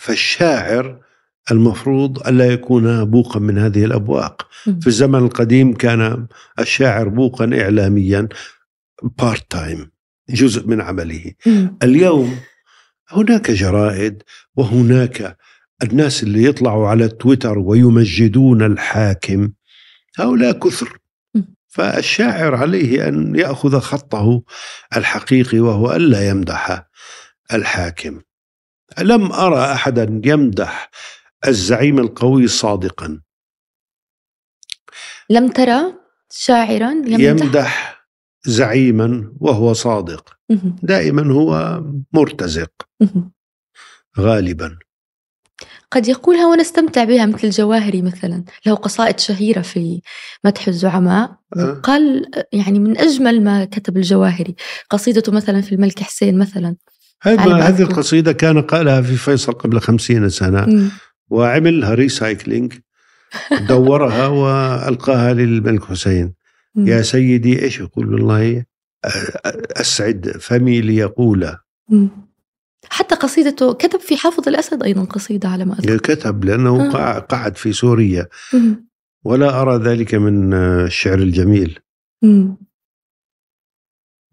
فالشاعر 0.00 1.00
المفروض 1.50 2.28
ألا 2.28 2.52
يكون 2.52 3.04
بوقا 3.04 3.40
من 3.40 3.58
هذه 3.58 3.84
الأبواق 3.84 4.48
في 4.80 4.86
الزمن 4.86 5.18
القديم 5.18 5.74
كان 5.74 6.26
الشاعر 6.58 7.08
بوقا 7.08 7.44
إعلاميا 7.44 8.28
part 9.02 9.50
time 9.50 9.93
جزء 10.28 10.66
من 10.66 10.80
عمله. 10.80 11.32
اليوم 11.82 12.40
هناك 13.08 13.50
جرائد 13.50 14.22
وهناك 14.56 15.36
الناس 15.82 16.22
اللي 16.22 16.44
يطلعوا 16.44 16.88
على 16.88 17.08
تويتر 17.08 17.58
ويمجدون 17.58 18.62
الحاكم 18.62 19.52
هؤلاء 20.18 20.58
كثر. 20.58 20.98
فالشاعر 21.68 22.54
عليه 22.54 23.08
أن 23.08 23.36
يأخذ 23.36 23.80
خطه 23.80 24.42
الحقيقي 24.96 25.60
وهو 25.60 25.92
الا 25.92 26.28
يمدح 26.28 26.86
الحاكم. 27.52 28.20
لم 28.98 29.32
أرى 29.32 29.72
أحدا 29.72 30.20
يمدح 30.24 30.90
الزعيم 31.46 31.98
القوي 31.98 32.46
صادقا. 32.46 33.20
لم 35.30 35.48
ترى 35.48 35.94
شاعرا 36.30 36.90
يمدح, 36.90 37.20
يمدح 37.20 37.93
زعيما 38.46 39.32
وهو 39.40 39.72
صادق. 39.72 40.36
دائما 40.82 41.32
هو 41.32 41.82
مرتزق. 42.12 42.70
غالبا. 44.18 44.78
قد 45.90 46.08
يقولها 46.08 46.46
ونستمتع 46.46 47.04
بها 47.04 47.26
مثل 47.26 47.44
الجواهري 47.44 48.02
مثلا. 48.02 48.44
له 48.66 48.74
قصائد 48.74 49.20
شهيرة 49.20 49.60
في 49.62 50.00
مدح 50.44 50.68
الزعماء. 50.68 51.36
أه. 51.56 51.80
قال 51.82 52.30
يعني 52.52 52.78
من 52.78 52.98
أجمل 52.98 53.44
ما 53.44 53.64
كتب 53.64 53.96
الجواهري. 53.96 54.54
قصيدته 54.90 55.32
مثلا 55.32 55.60
في 55.60 55.74
الملك 55.74 56.00
حسين 56.02 56.38
مثلا. 56.38 56.76
هذه 57.22 57.82
القصيدة 57.82 58.32
كان 58.32 58.62
قالها 58.62 59.02
في 59.02 59.16
فيصل 59.16 59.52
قبل 59.52 59.80
خمسين 59.80 60.28
سنة. 60.28 60.66
م. 60.66 60.90
وعملها 61.30 61.94
ريسايكلينج. 61.94 62.72
دورها 63.68 64.26
وألقاها 64.40 65.34
للملك 65.34 65.84
حسين. 65.84 66.34
يا 66.76 67.02
سيدي 67.02 67.62
إيش 67.62 67.80
يقول 67.80 68.14
والله 68.14 68.64
أسعد 69.76 70.28
فمي 70.40 70.80
ليقول 70.80 71.56
حتى 72.90 73.14
قصيدته 73.14 73.74
كتب 73.74 74.00
في 74.00 74.16
حافظ 74.16 74.48
الأسد 74.48 74.82
أيضا 74.82 75.04
قصيدة 75.04 75.48
على 75.48 75.64
ما 75.64 75.74
أذكر. 75.78 75.98
كتب 75.98 76.44
لأنه 76.44 76.96
آه. 76.96 77.18
قعد 77.18 77.56
في 77.56 77.72
سوريا. 77.72 78.28
ولا 79.24 79.62
أرى 79.62 79.76
ذلك 79.76 80.14
من 80.14 80.54
الشعر 80.54 81.18
الجميل. 81.18 81.78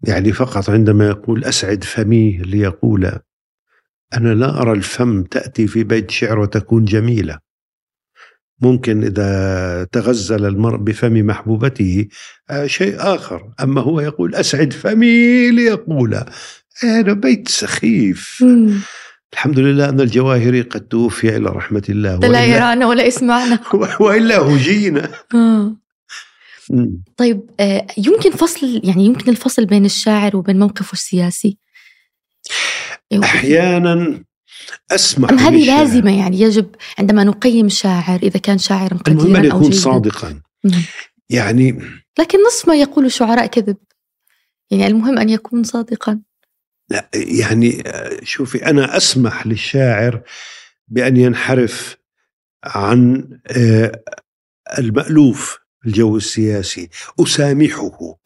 يعني 0.06 0.32
فقط 0.32 0.70
عندما 0.70 1.08
يقول 1.08 1.44
أسعد 1.44 1.84
فمي 1.84 2.38
ليقول 2.38 3.18
أنا 4.14 4.34
لا 4.34 4.62
أرى 4.62 4.72
الفم 4.72 5.22
تأتي 5.22 5.66
في 5.66 5.84
بيت 5.84 6.10
شعر 6.10 6.38
وتكون 6.38 6.84
جميلة. 6.84 7.38
ممكن 8.62 9.04
إذا 9.04 9.86
تغزل 9.92 10.46
المرء 10.46 10.76
بفم 10.76 11.26
محبوبته 11.26 12.08
آه، 12.50 12.66
شيء 12.66 12.94
آخر. 12.98 13.52
أما 13.62 13.80
هو 13.80 14.00
يقول 14.00 14.34
أسعد 14.34 14.72
فمي 14.72 15.50
ليقول 15.50 16.24
هذا 16.82 17.12
بيت 17.12 17.48
سخيف. 17.48 18.44
الحمد 19.32 19.58
لله 19.58 19.88
أن 19.88 20.00
الجواهري 20.00 20.62
قد 20.62 20.80
توفي 20.80 21.36
إلى 21.36 21.50
رحمة 21.50 21.82
الله. 21.88 22.18
لا 22.18 22.44
يرانا 22.44 22.86
ولا 22.86 23.04
يسمعنا. 23.04 23.58
وإلا 24.00 24.38
هجينا. 24.38 25.10
آه. 25.34 25.76
طيب 27.16 27.50
آه، 27.60 27.86
يمكن 27.98 28.30
فصل 28.30 28.80
يعني 28.84 29.04
يمكن 29.04 29.30
الفصل 29.30 29.66
بين 29.66 29.84
الشاعر 29.84 30.36
وبين 30.36 30.58
موقفه 30.58 30.92
السياسي. 30.92 31.58
أحيانا 33.12 34.24
أسمع 34.90 35.30
أم 35.30 35.38
هذه 35.38 35.66
لازمة 35.66 36.18
يعني 36.18 36.40
يجب 36.40 36.74
عندما 36.98 37.24
نقيم 37.24 37.68
شاعر 37.68 38.20
إذا 38.22 38.40
كان 38.40 38.58
شاعرا 38.58 38.96
قديما 38.96 39.22
المهم 39.22 39.36
أن 39.36 39.44
يكون 39.44 39.72
صادقا. 39.72 40.40
يعني 41.30 41.82
لكن 42.18 42.38
نصف 42.46 42.68
ما 42.68 42.74
يقول 42.74 43.04
الشعراء 43.04 43.46
كذب. 43.46 43.76
يعني 44.70 44.86
المهم 44.86 45.18
أن 45.18 45.28
يكون 45.28 45.62
صادقا. 45.62 46.20
لا 46.90 47.08
يعني 47.14 47.82
شوفي 48.22 48.66
أنا 48.66 48.96
أسمح 48.96 49.46
للشاعر 49.46 50.22
بأن 50.88 51.16
ينحرف 51.16 51.96
عن 52.64 53.28
آه، 53.46 54.02
المألوف 54.78 55.58
الجو 55.86 56.16
السياسي. 56.16 56.88
أسامحه. 57.20 58.18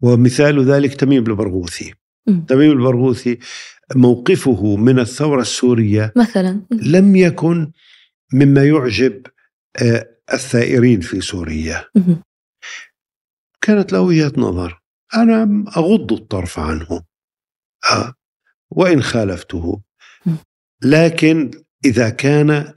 ومثال 0.00 0.64
ذلك 0.64 0.94
تميم 0.94 1.26
البرغوثي. 1.26 1.94
تميم 2.48 2.72
البرغوثي 2.72 3.38
موقفه 3.96 4.76
من 4.76 4.98
الثورة 4.98 5.40
السورية 5.40 6.12
مثلا. 6.16 6.60
لم 6.70 7.16
يكن 7.16 7.72
مما 8.32 8.64
يعجب 8.64 9.26
آه، 9.82 10.18
الثائرين 10.32 11.00
في 11.00 11.20
سوريا. 11.20 11.84
كانت 13.60 13.92
له 13.92 14.00
وجهة 14.00 14.32
نظر. 14.36 14.80
أنا 15.14 15.64
أغض 15.76 16.12
الطرف 16.12 16.58
عنه. 16.58 17.02
آه، 17.92 18.14
وإن 18.70 19.02
خالفته. 19.02 19.82
لكن 20.82 21.50
إذا 21.84 22.10
كان 22.10 22.74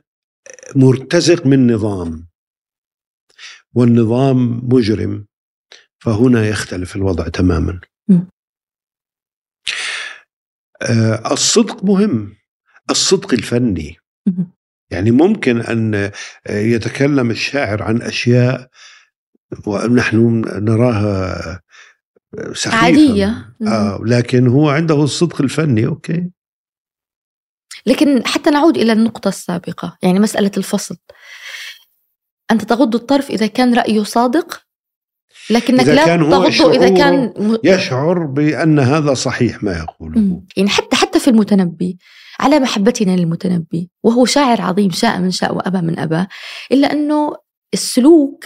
مرتزق 0.76 1.46
من 1.46 1.74
نظام 1.74 2.28
والنظام 3.74 4.62
مجرم 4.74 5.26
فهنا 6.00 6.48
يختلف 6.48 6.96
الوضع 6.96 7.28
تماما. 7.28 7.82
الصدق 11.32 11.84
مهم. 11.84 12.36
الصدق 12.90 13.34
الفني. 13.34 13.98
يعني 14.90 15.12
ممكن 15.12 15.62
أن 15.62 16.12
يتكلم 16.50 17.32
الشاعر 17.32 17.84
عن 17.84 18.02
أشياء 18.02 18.70
ونحن 19.68 20.42
نراها 20.46 21.62
سخيفة 22.54 22.78
عادية. 22.78 23.56
آه 23.68 24.02
لكن 24.06 24.48
هو 24.48 24.70
عنده 24.70 25.04
الصدق 25.04 25.42
الفني 25.42 25.86
أوكي. 25.86 26.32
لكن 27.86 28.26
حتى 28.26 28.50
نعود 28.50 28.78
إلى 28.78 28.94
النقطة 28.94 29.28
السابقة 29.28 29.98
يعني 30.04 30.20
مسألة 30.20 30.52
الفصل. 30.58 30.98
أنت 32.52 32.64
تغض 32.64 32.96
الطرف 32.96 33.30
إذا 33.30 33.48
كان 33.48 33.74
رأيه 33.74 34.04
صادق؟ 34.04 34.62
لكنك 35.50 35.80
إذا 35.80 35.94
لا 35.94 36.06
كان 36.06 36.20
تغضه 36.30 36.76
إذا 36.76 36.90
كان 36.90 37.34
يشعر 37.64 38.26
بأن 38.26 38.80
هذا 38.80 39.14
صحيح 39.14 39.64
ما 39.64 39.78
يقوله 39.78 40.42
يعني 40.58 40.70
حتى 40.70 40.96
حتى 40.96 41.20
في 41.20 41.30
المتنبي 41.30 41.98
على 42.40 42.60
محبتنا 42.60 43.16
للمتنبي 43.16 43.90
وهو 44.04 44.26
شاعر 44.26 44.62
عظيم 44.62 44.92
شاء 44.92 45.20
من 45.20 45.32
شاء 45.32 45.56
وأبى 45.56 45.82
من 45.82 46.00
أبى 46.00 46.26
إلا 46.72 46.92
أنه 46.92 47.36
السلوك 47.74 48.46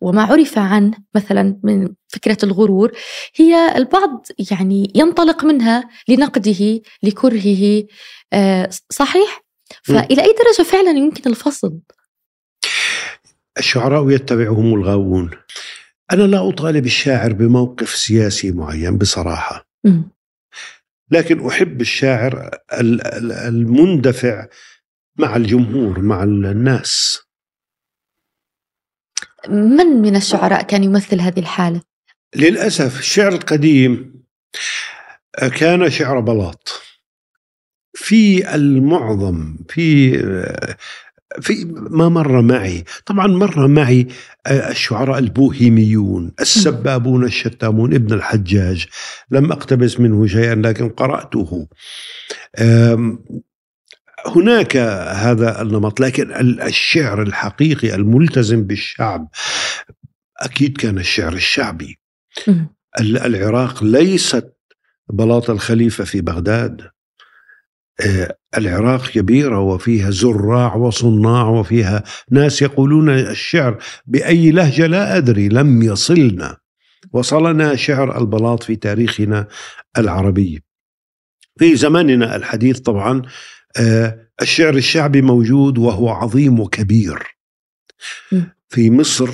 وما 0.00 0.22
عرف 0.22 0.58
عنه 0.58 0.94
مثلا 1.14 1.60
من 1.62 1.88
فكرة 2.08 2.38
الغرور 2.42 2.92
هي 3.36 3.76
البعض 3.76 4.26
يعني 4.50 4.92
ينطلق 4.94 5.44
منها 5.44 5.88
لنقده 6.08 6.80
لكرهه 7.02 7.84
آه، 8.32 8.70
صحيح؟ 8.90 9.44
فإلى 9.82 10.22
أي 10.22 10.34
درجة 10.44 10.68
فعلا 10.68 10.90
يمكن 10.90 11.30
الفصل؟ 11.30 11.78
الشعراء 13.58 14.10
يتبعهم 14.10 14.74
الغاوون 14.74 15.30
أنا 16.12 16.22
لا 16.22 16.48
أطالب 16.48 16.86
الشاعر 16.86 17.32
بموقف 17.32 17.88
سياسي 17.88 18.52
معين 18.52 18.98
بصراحة. 18.98 19.68
لكن 21.10 21.46
أحب 21.46 21.80
الشاعر 21.80 22.50
المندفع 23.48 24.46
مع 25.18 25.36
الجمهور 25.36 26.00
مع 26.00 26.22
الناس. 26.22 27.20
من 29.48 29.86
من 29.86 30.16
الشعراء 30.16 30.62
كان 30.62 30.84
يمثل 30.84 31.20
هذه 31.20 31.40
الحالة؟ 31.40 31.82
للأسف 32.36 32.98
الشعر 32.98 33.32
القديم 33.32 34.22
كان 35.58 35.90
شعر 35.90 36.20
بلاط. 36.20 36.80
في 37.96 38.54
المعظم 38.54 39.56
في 39.68 40.16
في 41.40 41.64
ما 41.74 42.08
مر 42.08 42.42
معي. 42.42 42.84
طبعا 43.06 43.26
مر 43.26 43.66
معي 43.66 44.06
الشعراء 44.46 45.18
البوهيميون 45.18 46.32
السبابون 46.40 47.24
الشتامون 47.24 47.94
ابن 47.94 48.12
الحجاج. 48.14 48.86
لم 49.30 49.52
أقتبس 49.52 50.00
منه 50.00 50.26
شيئا 50.26 50.54
لكن 50.54 50.88
قرأته. 50.88 51.68
هناك 54.26 54.76
هذا 55.16 55.62
النمط 55.62 56.00
لكن 56.00 56.32
الشعر 56.62 57.22
الحقيقي 57.22 57.94
الملتزم 57.94 58.64
بالشعب 58.64 59.28
أكيد 60.40 60.76
كان 60.76 60.98
الشعر 60.98 61.32
الشعبي. 61.32 61.98
العراق 63.00 63.84
ليست 63.84 64.54
بلاط 65.12 65.50
الخليفة 65.50 66.04
في 66.04 66.20
بغداد. 66.20 66.80
آه، 66.80 66.93
العراق 68.58 69.10
كبيرة 69.10 69.60
وفيها 69.60 70.10
زراع 70.10 70.74
وصناع 70.74 71.48
وفيها 71.48 72.04
ناس 72.30 72.62
يقولون 72.62 73.10
الشعر 73.10 73.78
بأي 74.06 74.50
لهجة 74.50 74.86
لا 74.86 75.16
أدري 75.16 75.48
لم 75.48 75.82
يصلنا. 75.82 76.56
وصلنا 77.12 77.76
شعر 77.76 78.18
البلاط 78.18 78.62
في 78.62 78.76
تاريخنا 78.76 79.48
العربي. 79.98 80.62
في 81.58 81.76
زماننا 81.76 82.36
الحديث 82.36 82.78
طبعا 82.80 83.22
آه، 83.76 84.28
الشعر 84.42 84.74
الشعبي 84.74 85.22
موجود 85.22 85.78
وهو 85.78 86.08
عظيم 86.08 86.60
وكبير. 86.60 87.36
في 88.68 88.90
مصر 88.90 89.28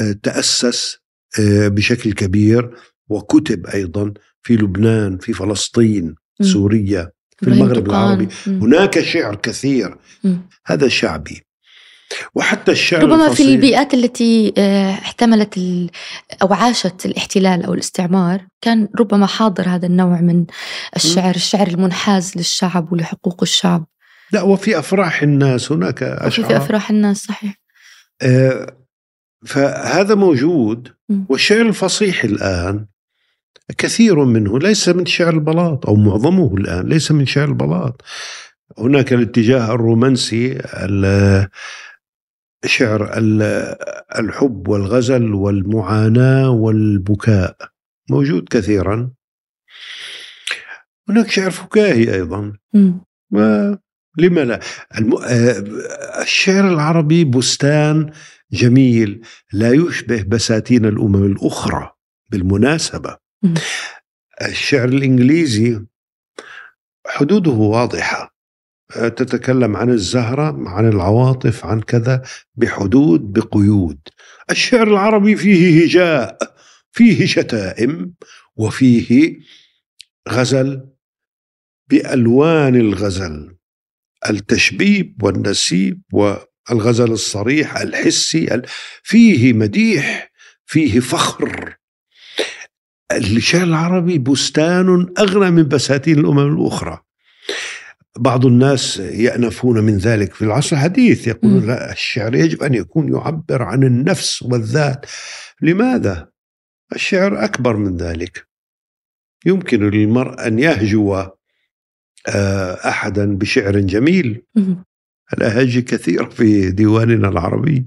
آه، 0.00 0.12
تأسس 0.22 0.98
آه، 1.40 1.68
بشكل 1.68 2.12
كبير 2.12 2.70
وكتب 3.08 3.66
أيضا 3.66 4.12
في 4.42 4.56
لبنان 4.56 5.18
في 5.18 5.32
فلسطين 5.32 6.14
سوريا. 6.42 7.12
في 7.42 7.48
المغرب 7.48 7.90
العربي. 7.90 8.28
هناك 8.46 9.00
شعر 9.00 9.34
كثير. 9.34 9.96
هذا 10.66 10.88
شعبي. 10.88 11.42
وحتى 12.34 12.72
الشعر 12.72 13.02
ربما 13.02 13.26
الفصيل 13.26 13.46
في 13.46 13.54
البيئات 13.54 13.94
التي 13.94 14.52
آه، 14.58 14.90
احتملت 14.90 15.58
أو 16.42 16.52
عاشت 16.54 17.06
الاحتلال 17.06 17.64
أو 17.64 17.74
الاستعمار 17.74 18.46
كان 18.60 18.88
ربما 19.00 19.26
حاضر 19.26 19.68
هذا 19.68 19.86
النوع 19.86 20.20
من 20.20 20.44
الشعر 20.96 21.34
الشعر 21.34 21.66
المنحاز 21.66 22.32
للشعب 22.36 22.92
ولحقوق 22.92 23.38
الشعب. 23.42 23.86
لا 24.32 24.42
وفي 24.42 24.78
أفراح 24.78 25.22
الناس 25.22 25.72
هناك 25.72 26.02
أشعار. 26.02 26.48
في 26.48 26.56
أفراح 26.56 26.90
الناس 26.90 27.24
صحيح. 27.24 27.60
آه 28.22 28.76
فهذا 29.46 30.14
موجود. 30.14 30.88
والشعر 31.28 31.60
الفصيح 31.60 32.24
الآن 32.24 32.86
كثير 33.78 34.24
منه 34.24 34.58
ليس 34.58 34.88
من 34.88 35.06
شعر 35.06 35.34
البلاط 35.34 35.86
أو 35.86 35.94
معظمه 35.94 36.54
الآن 36.54 36.88
ليس 36.88 37.12
من 37.12 37.26
شعر 37.26 37.48
البلاط. 37.48 38.02
هناك 38.78 39.12
الاتجاه 39.12 39.74
الرومانسي 39.74 40.58
شعر 42.64 43.10
الحب 44.18 44.68
والغزل 44.68 45.34
والمعاناة 45.34 46.50
والبكاء 46.50 47.56
موجود 48.10 48.48
كثيرا. 48.50 49.10
هناك 51.08 51.30
شعر 51.30 51.50
فكاهي 51.50 52.14
أيضا. 52.14 52.52
لما 54.18 54.40
لا؟ 54.44 54.60
آه، 55.28 55.64
الشعر 56.22 56.68
العربي 56.68 57.24
بستان 57.24 58.10
جميل 58.52 59.20
لا 59.52 59.72
يشبه 59.72 60.22
بساتين 60.22 60.86
الأمم 60.86 61.24
الأخرى 61.24 61.90
بالمناسبة. 62.30 63.21
الشعر 64.42 64.88
الإنجليزي 64.88 65.80
حدوده 67.06 67.50
واضحة. 67.50 68.32
تتكلم 68.92 69.76
عن 69.76 69.90
الزهرة 69.90 70.68
عن 70.68 70.88
العواطف 70.88 71.64
عن 71.64 71.80
كذا 71.80 72.22
بحدود 72.54 73.20
بقيود. 73.20 73.98
الشعر 74.50 74.88
العربي 74.88 75.36
فيه 75.36 75.84
هجاء 75.84 76.38
فيه 76.92 77.26
شتائم 77.26 78.14
وفيه 78.56 79.38
غزل 80.28 80.88
بألوان 81.90 82.76
الغزل. 82.76 83.56
التشبيب 84.30 85.22
والنسيب 85.22 86.02
والغزل 86.12 87.12
الصريح 87.12 87.76
الحسي 87.76 88.62
فيه 89.02 89.52
مديح 89.52 90.32
فيه 90.66 91.00
فخر. 91.00 91.76
الشعر 93.16 93.62
العربي 93.62 94.18
بستان 94.18 95.12
أغنى 95.18 95.50
من 95.50 95.68
بساتين 95.68 96.18
الأمم 96.18 96.60
الأخرى. 96.60 97.00
بعض 98.18 98.46
الناس 98.46 98.96
يأنفون 98.96 99.84
من 99.84 99.98
ذلك 99.98 100.34
في 100.34 100.42
العصر 100.42 100.76
الحديث 100.76 101.26
يقولون 101.28 101.66
لا 101.66 101.92
الشعر 101.92 102.34
يجب 102.34 102.62
أن 102.62 102.74
يكون 102.74 103.12
يعبر 103.14 103.62
عن 103.62 103.82
النفس 103.82 104.42
والذات. 104.42 105.06
لماذا؟ 105.62 106.28
الشعر 106.94 107.44
أكبر 107.44 107.76
من 107.76 107.96
ذلك. 107.96 108.48
يمكن 109.46 109.90
للمرء 109.90 110.46
أن 110.46 110.58
يهجو 110.58 111.14
آه، 112.28 112.88
أحدا 112.88 113.36
بشعر 113.36 113.78
جميل. 113.80 114.42
الأهاجي 115.32 115.82
كثير 115.82 116.30
في 116.30 116.70
ديواننا 116.70 117.28
العربي. 117.28 117.86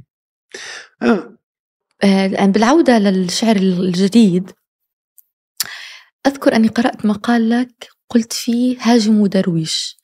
آه. 1.01 1.37
آه 2.03 2.45
بالعودة 2.45 2.99
للشعر 2.99 3.55
الجديد 3.55 4.51
أذكر 6.27 6.55
أني 6.55 6.67
قرأت 6.67 7.05
مقال 7.05 7.49
لك 7.49 7.87
قلت 8.09 8.33
فيه 8.33 8.77
هاجموا 8.81 9.27
درويش 9.27 9.97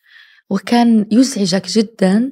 وكان 0.49 1.05
يزعجك 1.11 1.67
جدا 1.67 2.31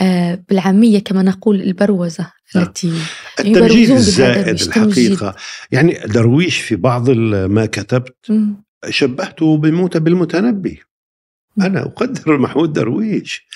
آه، 0.00 0.44
بالعامية 0.48 0.98
كما 0.98 1.22
نقول 1.22 1.60
البروزة 1.60 2.32
نعم. 2.54 2.64
التي 2.64 2.92
التمجيد 3.40 3.90
الزائد 3.90 4.48
الحقيقة. 4.48 5.36
يعني 5.70 5.92
درويش 6.06 6.58
في 6.58 6.76
بعض 6.76 7.10
ما 7.10 7.66
كتبت 7.66 8.32
شبهته 8.88 9.56
بموتى 9.56 9.98
بالمتنبي. 9.98 10.80
أنا 11.60 11.82
أقدر 11.82 12.38
محمود 12.38 12.72
درويش. 12.72 13.46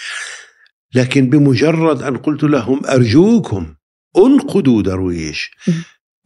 لكن 0.94 1.30
بمجرد 1.30 2.02
أن 2.02 2.16
قلت 2.16 2.42
لهم 2.42 2.86
أرجوكم 2.86 3.74
أنقدوا 4.16 4.82
درويش 4.82 5.50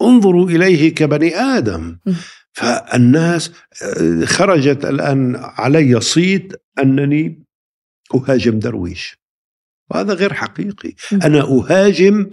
انظروا 0.02 0.50
إليه 0.50 0.94
كبني 0.94 1.36
آدم. 1.36 1.98
فالناس 2.52 3.50
آه، 3.82 4.24
خرجت 4.24 4.84
الآن 4.84 5.36
علي 5.36 6.00
صيت 6.00 6.52
أنني 6.78 7.44
أهاجم 8.14 8.58
درويش. 8.58 9.22
وهذا 9.90 10.14
غير 10.14 10.34
حقيقي. 10.34 10.94
أنا 11.12 11.40
أهاجم 11.40 12.30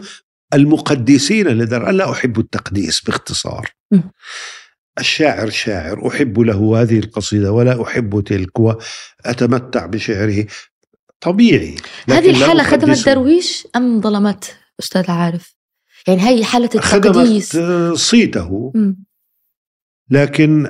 المقدسين 0.53 1.47
لدر 1.47 1.91
لا 1.91 2.11
أحب 2.11 2.39
التقديس 2.39 3.01
باختصار. 3.01 3.71
الشاعر 4.99 5.49
شاعر 5.49 6.07
أحب 6.07 6.39
له 6.39 6.81
هذه 6.81 6.99
القصيدة 6.99 7.51
ولا 7.51 7.83
أحب 7.83 8.23
تلك 8.23 8.59
وأتمتع 8.59 9.85
بشعره. 9.85 10.45
طبيعي 11.21 11.75
هذه 12.09 12.29
الحالة 12.29 12.63
خدمت 12.63 13.05
درويش 13.05 13.67
أم 13.75 14.01
ظلمت 14.01 14.55
أستاذ 14.79 15.11
عارف؟ 15.11 15.55
يعني 16.07 16.27
هي 16.27 16.45
حالة 16.45 16.69
التقديس. 16.75 17.55
خدمت 17.55 17.97
صيته 17.97 18.73
لكن 20.09 20.67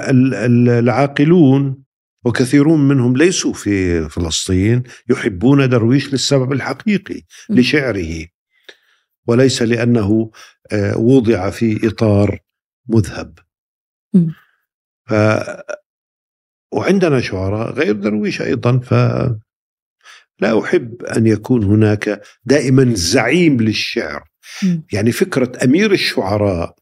العاقلون 0.70 1.84
وكثيرون 2.26 2.88
منهم 2.88 3.18
ليسوا 3.18 3.54
في 3.54 4.10
فلسطين 4.10 4.84
يحبون 5.10 5.70
درويش 5.70 6.12
للسبب 6.12 6.52
الحقيقي 6.52 7.22
لشعره. 7.50 8.26
وليس 9.28 9.62
لأنه 9.62 10.32
آه، 10.72 10.98
وضع 10.98 11.50
في 11.50 11.88
إطار 11.88 12.40
مذهب. 12.88 13.40
ف 15.10 15.14
وعندنا 16.72 17.22
شعراء 17.22 17.74
غير 17.74 17.92
درويش 17.92 18.42
أيضا 18.42 18.80
ف 18.80 18.94
لا 20.40 20.64
أحب 20.64 21.04
أن 21.04 21.28
يكون 21.28 21.64
هناك 21.64 22.22
دائما 22.46 22.94
زعيم 22.96 23.62
للشعر. 23.62 24.30
يعني 24.94 25.12
فكرة 25.12 25.52
أمير 25.64 25.92
الشعراء 25.92 26.76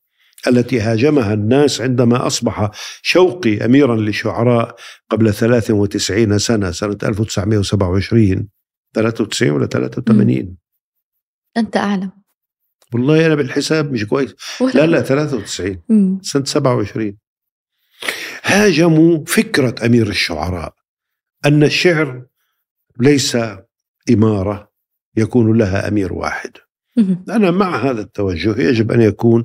التي 0.49 0.79
هاجمها 0.79 1.33
الناس 1.33 1.81
عندما 1.81 2.27
أصبح 2.27 2.71
شوقي 3.01 3.65
أميرا 3.65 3.95
للشعراء 3.95 4.75
قبل 5.09 5.33
93 5.33 6.37
سنة 6.37 6.71
سنة 6.71 6.97
1927 7.03 8.49
93 8.93 9.49
ولا 9.49 9.65
83 9.65 10.55
أنت 11.57 11.77
أعلم. 11.77 12.11
والله 12.93 13.25
أنا 13.25 13.35
بالحساب 13.35 13.91
مش 13.91 14.05
كويس. 14.05 14.35
لا 14.73 14.85
لا 14.85 15.01
93 15.01 16.19
سنة 16.21 16.43
27 16.43 17.17
هاجموا 18.43 19.25
فكرة 19.25 19.85
أمير 19.85 20.07
الشعراء 20.07 20.73
أن 21.45 21.63
الشعر 21.63 22.25
ليس 22.99 23.37
إمارة 24.09 24.71
يكون 25.17 25.57
لها 25.57 25.87
أمير 25.87 26.13
واحد. 26.13 26.51
أنا 27.29 27.51
مع 27.51 27.75
هذا 27.75 28.01
التوجه 28.01 28.61
يجب 28.61 28.91
أن 28.91 29.01
يكون 29.01 29.43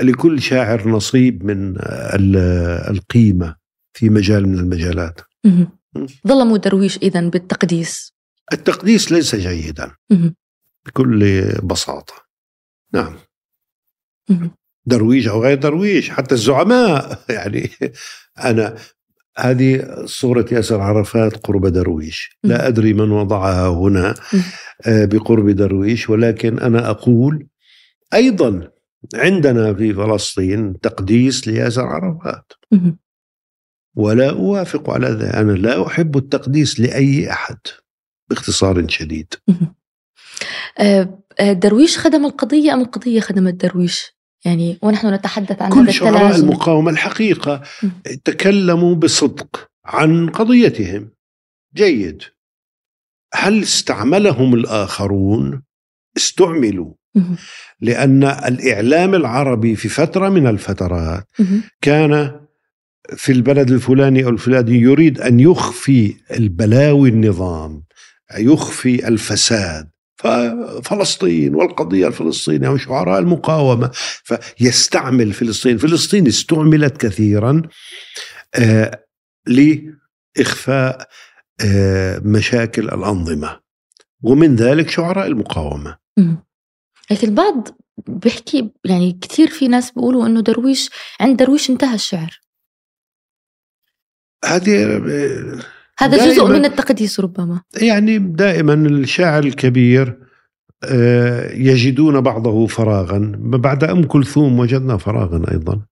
لكل 0.00 0.42
شاعر 0.42 0.88
نصيب 0.88 1.44
من 1.44 1.76
القيمة 2.90 3.56
في 3.92 4.10
مجال 4.10 4.48
من 4.48 4.58
المجالات. 4.58 5.20
ظلموا 6.26 6.56
درويش 6.56 6.98
إذا 6.98 7.28
بالتقديس. 7.28 8.12
التقديس 8.52 9.12
ليس 9.12 9.36
جيدا. 9.36 9.90
بكل 10.86 11.42
بساطة. 11.62 12.14
نعم. 12.92 13.16
درويش 14.86 15.28
أو 15.28 15.42
غير 15.42 15.58
درويش 15.58 16.10
حتى 16.10 16.34
الزعماء 16.34 17.18
يعني 17.36 17.70
أنا 18.38 18.76
هذه 19.38 19.86
صورة 20.04 20.46
ياسر 20.52 20.80
عرفات 20.80 21.46
قرب 21.46 21.66
درويش. 21.66 22.38
لا 22.44 22.68
أدري 22.68 22.92
من 22.92 23.10
وضعها 23.10 23.68
هنا 23.68 24.14
آه، 24.86 25.04
بقرب 25.04 25.50
درويش 25.50 26.10
ولكن 26.10 26.58
أنا 26.58 26.90
أقول 26.90 27.46
أيضا 28.14 28.70
عندنا 29.14 29.74
في 29.74 29.94
فلسطين 29.94 30.80
تقديس 30.80 31.48
لياسر 31.48 31.86
عرفات. 31.86 32.52
ولا 33.96 34.30
أوافق 34.30 34.90
على 34.90 35.06
ذلك 35.06 35.34
أنا 35.34 35.52
لا 35.52 35.86
أحب 35.86 36.16
التقديس 36.16 36.80
لأي 36.80 37.30
أحد 37.30 37.58
باختصار 38.30 38.88
شديد. 38.88 39.34
آه، 40.78 41.24
آه، 41.40 41.52
درويش 41.52 41.98
خدم 41.98 42.24
القضية 42.26 42.74
أم 42.74 42.80
القضية 42.80 43.20
خدمت 43.20 43.54
درويش؟ 43.54 44.14
يعني 44.44 44.78
ونحن 44.82 45.14
نتحدث 45.14 45.62
عن 45.62 45.70
كل 45.70 45.92
شعراء 45.92 46.36
المقاومة 46.36 46.90
الحقيقة 46.90 47.62
تكلموا 48.24 48.94
بصدق 48.94 49.70
عن 49.84 50.30
قضيتهم. 50.30 51.10
جيد. 51.74 52.22
هل 53.34 53.62
استعملهم 53.62 54.54
الآخرون؟ 54.54 55.62
استعملوا. 56.16 56.94
لأن 57.80 58.24
الإعلام 58.24 59.14
العربي 59.14 59.76
في 59.76 59.88
فترة 59.88 60.28
من 60.28 60.46
الفترات 60.46 61.26
كان 61.80 62.40
في 63.16 63.32
البلد 63.32 63.70
الفلاني 63.70 64.24
أو 64.24 64.28
الفلاني 64.28 64.78
يريد 64.80 65.20
أن 65.20 65.40
يخفي 65.40 66.14
البلاوي 66.30 67.08
النظام 67.08 67.82
يخفي 68.38 69.08
الفساد. 69.08 69.90
فلسطين 70.84 71.54
والقضية 71.54 72.06
الفلسطينية 72.06 72.68
وشعراء 72.68 73.18
المقاومة. 73.18 73.90
فيستعمل 74.24 75.32
فلسطين. 75.32 75.78
فلسطين 75.78 76.26
استعملت 76.26 76.96
كثيرا 76.96 77.62
آه 78.54 79.04
لإخفاء 79.46 81.08
آه 81.60 82.18
مشاكل 82.24 82.84
الأنظمة. 82.84 83.60
ومن 84.22 84.56
ذلك 84.56 84.90
شعراء 84.90 85.26
المقاومة. 85.26 85.96
لكن 87.10 87.28
البعض 87.28 87.68
بيحكي 88.08 88.70
يعني 88.84 89.18
كثير 89.22 89.48
في 89.48 89.68
ناس 89.68 89.90
بيقولوا 89.90 90.26
إنه 90.26 90.40
درويش 90.40 90.90
عند 91.20 91.36
درويش 91.36 91.70
انتهى 91.70 91.94
الشعر. 91.94 92.40
هذه 94.44 94.96
هذا 95.98 96.26
جزء 96.26 96.46
من 96.46 96.64
التقديس 96.64 97.20
ربما. 97.20 97.62
يعني 97.82 98.18
دائما 98.18 98.74
الشاعر 98.74 99.44
الكبير 99.44 100.24
آه، 100.84 101.52
يجدون 101.52 102.20
بعضه 102.20 102.66
فراغا. 102.66 103.32
بعد 103.38 103.84
أم 103.84 104.04
كلثوم 104.04 104.58
وجدنا 104.58 104.96
فراغا 104.96 105.52
أيضا. 105.52 105.86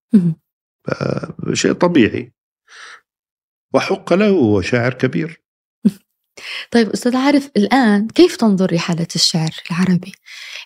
شيء 1.53 1.73
طبيعي. 1.73 2.33
وحق 3.75 4.13
له 4.13 4.29
هو 4.29 4.61
شاعر 4.61 4.95
كبير. 4.95 5.43
طيب 6.73 6.91
أستاذ 6.91 7.17
عارف 7.17 7.51
الآن 7.57 8.09
كيف 8.09 8.37
تنظر 8.37 8.75
لحالة 8.75 9.09
الشعر 9.15 9.51
العربي؟ 9.71 10.13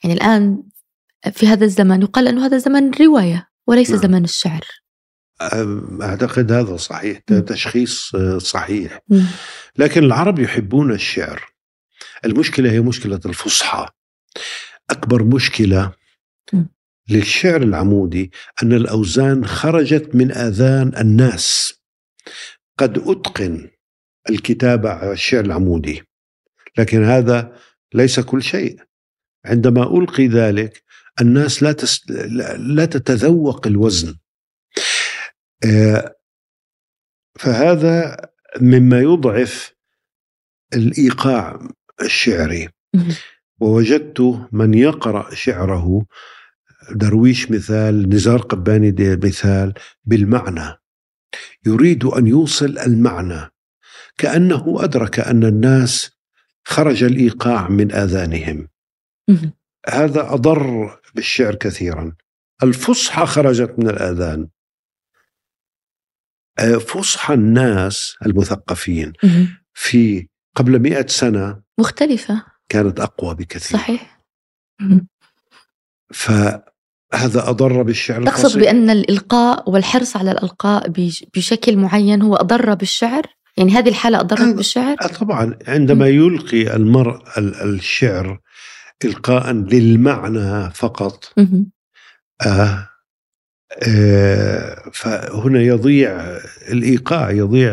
يعني 0.05 0.15
الآن 0.15 0.63
في 1.33 1.47
هذا 1.47 1.65
الزمن 1.65 2.03
يقال 2.03 2.29
أنه 2.29 2.47
هذا 2.47 2.59
زمن 2.59 2.95
الرواية 2.95 3.49
وليس 3.67 3.91
نعم. 3.91 4.01
زمن 4.01 4.25
الشعر. 4.25 4.65
أعتقد 6.03 6.53
هذا 6.53 6.77
صحيح 6.77 7.19
تشخيص 7.19 8.17
صحيح. 8.39 9.01
لكن 9.77 10.05
العرب 10.05 10.39
يحبون 10.39 10.93
الشعر. 10.93 11.45
المشكلة 12.25 12.73
هي 12.73 12.81
مشكلة 12.81 13.21
الفصحى. 13.27 13.87
أكبر 14.91 15.23
مشكلة 15.23 15.93
للشعر 17.09 17.63
العمودي 17.63 18.31
أن 18.63 18.73
الأوزان 18.73 19.47
خرجت 19.47 20.15
من 20.15 20.33
آذان 20.33 20.97
الناس. 20.97 21.75
قد 22.79 22.99
أتقن 22.99 23.71
الكتابة 24.31 24.91
على 24.91 25.13
الشعر 25.13 25.45
العمودي 25.45 26.03
لكن 26.79 27.05
هذا 27.05 27.57
ليس 27.95 28.21
كل 28.21 28.43
شيء. 28.43 28.81
عندما 29.47 29.99
ألقي 29.99 30.27
ذلك 30.27 30.83
الناس 31.21 31.63
لا 31.63 31.73
تس... 31.73 32.11
لا 32.59 32.85
تتذوق 32.85 33.67
الوزن. 33.67 34.17
آه، 35.65 36.17
فهذا 37.39 38.17
مما 38.61 39.01
يضعف 39.01 39.73
الإيقاع 40.75 41.69
الشعري. 42.03 42.69
ووجدت 43.61 44.49
من 44.53 44.75
يقرأ 44.75 45.35
شعره 45.35 46.07
درويش 46.91 47.51
مثال 47.51 48.09
نزار 48.09 48.41
قباني 48.41 48.95
مثال 48.99 49.75
بالمعنى. 50.05 50.77
يريد 51.67 52.05
أن 52.05 52.27
يوصل 52.27 52.79
المعنى. 52.79 53.51
كأنه 54.19 54.85
أدرك 54.85 55.21
أن 55.21 55.45
الناس 55.45 56.11
خرج 56.65 57.05
الإيقاع 57.05 57.69
من 57.69 57.93
آذانهم. 57.93 58.69
هذا 59.89 60.33
أضر 60.35 60.99
بالشعر 61.15 61.55
كثيرا. 61.55 62.13
الفصحى 62.63 63.27
خرجت 63.27 63.75
من 63.79 63.89
الآذان. 63.89 64.49
آه، 66.59 66.77
فصحى 66.77 67.35
الناس 67.35 68.17
المثقفين 68.27 69.13
في 69.75 70.29
قبل 70.55 70.79
مئة 70.79 71.07
سنة 71.07 71.63
مختلفة. 71.81 72.43
كانت 72.69 73.01
أقوى 73.01 73.35
بكثير. 73.35 73.79
صحيح. 73.79 74.21
فهذا 76.13 77.51
أضر 77.51 77.83
بالشعر 77.83 78.25
تقصد 78.25 78.45
القصير. 78.45 78.63
بأن 78.63 78.91
الإلقاء 78.91 79.71
والحرص 79.71 80.17
على 80.17 80.31
الإلقاء 80.31 80.89
بشكل 81.35 81.77
معين 81.77 82.23
هو 82.23 82.37
أضر 82.37 82.75
بالشعر؟ 82.75 83.23
يعني 83.57 83.73
هذه 83.73 83.89
الحالة 83.89 84.21
أضرت 84.21 84.55
بالشعر؟ 84.55 84.97
آه، 85.03 85.07
طبعا. 85.07 85.59
عندما 85.69 86.09
يلقي 86.09 86.77
المرء 86.77 87.23
الشعر 87.39 88.41
إلقاء 89.05 89.53
للمعنى 89.53 90.71
فقط. 90.71 91.33
آه 92.47 92.91
آه 93.83 94.91
فهنا 94.93 95.61
يضيع 95.61 96.21
الإيقاع 96.69 97.31
يضيع 97.31 97.71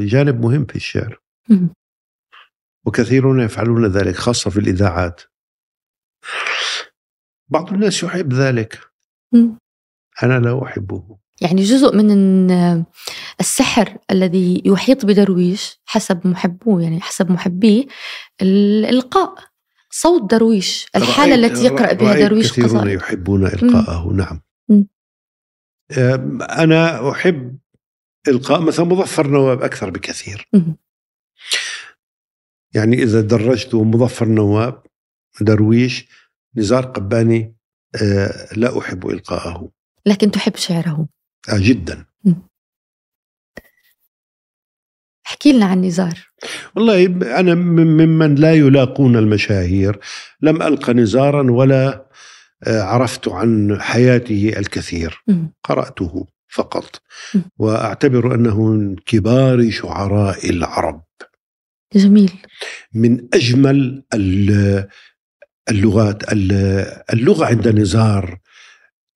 جانب 0.00 0.40
مهم 0.40 0.64
في 0.64 0.76
الشعر. 0.76 1.20
وكثيرون 2.86 3.40
يفعلون 3.40 3.86
ذلك 3.86 4.16
خاصة 4.16 4.50
في 4.50 4.60
الإذاعات. 4.60 5.20
بعض 7.48 7.72
الناس 7.72 8.02
يحب 8.02 8.32
ذلك. 8.32 8.78
أنا 10.22 10.38
لا 10.38 10.64
أحبه. 10.64 11.18
يعني 11.40 11.62
جزء 11.62 11.96
من 11.96 12.10
السحر 13.40 13.98
الذي 14.10 14.62
يحيط 14.64 15.04
بدرويش 15.06 15.80
حسب 15.84 16.26
محبوه 16.26 16.82
يعني 16.82 17.00
حسب 17.00 17.30
محبيه 17.30 17.86
الإلقاء 18.42 19.34
صوت 19.96 20.30
درويش 20.30 20.86
الحالة 20.96 21.34
التي 21.34 21.64
يقرأ 21.64 21.92
بها 21.92 22.14
درويش 22.14 22.52
كثيرون 22.52 22.70
قصائد. 22.70 22.96
يحبون 22.96 23.46
إلقاءه 23.46 24.08
م. 24.08 24.16
نعم 24.16 24.40
م. 24.68 24.82
أنا 26.42 27.10
أحب 27.10 27.58
إلقاء 28.28 28.60
مثلا 28.60 28.84
مظفر 28.86 29.26
نواب 29.26 29.62
أكثر 29.62 29.90
بكثير 29.90 30.48
م. 30.52 30.72
يعني 32.74 33.02
إذا 33.02 33.20
درجت 33.20 33.74
مظفر 33.74 34.28
نواب 34.28 34.82
درويش 35.40 36.06
نزار 36.56 36.84
قباني 36.84 37.56
آه، 38.02 38.54
لا 38.56 38.78
أحب 38.78 39.08
إلقاءه 39.08 39.70
لكن 40.06 40.30
تحب 40.30 40.56
شعره 40.56 41.08
آه 41.48 41.58
جدا 41.58 42.04
احكي 45.26 45.52
لنا 45.52 45.66
عن 45.66 45.80
نزار. 45.80 46.30
والله 46.76 47.06
أنا 47.40 47.54
ممن 47.54 48.34
لا 48.34 48.54
يلاقون 48.54 49.16
المشاهير 49.16 49.98
لم 50.40 50.62
ألقى 50.62 50.92
نزارا 50.92 51.50
ولا 51.50 52.06
آه، 52.66 52.82
عرفت 52.82 53.28
عن 53.28 53.78
حياته 53.80 54.52
الكثير. 54.56 55.24
قرأته 55.64 56.26
فقط. 56.48 57.02
وأعتبر 57.58 58.34
أنه 58.34 58.62
من 58.62 58.96
كبار 58.96 59.70
شعراء 59.70 60.50
العرب. 60.50 61.04
جميل. 61.94 62.32
من 62.94 63.28
أجمل 63.34 64.04
اللغات 65.70 66.32
اللغة 67.12 67.46
عند 67.46 67.68
نزار 67.68 68.38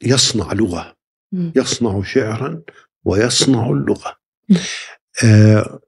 يصنع 0.02 0.52
لغة. 0.52 0.96
يصنع 1.32 2.02
شعرا 2.02 2.62
ويصنع 3.04 3.70
اللغة. 3.70 4.16
آه 5.24 5.80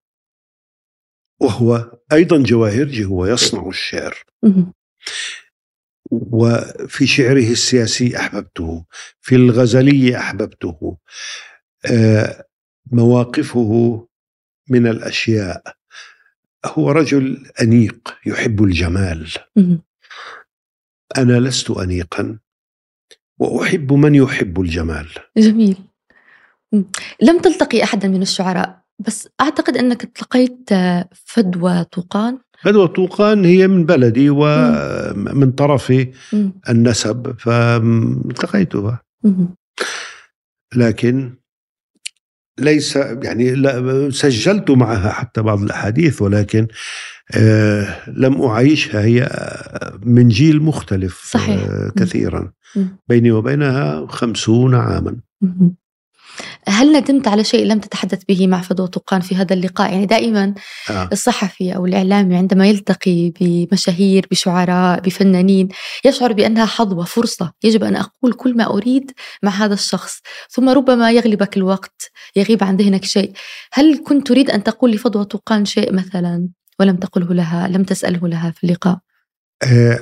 وهو 1.41 1.99
أيضا 2.13 2.43
جواهرجي 2.43 3.05
هو 3.05 3.27
يصنع 3.27 3.69
الشعر. 3.69 4.25
وفي 6.11 7.07
شعره 7.07 7.51
السياسي 7.51 8.17
أحببته 8.17 8.85
في 9.21 9.35
الغزلية 9.35 10.19
أحببته. 10.19 10.99
آه 11.87 12.47
مواقفه 12.93 14.07
من 14.69 14.87
الأشياء. 14.87 15.77
هو 16.65 16.91
رجل 16.91 17.47
أنيق 17.63 18.19
يحب 18.27 18.65
الجمال. 18.65 19.33
أنا 21.19 21.41
لست 21.41 21.71
أنيقا 21.71 22.39
وأحب 23.39 23.93
من 23.93 24.15
يحب 24.15 24.61
الجمال. 24.61 25.09
جميل. 25.37 25.77
لم 27.23 27.39
تلتقي 27.43 27.83
أحدا 27.83 28.09
من 28.09 28.23
الشعراء؟ 28.23 28.80
بس 29.07 29.29
أعتقد 29.41 29.77
أنك 29.77 30.05
التقيت 30.05 30.71
فدوى 31.13 31.85
طوقان 31.85 32.39
فدوى 32.63 32.89
طوقان 32.89 33.45
هي 33.45 33.69
من 33.69 33.87
بلدي 33.87 34.31
ومن 34.31 35.53
طرفي 35.53 36.13
النسب 36.69 37.35
فالتقيتها 37.39 39.03
لكن 40.77 41.35
ليس 42.61 42.97
يعني 42.97 43.55
لا 43.55 44.11
سجلت 44.11 44.71
معها 44.71 45.11
حتى 45.11 45.43
بعض 45.43 45.63
الأحاديث 45.63 46.23
ولكن 46.23 46.67
آه 47.35 48.11
لم 48.11 48.43
أعيشها. 48.43 49.05
هي 49.05 49.29
من 50.03 50.29
جيل 50.29 50.63
مختلف 50.63 51.31
صحيح. 51.31 51.63
آه 51.63 51.93
كثيرا. 51.97 52.53
بيني 53.09 53.31
وبينها 53.31 54.07
خمسون 54.07 54.75
عاما. 54.75 55.17
هل 56.69 56.93
ندمت 56.93 57.29
على 57.29 57.45
شيء 57.45 57.67
لم 57.67 57.79
تتحدث 57.79 58.23
به 58.29 58.47
مع 58.47 58.61
فدوى 58.61 58.87
طوقان 58.87 59.21
في 59.21 59.37
هذا 59.37 59.55
اللقاء؟ 59.55 59.93
يعني 59.93 60.07
دائما 60.07 60.55
آه. 60.91 61.09
الصحفي 61.13 61.77
أو 61.77 61.87
الإعلامي 61.87 62.37
عندما 62.37 62.67
يلتقي 62.67 63.33
بمشاهير 63.41 64.27
بشعراء 64.31 65.01
بفنانين 65.01 65.69
يشعر 66.05 66.33
بأنها 66.33 66.67
حظوة 66.67 67.05
فرصة. 67.05 67.53
يجب 67.65 67.85
أن 67.85 67.97
أقول 67.97 68.33
كل 68.33 68.57
ما 68.57 68.67
أريد 68.67 69.11
مع 69.43 69.51
هذا 69.51 69.75
الشخص. 69.75 70.21
ثم 70.51 70.69
ربما 70.69 71.11
يغلبك 71.11 71.57
الوقت 71.57 72.11
يغيب 72.37 72.65
عن 72.65 72.77
ذهنك 72.77 73.05
شيء. 73.05 73.33
هل 73.73 74.03
كنت 74.05 74.27
تريد 74.27 74.51
أن 74.51 74.63
تقول 74.63 74.91
لفضوى 74.91 75.25
طوقان 75.25 75.65
شيء 75.65 75.93
مثلا 75.93 76.49
ولم 76.81 76.97
تقله 76.97 77.35
لها 77.35 77.69
لم 77.69 77.83
تسأله 77.83 78.29
لها 78.29 78.51
في 78.51 78.65
اللقاء؟ 78.65 78.99
آه 79.63 79.99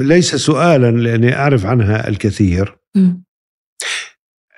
ليس 0.00 0.34
سؤالا 0.34 0.90
لأني 0.90 1.36
أعرف 1.36 1.66
عنها 1.66 2.08
الكثير. 2.08 2.76
م. 2.94 3.25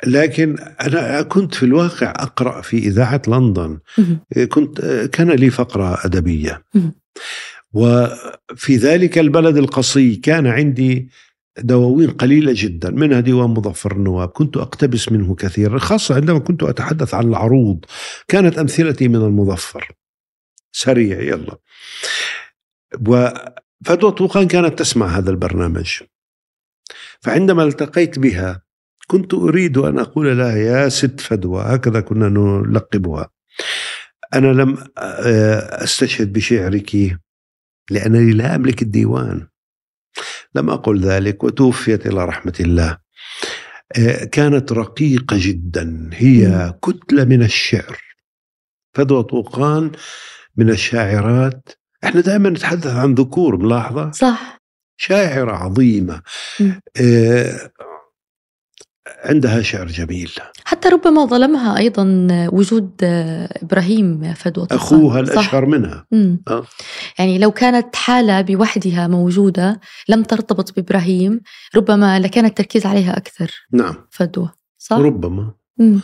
لكن 0.07 0.59
أنا 0.59 1.23
كنت 1.23 1.55
في 1.55 1.63
الواقع 1.63 2.11
أقرأ 2.11 2.61
في 2.61 2.79
إذاعة 2.79 3.23
لندن. 3.29 3.79
كنت 4.49 4.81
كان 5.13 5.31
لي 5.31 5.51
فقرة 5.51 5.99
أدبية. 6.05 6.65
وفي 7.73 8.77
ذلك 8.77 9.19
البلد 9.19 9.57
القصي 9.57 10.17
كان 10.17 10.47
عندي 10.47 11.09
دواوين 11.59 12.11
قليلة 12.11 12.53
جدا. 12.57 12.91
منها 12.91 13.21
ديوان 13.21 13.51
مظفر 13.51 13.93
النواب. 13.93 14.29
كنت 14.29 14.57
أقتبس 14.57 15.13
منه 15.13 15.35
كثيرا. 15.35 15.79
خاصة 15.79 16.15
عندما 16.15 16.39
كنت 16.39 16.63
أتحدث 16.63 17.15
عن 17.15 17.29
العروض. 17.29 17.85
كانت 18.29 18.59
أمثلتي 18.59 19.09
من 19.09 19.17
المظفر. 19.17 19.93
سريع 20.73 21.21
يلا. 21.21 21.59
وفدوى 23.09 24.13
طوقان 24.13 24.47
كانت 24.49 24.79
تسمع 24.79 25.07
هذا 25.07 25.31
البرنامج. 25.31 25.93
فعندما 27.21 27.65
التقيت 27.65 28.19
بها 28.19 28.68
كنت 29.11 29.35
أريد 29.35 29.79
أن 29.79 29.99
أقول 29.99 30.39
لها 30.39 30.57
يا 30.57 30.89
ست 30.89 31.21
فدوى 31.21 31.63
هكذا 31.63 32.01
كنا 32.01 32.29
نلقبها. 32.29 33.31
أنا 34.35 34.47
لم 34.47 34.79
آه، 34.99 35.85
أستشهد 35.85 36.33
بشعرك 36.33 37.19
لأنني 37.91 38.33
لا 38.33 38.55
أملك 38.55 38.83
الديوان. 38.83 39.47
لم 40.55 40.71
أقل 40.71 41.01
ذلك 41.01 41.45
وتوفيت 41.45 42.07
إلى 42.07 42.25
رحمة 42.25 42.55
الله. 42.61 42.99
آه، 43.97 44.25
كانت 44.25 44.73
رقيقة 44.73 45.37
جدا 45.41 46.11
هي 46.13 46.75
كتلة 46.83 47.25
من 47.25 47.43
الشعر. 47.43 47.99
فدوى 48.95 49.23
طوقان 49.23 49.93
من 50.57 50.71
الشاعرات. 50.71 51.69
إحنا 52.05 52.21
دائما 52.21 52.51
نتحدث 52.51 52.87
عن 52.87 53.15
ذكور 53.15 53.57
ملاحظة؟ 53.57 54.11
صح. 54.11 54.59
شاعرة 54.97 55.53
عظيمة. 55.53 56.23
آه 57.01 57.71
عندها 59.25 59.63
شعر 59.63 59.87
جميل. 59.87 60.33
حتى 60.65 60.89
ربما 60.89 61.25
ظلمها 61.25 61.79
أيضا 61.79 62.27
وجود 62.53 62.91
إبراهيم 63.63 64.35
فدوى 64.35 64.67
أخوها 64.71 65.21
الأشهر 65.21 65.67
منها. 65.67 66.07
آه. 66.49 66.65
يعني 67.19 67.39
لو 67.39 67.51
كانت 67.51 67.97
حالة 67.97 68.41
بوحدها 68.41 69.07
موجودة 69.09 69.81
لم 70.09 70.23
ترتبط 70.23 70.77
بإبراهيم 70.77 71.41
ربما 71.77 72.19
لكان 72.19 72.45
التركيز 72.45 72.87
عليها 72.87 73.17
أكثر. 73.17 73.51
نعم. 73.73 73.95
فدوى 74.11 74.51
صح؟ 74.79 74.97
ربما. 74.97 75.53
مم. 75.79 76.01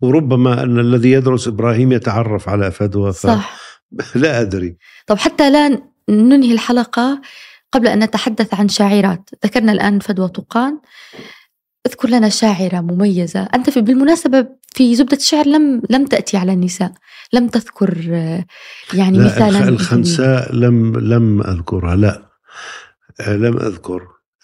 وربما 0.00 0.62
أن 0.62 0.78
الذي 0.78 1.10
يدرس 1.10 1.48
إبراهيم 1.48 1.92
يتعرف 1.92 2.48
على 2.48 2.70
فدوى 2.70 3.12
ف... 3.12 3.16
صح. 3.16 3.56
لا 4.14 4.40
أدري. 4.40 4.76
طب 5.06 5.18
حتى 5.18 5.50
لا 5.50 5.82
ننهي 6.08 6.52
الحلقة 6.52 7.20
قبل 7.72 7.88
أن 7.88 8.04
نتحدث 8.04 8.54
عن 8.54 8.68
شاعرات 8.68 9.30
ذكرنا 9.44 9.72
الآن 9.72 9.98
فدوى 9.98 10.28
طوقان. 10.28 10.78
أذكر 11.86 12.08
لنا 12.08 12.28
شاعرة 12.28 12.80
مميزة. 12.80 13.40
أنت 13.54 13.70
في 13.70 13.80
بالمناسبة 13.80 14.46
في 14.74 14.94
زبدة 14.94 15.16
الشعر 15.16 15.46
لم 15.46 15.82
لم 15.90 16.06
تأتي 16.06 16.36
على 16.36 16.52
النساء. 16.52 16.92
لم 17.32 17.48
تذكر 17.48 17.98
يعني 18.94 19.18
مثالا 19.18 19.68
الخنساء 19.68 20.54
لم 20.54 20.96
لم 20.98 21.42
أذكرها. 21.42 21.96
لا 21.96 22.22
لم 23.28 23.56
أذكر. 23.56 24.02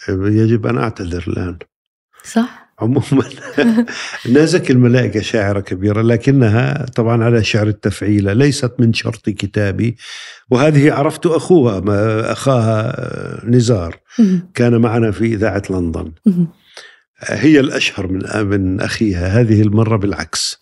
يجب 0.09 0.67
أن 0.67 0.79
أعتذر 0.79 1.25
الآن. 1.29 1.59
صح؟ 2.25 2.63
عموما. 2.81 3.25
نازك 4.35 4.71
الملائكة 4.71 5.21
شاعرة 5.21 5.61
كبيرة 5.61 6.03
لكنها 6.03 6.87
طبعا 6.95 7.25
على 7.25 7.45
شعر 7.45 7.67
التفعيلة 7.67 8.33
ليست 8.33 8.73
من 8.79 8.93
شرط 8.93 9.31
كتابي. 9.31 9.97
وهذه 10.51 10.93
عرفت 10.93 11.27
أخوها 11.27 11.83
أخاها 12.33 13.41
نزار. 13.45 14.01
كان 14.55 14.81
معنا 14.81 15.11
في 15.11 15.25
إذاعة 15.25 15.63
لندن. 15.71 16.13
هي 17.25 17.61
الأشهر 17.61 18.07
من 18.07 18.47
من 18.47 18.81
أخيها. 18.81 19.41
هذه 19.41 19.63
المرة 19.63 19.97
بالعكس. 19.97 20.61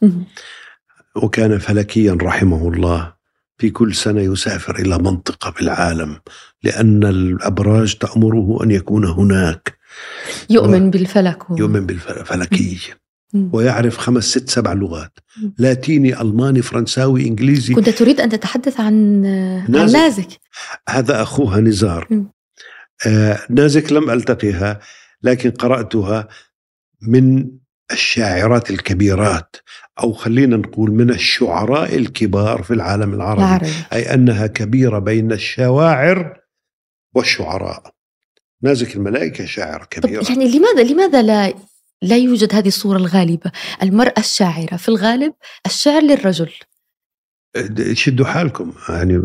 وكان 1.17 1.59
فلكيا 1.59 2.19
رحمه 2.23 2.69
الله. 2.69 3.21
في 3.59 3.71
كل 3.71 3.95
سنة 3.95 4.21
يسافر 4.21 4.79
إلى 4.79 4.99
منطقة 4.99 5.51
بالعالم 5.51 6.21
لأن 6.63 7.05
الأبراج 7.05 7.95
تأمره 7.95 8.59
أن 8.63 8.71
يكون 8.71 9.05
هناك. 9.05 9.79
يؤمن 10.51 10.87
و... 10.87 10.91
بالفلك. 10.91 11.43
هو. 11.45 11.57
يؤمن 11.57 11.87
بالفلكي 11.87 12.79
ويعرف 13.35 13.97
خمس 13.97 14.25
ست 14.25 14.51
سبع 14.51 14.73
لغات. 14.73 15.19
لاتيني 15.59 16.21
ألماني 16.21 16.63
فرنساوي 16.63 17.27
إنجليزي. 17.27 17.75
كنت 17.75 17.89
تريد 17.89 18.21
أن 18.21 18.29
تتحدث 18.29 18.81
عن 18.81 19.23
نازك, 19.69 19.81
عن 19.81 19.93
نازك. 19.93 20.29
هذا 20.89 21.23
أخوها 21.23 21.61
نزار. 21.61 22.09
آه 23.07 23.39
نازك 23.51 23.93
لم 23.93 24.11
ألتقيها 24.11 24.81
لكن 25.23 25.51
قرأتها. 25.51 26.29
من 27.03 27.51
الشاعرات 27.93 28.71
الكبيرات 28.71 29.57
أو 30.03 30.13
خلينا 30.13 30.57
نقول 30.57 30.91
من 30.91 31.11
الشعراء 31.11 31.97
الكبار 31.97 32.63
في 32.63 32.75
العالم 32.75 33.15
العربي 33.15 33.43
العربي. 33.43 33.73
أي 33.93 34.15
أنها 34.15 34.47
كبيرة 34.47 34.99
بين 34.99 35.33
الشواعر 35.33 36.41
والشعراء. 37.15 37.95
نازك 38.63 38.97
الملائكة 38.97 39.47
شاعر 39.47 39.87
كبير. 39.91 40.23
يعني 40.31 40.59
لماذا 40.59 40.83
لماذا 40.83 41.23
لا 41.23 41.55
لا 42.03 42.17
يوجد 42.17 42.55
هذه 42.55 42.69
الصورة 42.69 42.97
الغالبة؟ 42.97 43.53
المرأة 43.83 44.19
الشاعرة 44.19 44.77
في 44.77 44.89
الغالب 44.89 45.33
الشعر 45.67 46.03
للرجل. 46.03 46.51
شدوا 47.93 48.27
حالكم 48.27 48.73
يعني 48.89 49.23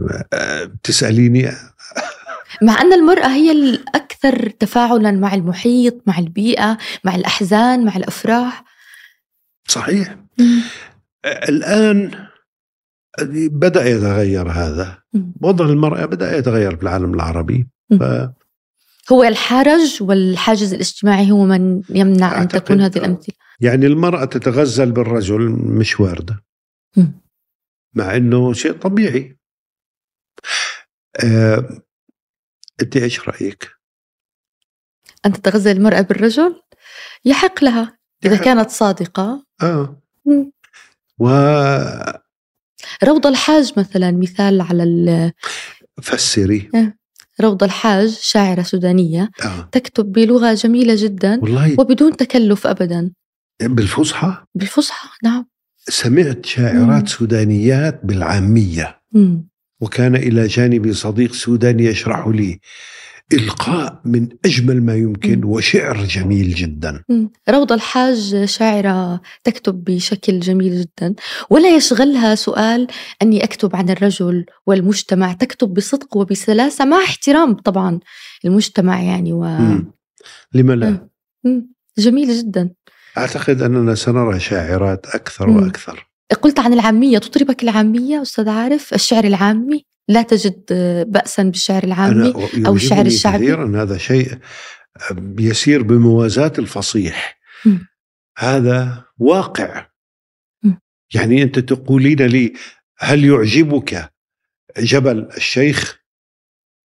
تسأليني 0.84 1.52
مع 2.61 2.82
أن 2.82 2.94
المرأة 2.94 3.27
هي 3.27 3.52
الأكثر 3.52 4.49
تفاعلا 4.49 5.11
مع 5.11 5.34
المحيط 5.34 6.02
مع 6.07 6.19
البيئة 6.19 6.77
مع 7.03 7.15
الأحزان 7.15 7.86
مع 7.86 7.95
الأفراح. 7.95 8.64
صحيح. 9.68 10.18
الآن 11.26 12.11
بدأ 13.34 13.86
يتغير 13.86 14.49
هذا. 14.49 14.98
وضع 15.41 15.65
المرأة 15.65 16.06
بدأ 16.06 16.38
يتغير 16.38 16.76
في 16.76 16.84
العالم 16.84 17.14
العربي. 17.14 17.68
ف... 17.99 18.03
هو 19.11 19.23
الحرج 19.23 19.98
والحاجز 20.02 20.73
الاجتماعي 20.73 21.32
هو 21.32 21.45
من 21.45 21.82
يمنع 21.90 22.41
أن 22.41 22.48
تكون 22.48 22.82
هذه 22.82 22.98
الأمثلة. 22.98 23.36
يعني 23.60 23.86
المرأة 23.86 24.26
تتغزل 24.26 24.91
بالرجل 24.91 25.41
مش 25.49 25.99
واردة. 25.99 26.44
مع 27.94 28.15
أنه 28.15 28.53
شيء 28.53 28.72
طبيعي. 28.72 29.38
آه 31.23 31.85
انت 32.81 32.97
إيش 32.97 33.30
رأيك؟ 33.30 33.72
ان 35.26 35.34
تتغذى 35.34 35.72
المرأة 35.72 36.02
بالرجل 36.02 36.61
يحق 37.26 37.64
لها 37.64 37.97
إذا 38.26 38.34
يحق. 38.34 38.43
كانت 38.43 38.69
صادقة 38.69 39.45
آه 39.61 40.02
و 41.19 41.27
روضة 43.03 43.30
الحاج 43.30 43.73
مثلا 43.80 44.11
مثال 44.11 44.61
على 44.61 44.84
ال 44.84 45.31
فسري 46.02 46.69
إيه. 46.76 46.97
روضة 47.41 47.65
الحاج 47.65 48.10
شاعرة 48.10 48.61
سودانية 48.61 49.31
آه. 49.43 49.69
تكتب 49.72 50.11
بلغة 50.11 50.53
جميلة 50.53 50.95
جدا 50.97 51.39
والله 51.41 51.76
وبدون 51.80 52.18
تكلف 52.18 52.68
أبدا 52.68 53.11
بالفصحى؟ 53.61 54.45
بالفصحى 54.56 55.10
نعم 55.23 55.47
سمعت 55.89 56.45
شاعرات 56.45 57.02
مم. 57.02 57.06
سودانيات 57.06 57.99
بالعامية 58.03 59.02
مم. 59.11 59.47
وكان 59.86 60.16
إلى 60.16 60.48
جانبي 60.48 60.94
صديق 60.94 61.34
سوداني 61.34 61.86
يشرح 61.86 62.28
لي 62.28 62.60
إلقاء 63.34 64.02
من 64.06 64.28
أجمل 64.45 64.84
ما 64.84 64.95
يمكن 64.95 65.44
وشعر 65.44 66.03
جميل 66.03 66.53
جدا. 66.53 67.03
روضة 67.49 67.76
الحاج 67.76 68.45
شاعرة 68.45 69.22
تكتب 69.44 69.84
بشكل 69.84 70.40
جميل 70.40 70.82
جدا. 70.82 71.16
ولا 71.49 71.76
يشغلها 71.76 72.36
سؤال 72.36 72.88
أني 73.22 73.44
أكتب 73.44 73.76
عن 73.76 73.90
الرجل 73.90 74.45
والمجتمع 74.68 75.34
تكتب 75.34 75.74
بصدق 75.74 76.18
وبسلاسة 76.18 76.86
مع 76.86 76.98
احترام 76.98 77.53
طبعا 77.53 77.99
المجتمع 78.45 79.02
يعني 79.02 79.34
و... 79.34 79.45
لما 80.53 80.74
لا؟ 80.74 81.07
جميل 81.98 82.40
جدا. 82.40 82.70
أعتقد 83.18 83.62
أننا 83.62 83.95
سنرى 83.95 84.40
شاعرات 84.40 85.06
أكثر 85.06 85.49
وأكثر. 85.49 86.07
قلت 86.34 86.60
عن 86.60 86.73
العامية 86.73 87.18
تطربك 87.18 87.64
العامية 87.64 88.22
أستاذ 88.22 88.49
عارف 88.49 88.93
الشعر 88.93 89.23
العامي 89.23 89.85
لا 90.07 90.22
تجد 90.22 90.64
بأسا 91.07 91.43
بالشعر 91.43 91.84
العامي 91.84 92.34
أو 92.68 92.76
الشعر 92.76 93.06
الشعبي 93.06 93.45
كثيرا 93.45 93.84
هذا 93.84 93.97
شيء 93.97 94.38
يسير 95.39 95.84
بموازاة 95.84 96.53
الفصيح 96.60 97.39
م. 97.65 97.77
هذا 98.38 99.06
واقع 99.18 99.88
م. 100.64 100.73
يعني 101.14 101.43
أنت 101.43 101.60
تقولين 101.60 102.22
لي 102.22 102.53
هل 102.97 103.26
يعجبك 103.26 104.11
جبل 104.80 105.30
الشيخ 105.38 106.05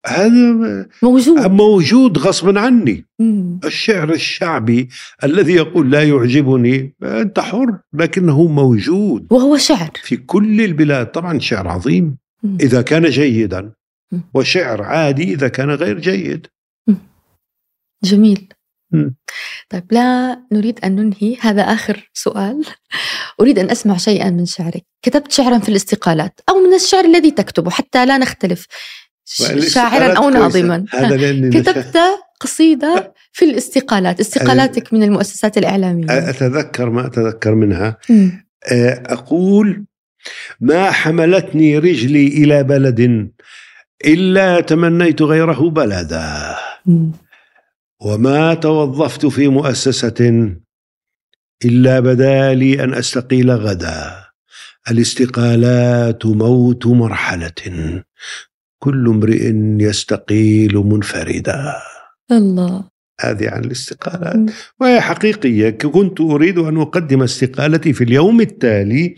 هذا 0.05 0.87
موجود. 1.03 1.37
موجود 1.51 2.17
غصبا 2.17 2.59
عني. 2.59 3.05
مم. 3.19 3.59
الشعر 3.65 4.11
الشعبي 4.11 4.89
الذي 5.23 5.53
يقول 5.53 5.91
لا 5.91 6.03
يعجبني 6.03 6.93
أنت 7.03 7.39
حر 7.39 7.79
لكنه 7.93 8.47
موجود. 8.47 9.27
وهو 9.31 9.57
شعر. 9.57 9.91
في 10.03 10.17
كل 10.17 10.61
البلاد 10.61 11.11
طبعا 11.11 11.39
شعر 11.39 11.67
عظيم. 11.67 12.17
مم. 12.43 12.57
إذا 12.61 12.81
كان 12.81 13.09
جيدا. 13.09 13.71
مم. 14.11 14.21
وشعر 14.33 14.81
عادي 14.83 15.23
إذا 15.23 15.47
كان 15.47 15.69
غير 15.69 15.99
جيد. 15.99 16.47
مم. 16.87 16.97
جميل. 18.03 18.47
مم. 18.91 19.15
طيب 19.69 19.83
لا 19.91 20.39
نريد 20.51 20.79
أن 20.83 20.95
ننهي 20.95 21.37
هذا 21.41 21.61
آخر 21.61 22.09
سؤال. 22.13 22.65
أريد 23.41 23.59
أن 23.59 23.69
أسمع 23.69 23.97
شيئا 23.97 24.29
من 24.29 24.45
شعرك. 24.45 24.85
كتبت 25.01 25.31
شعرا 25.31 25.59
في 25.59 25.69
الاستقالات 25.69 26.39
أو 26.49 26.55
من 26.55 26.73
الشعر 26.73 27.05
الذي 27.05 27.31
تكتبه 27.31 27.71
حتى 27.71 28.05
لا 28.05 28.17
نختلف. 28.17 28.67
شاعرا 29.68 30.18
أو 30.18 30.30
ناظما. 30.30 30.85
كتبت 31.53 31.98
قصيدة 32.39 33.14
في 33.31 33.45
الاستقالات 33.45 34.19
استقالاتك 34.19 34.93
من 34.93 35.03
المؤسسات 35.03 35.57
الإعلامية. 35.57 36.30
أتذكر 36.30 36.89
ما 36.89 37.06
أتذكر 37.06 37.56
منها. 37.56 37.98
أقول 39.06 39.85
ما 40.60 40.91
حملتني 40.91 41.77
رجلي 41.77 42.27
إلى 42.27 42.64
بلد 42.64 43.31
إلا 44.06 44.61
تمنيت 44.61 45.22
غيره 45.22 45.69
بلدا. 45.69 46.56
وما 48.02 48.53
توظفت 48.53 49.26
في 49.26 49.48
مؤسسة 49.48 50.52
إلا 51.65 51.99
بدا 51.99 52.53
لي 52.53 52.84
أن 52.84 52.93
أستقيل 52.93 53.52
غدا. 53.52 54.26
الاستقالات 54.91 56.26
موت 56.26 56.88
مرحلة. 56.88 58.03
كل 58.83 59.07
امرئ 59.07 59.51
يستقيل 59.79 60.77
منفردا. 60.77 61.75
الله. 62.31 62.83
هذه 63.21 63.49
عن 63.49 63.65
الاستقالات 63.65 64.53
وهي 64.79 65.01
حقيقية. 65.01 65.69
كنت 65.69 66.21
أريد 66.21 66.57
أن 66.57 66.81
أقدم 66.81 67.23
استقالتي 67.23 67.93
في 67.93 68.03
اليوم 68.03 68.41
التالي 68.41 69.15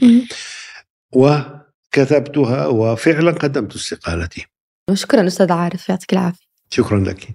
وكتبتها 1.15 2.68
وفعلا 2.68 3.31
قدمت 3.31 3.76
استقالتي. 3.76 4.45
شكرا 4.94 5.27
أستاذ 5.27 5.52
عارف 5.52 5.90
يعطيك 5.90 6.14
العافية. 6.14 6.45
شكرا 6.69 6.99
لك. 6.99 7.27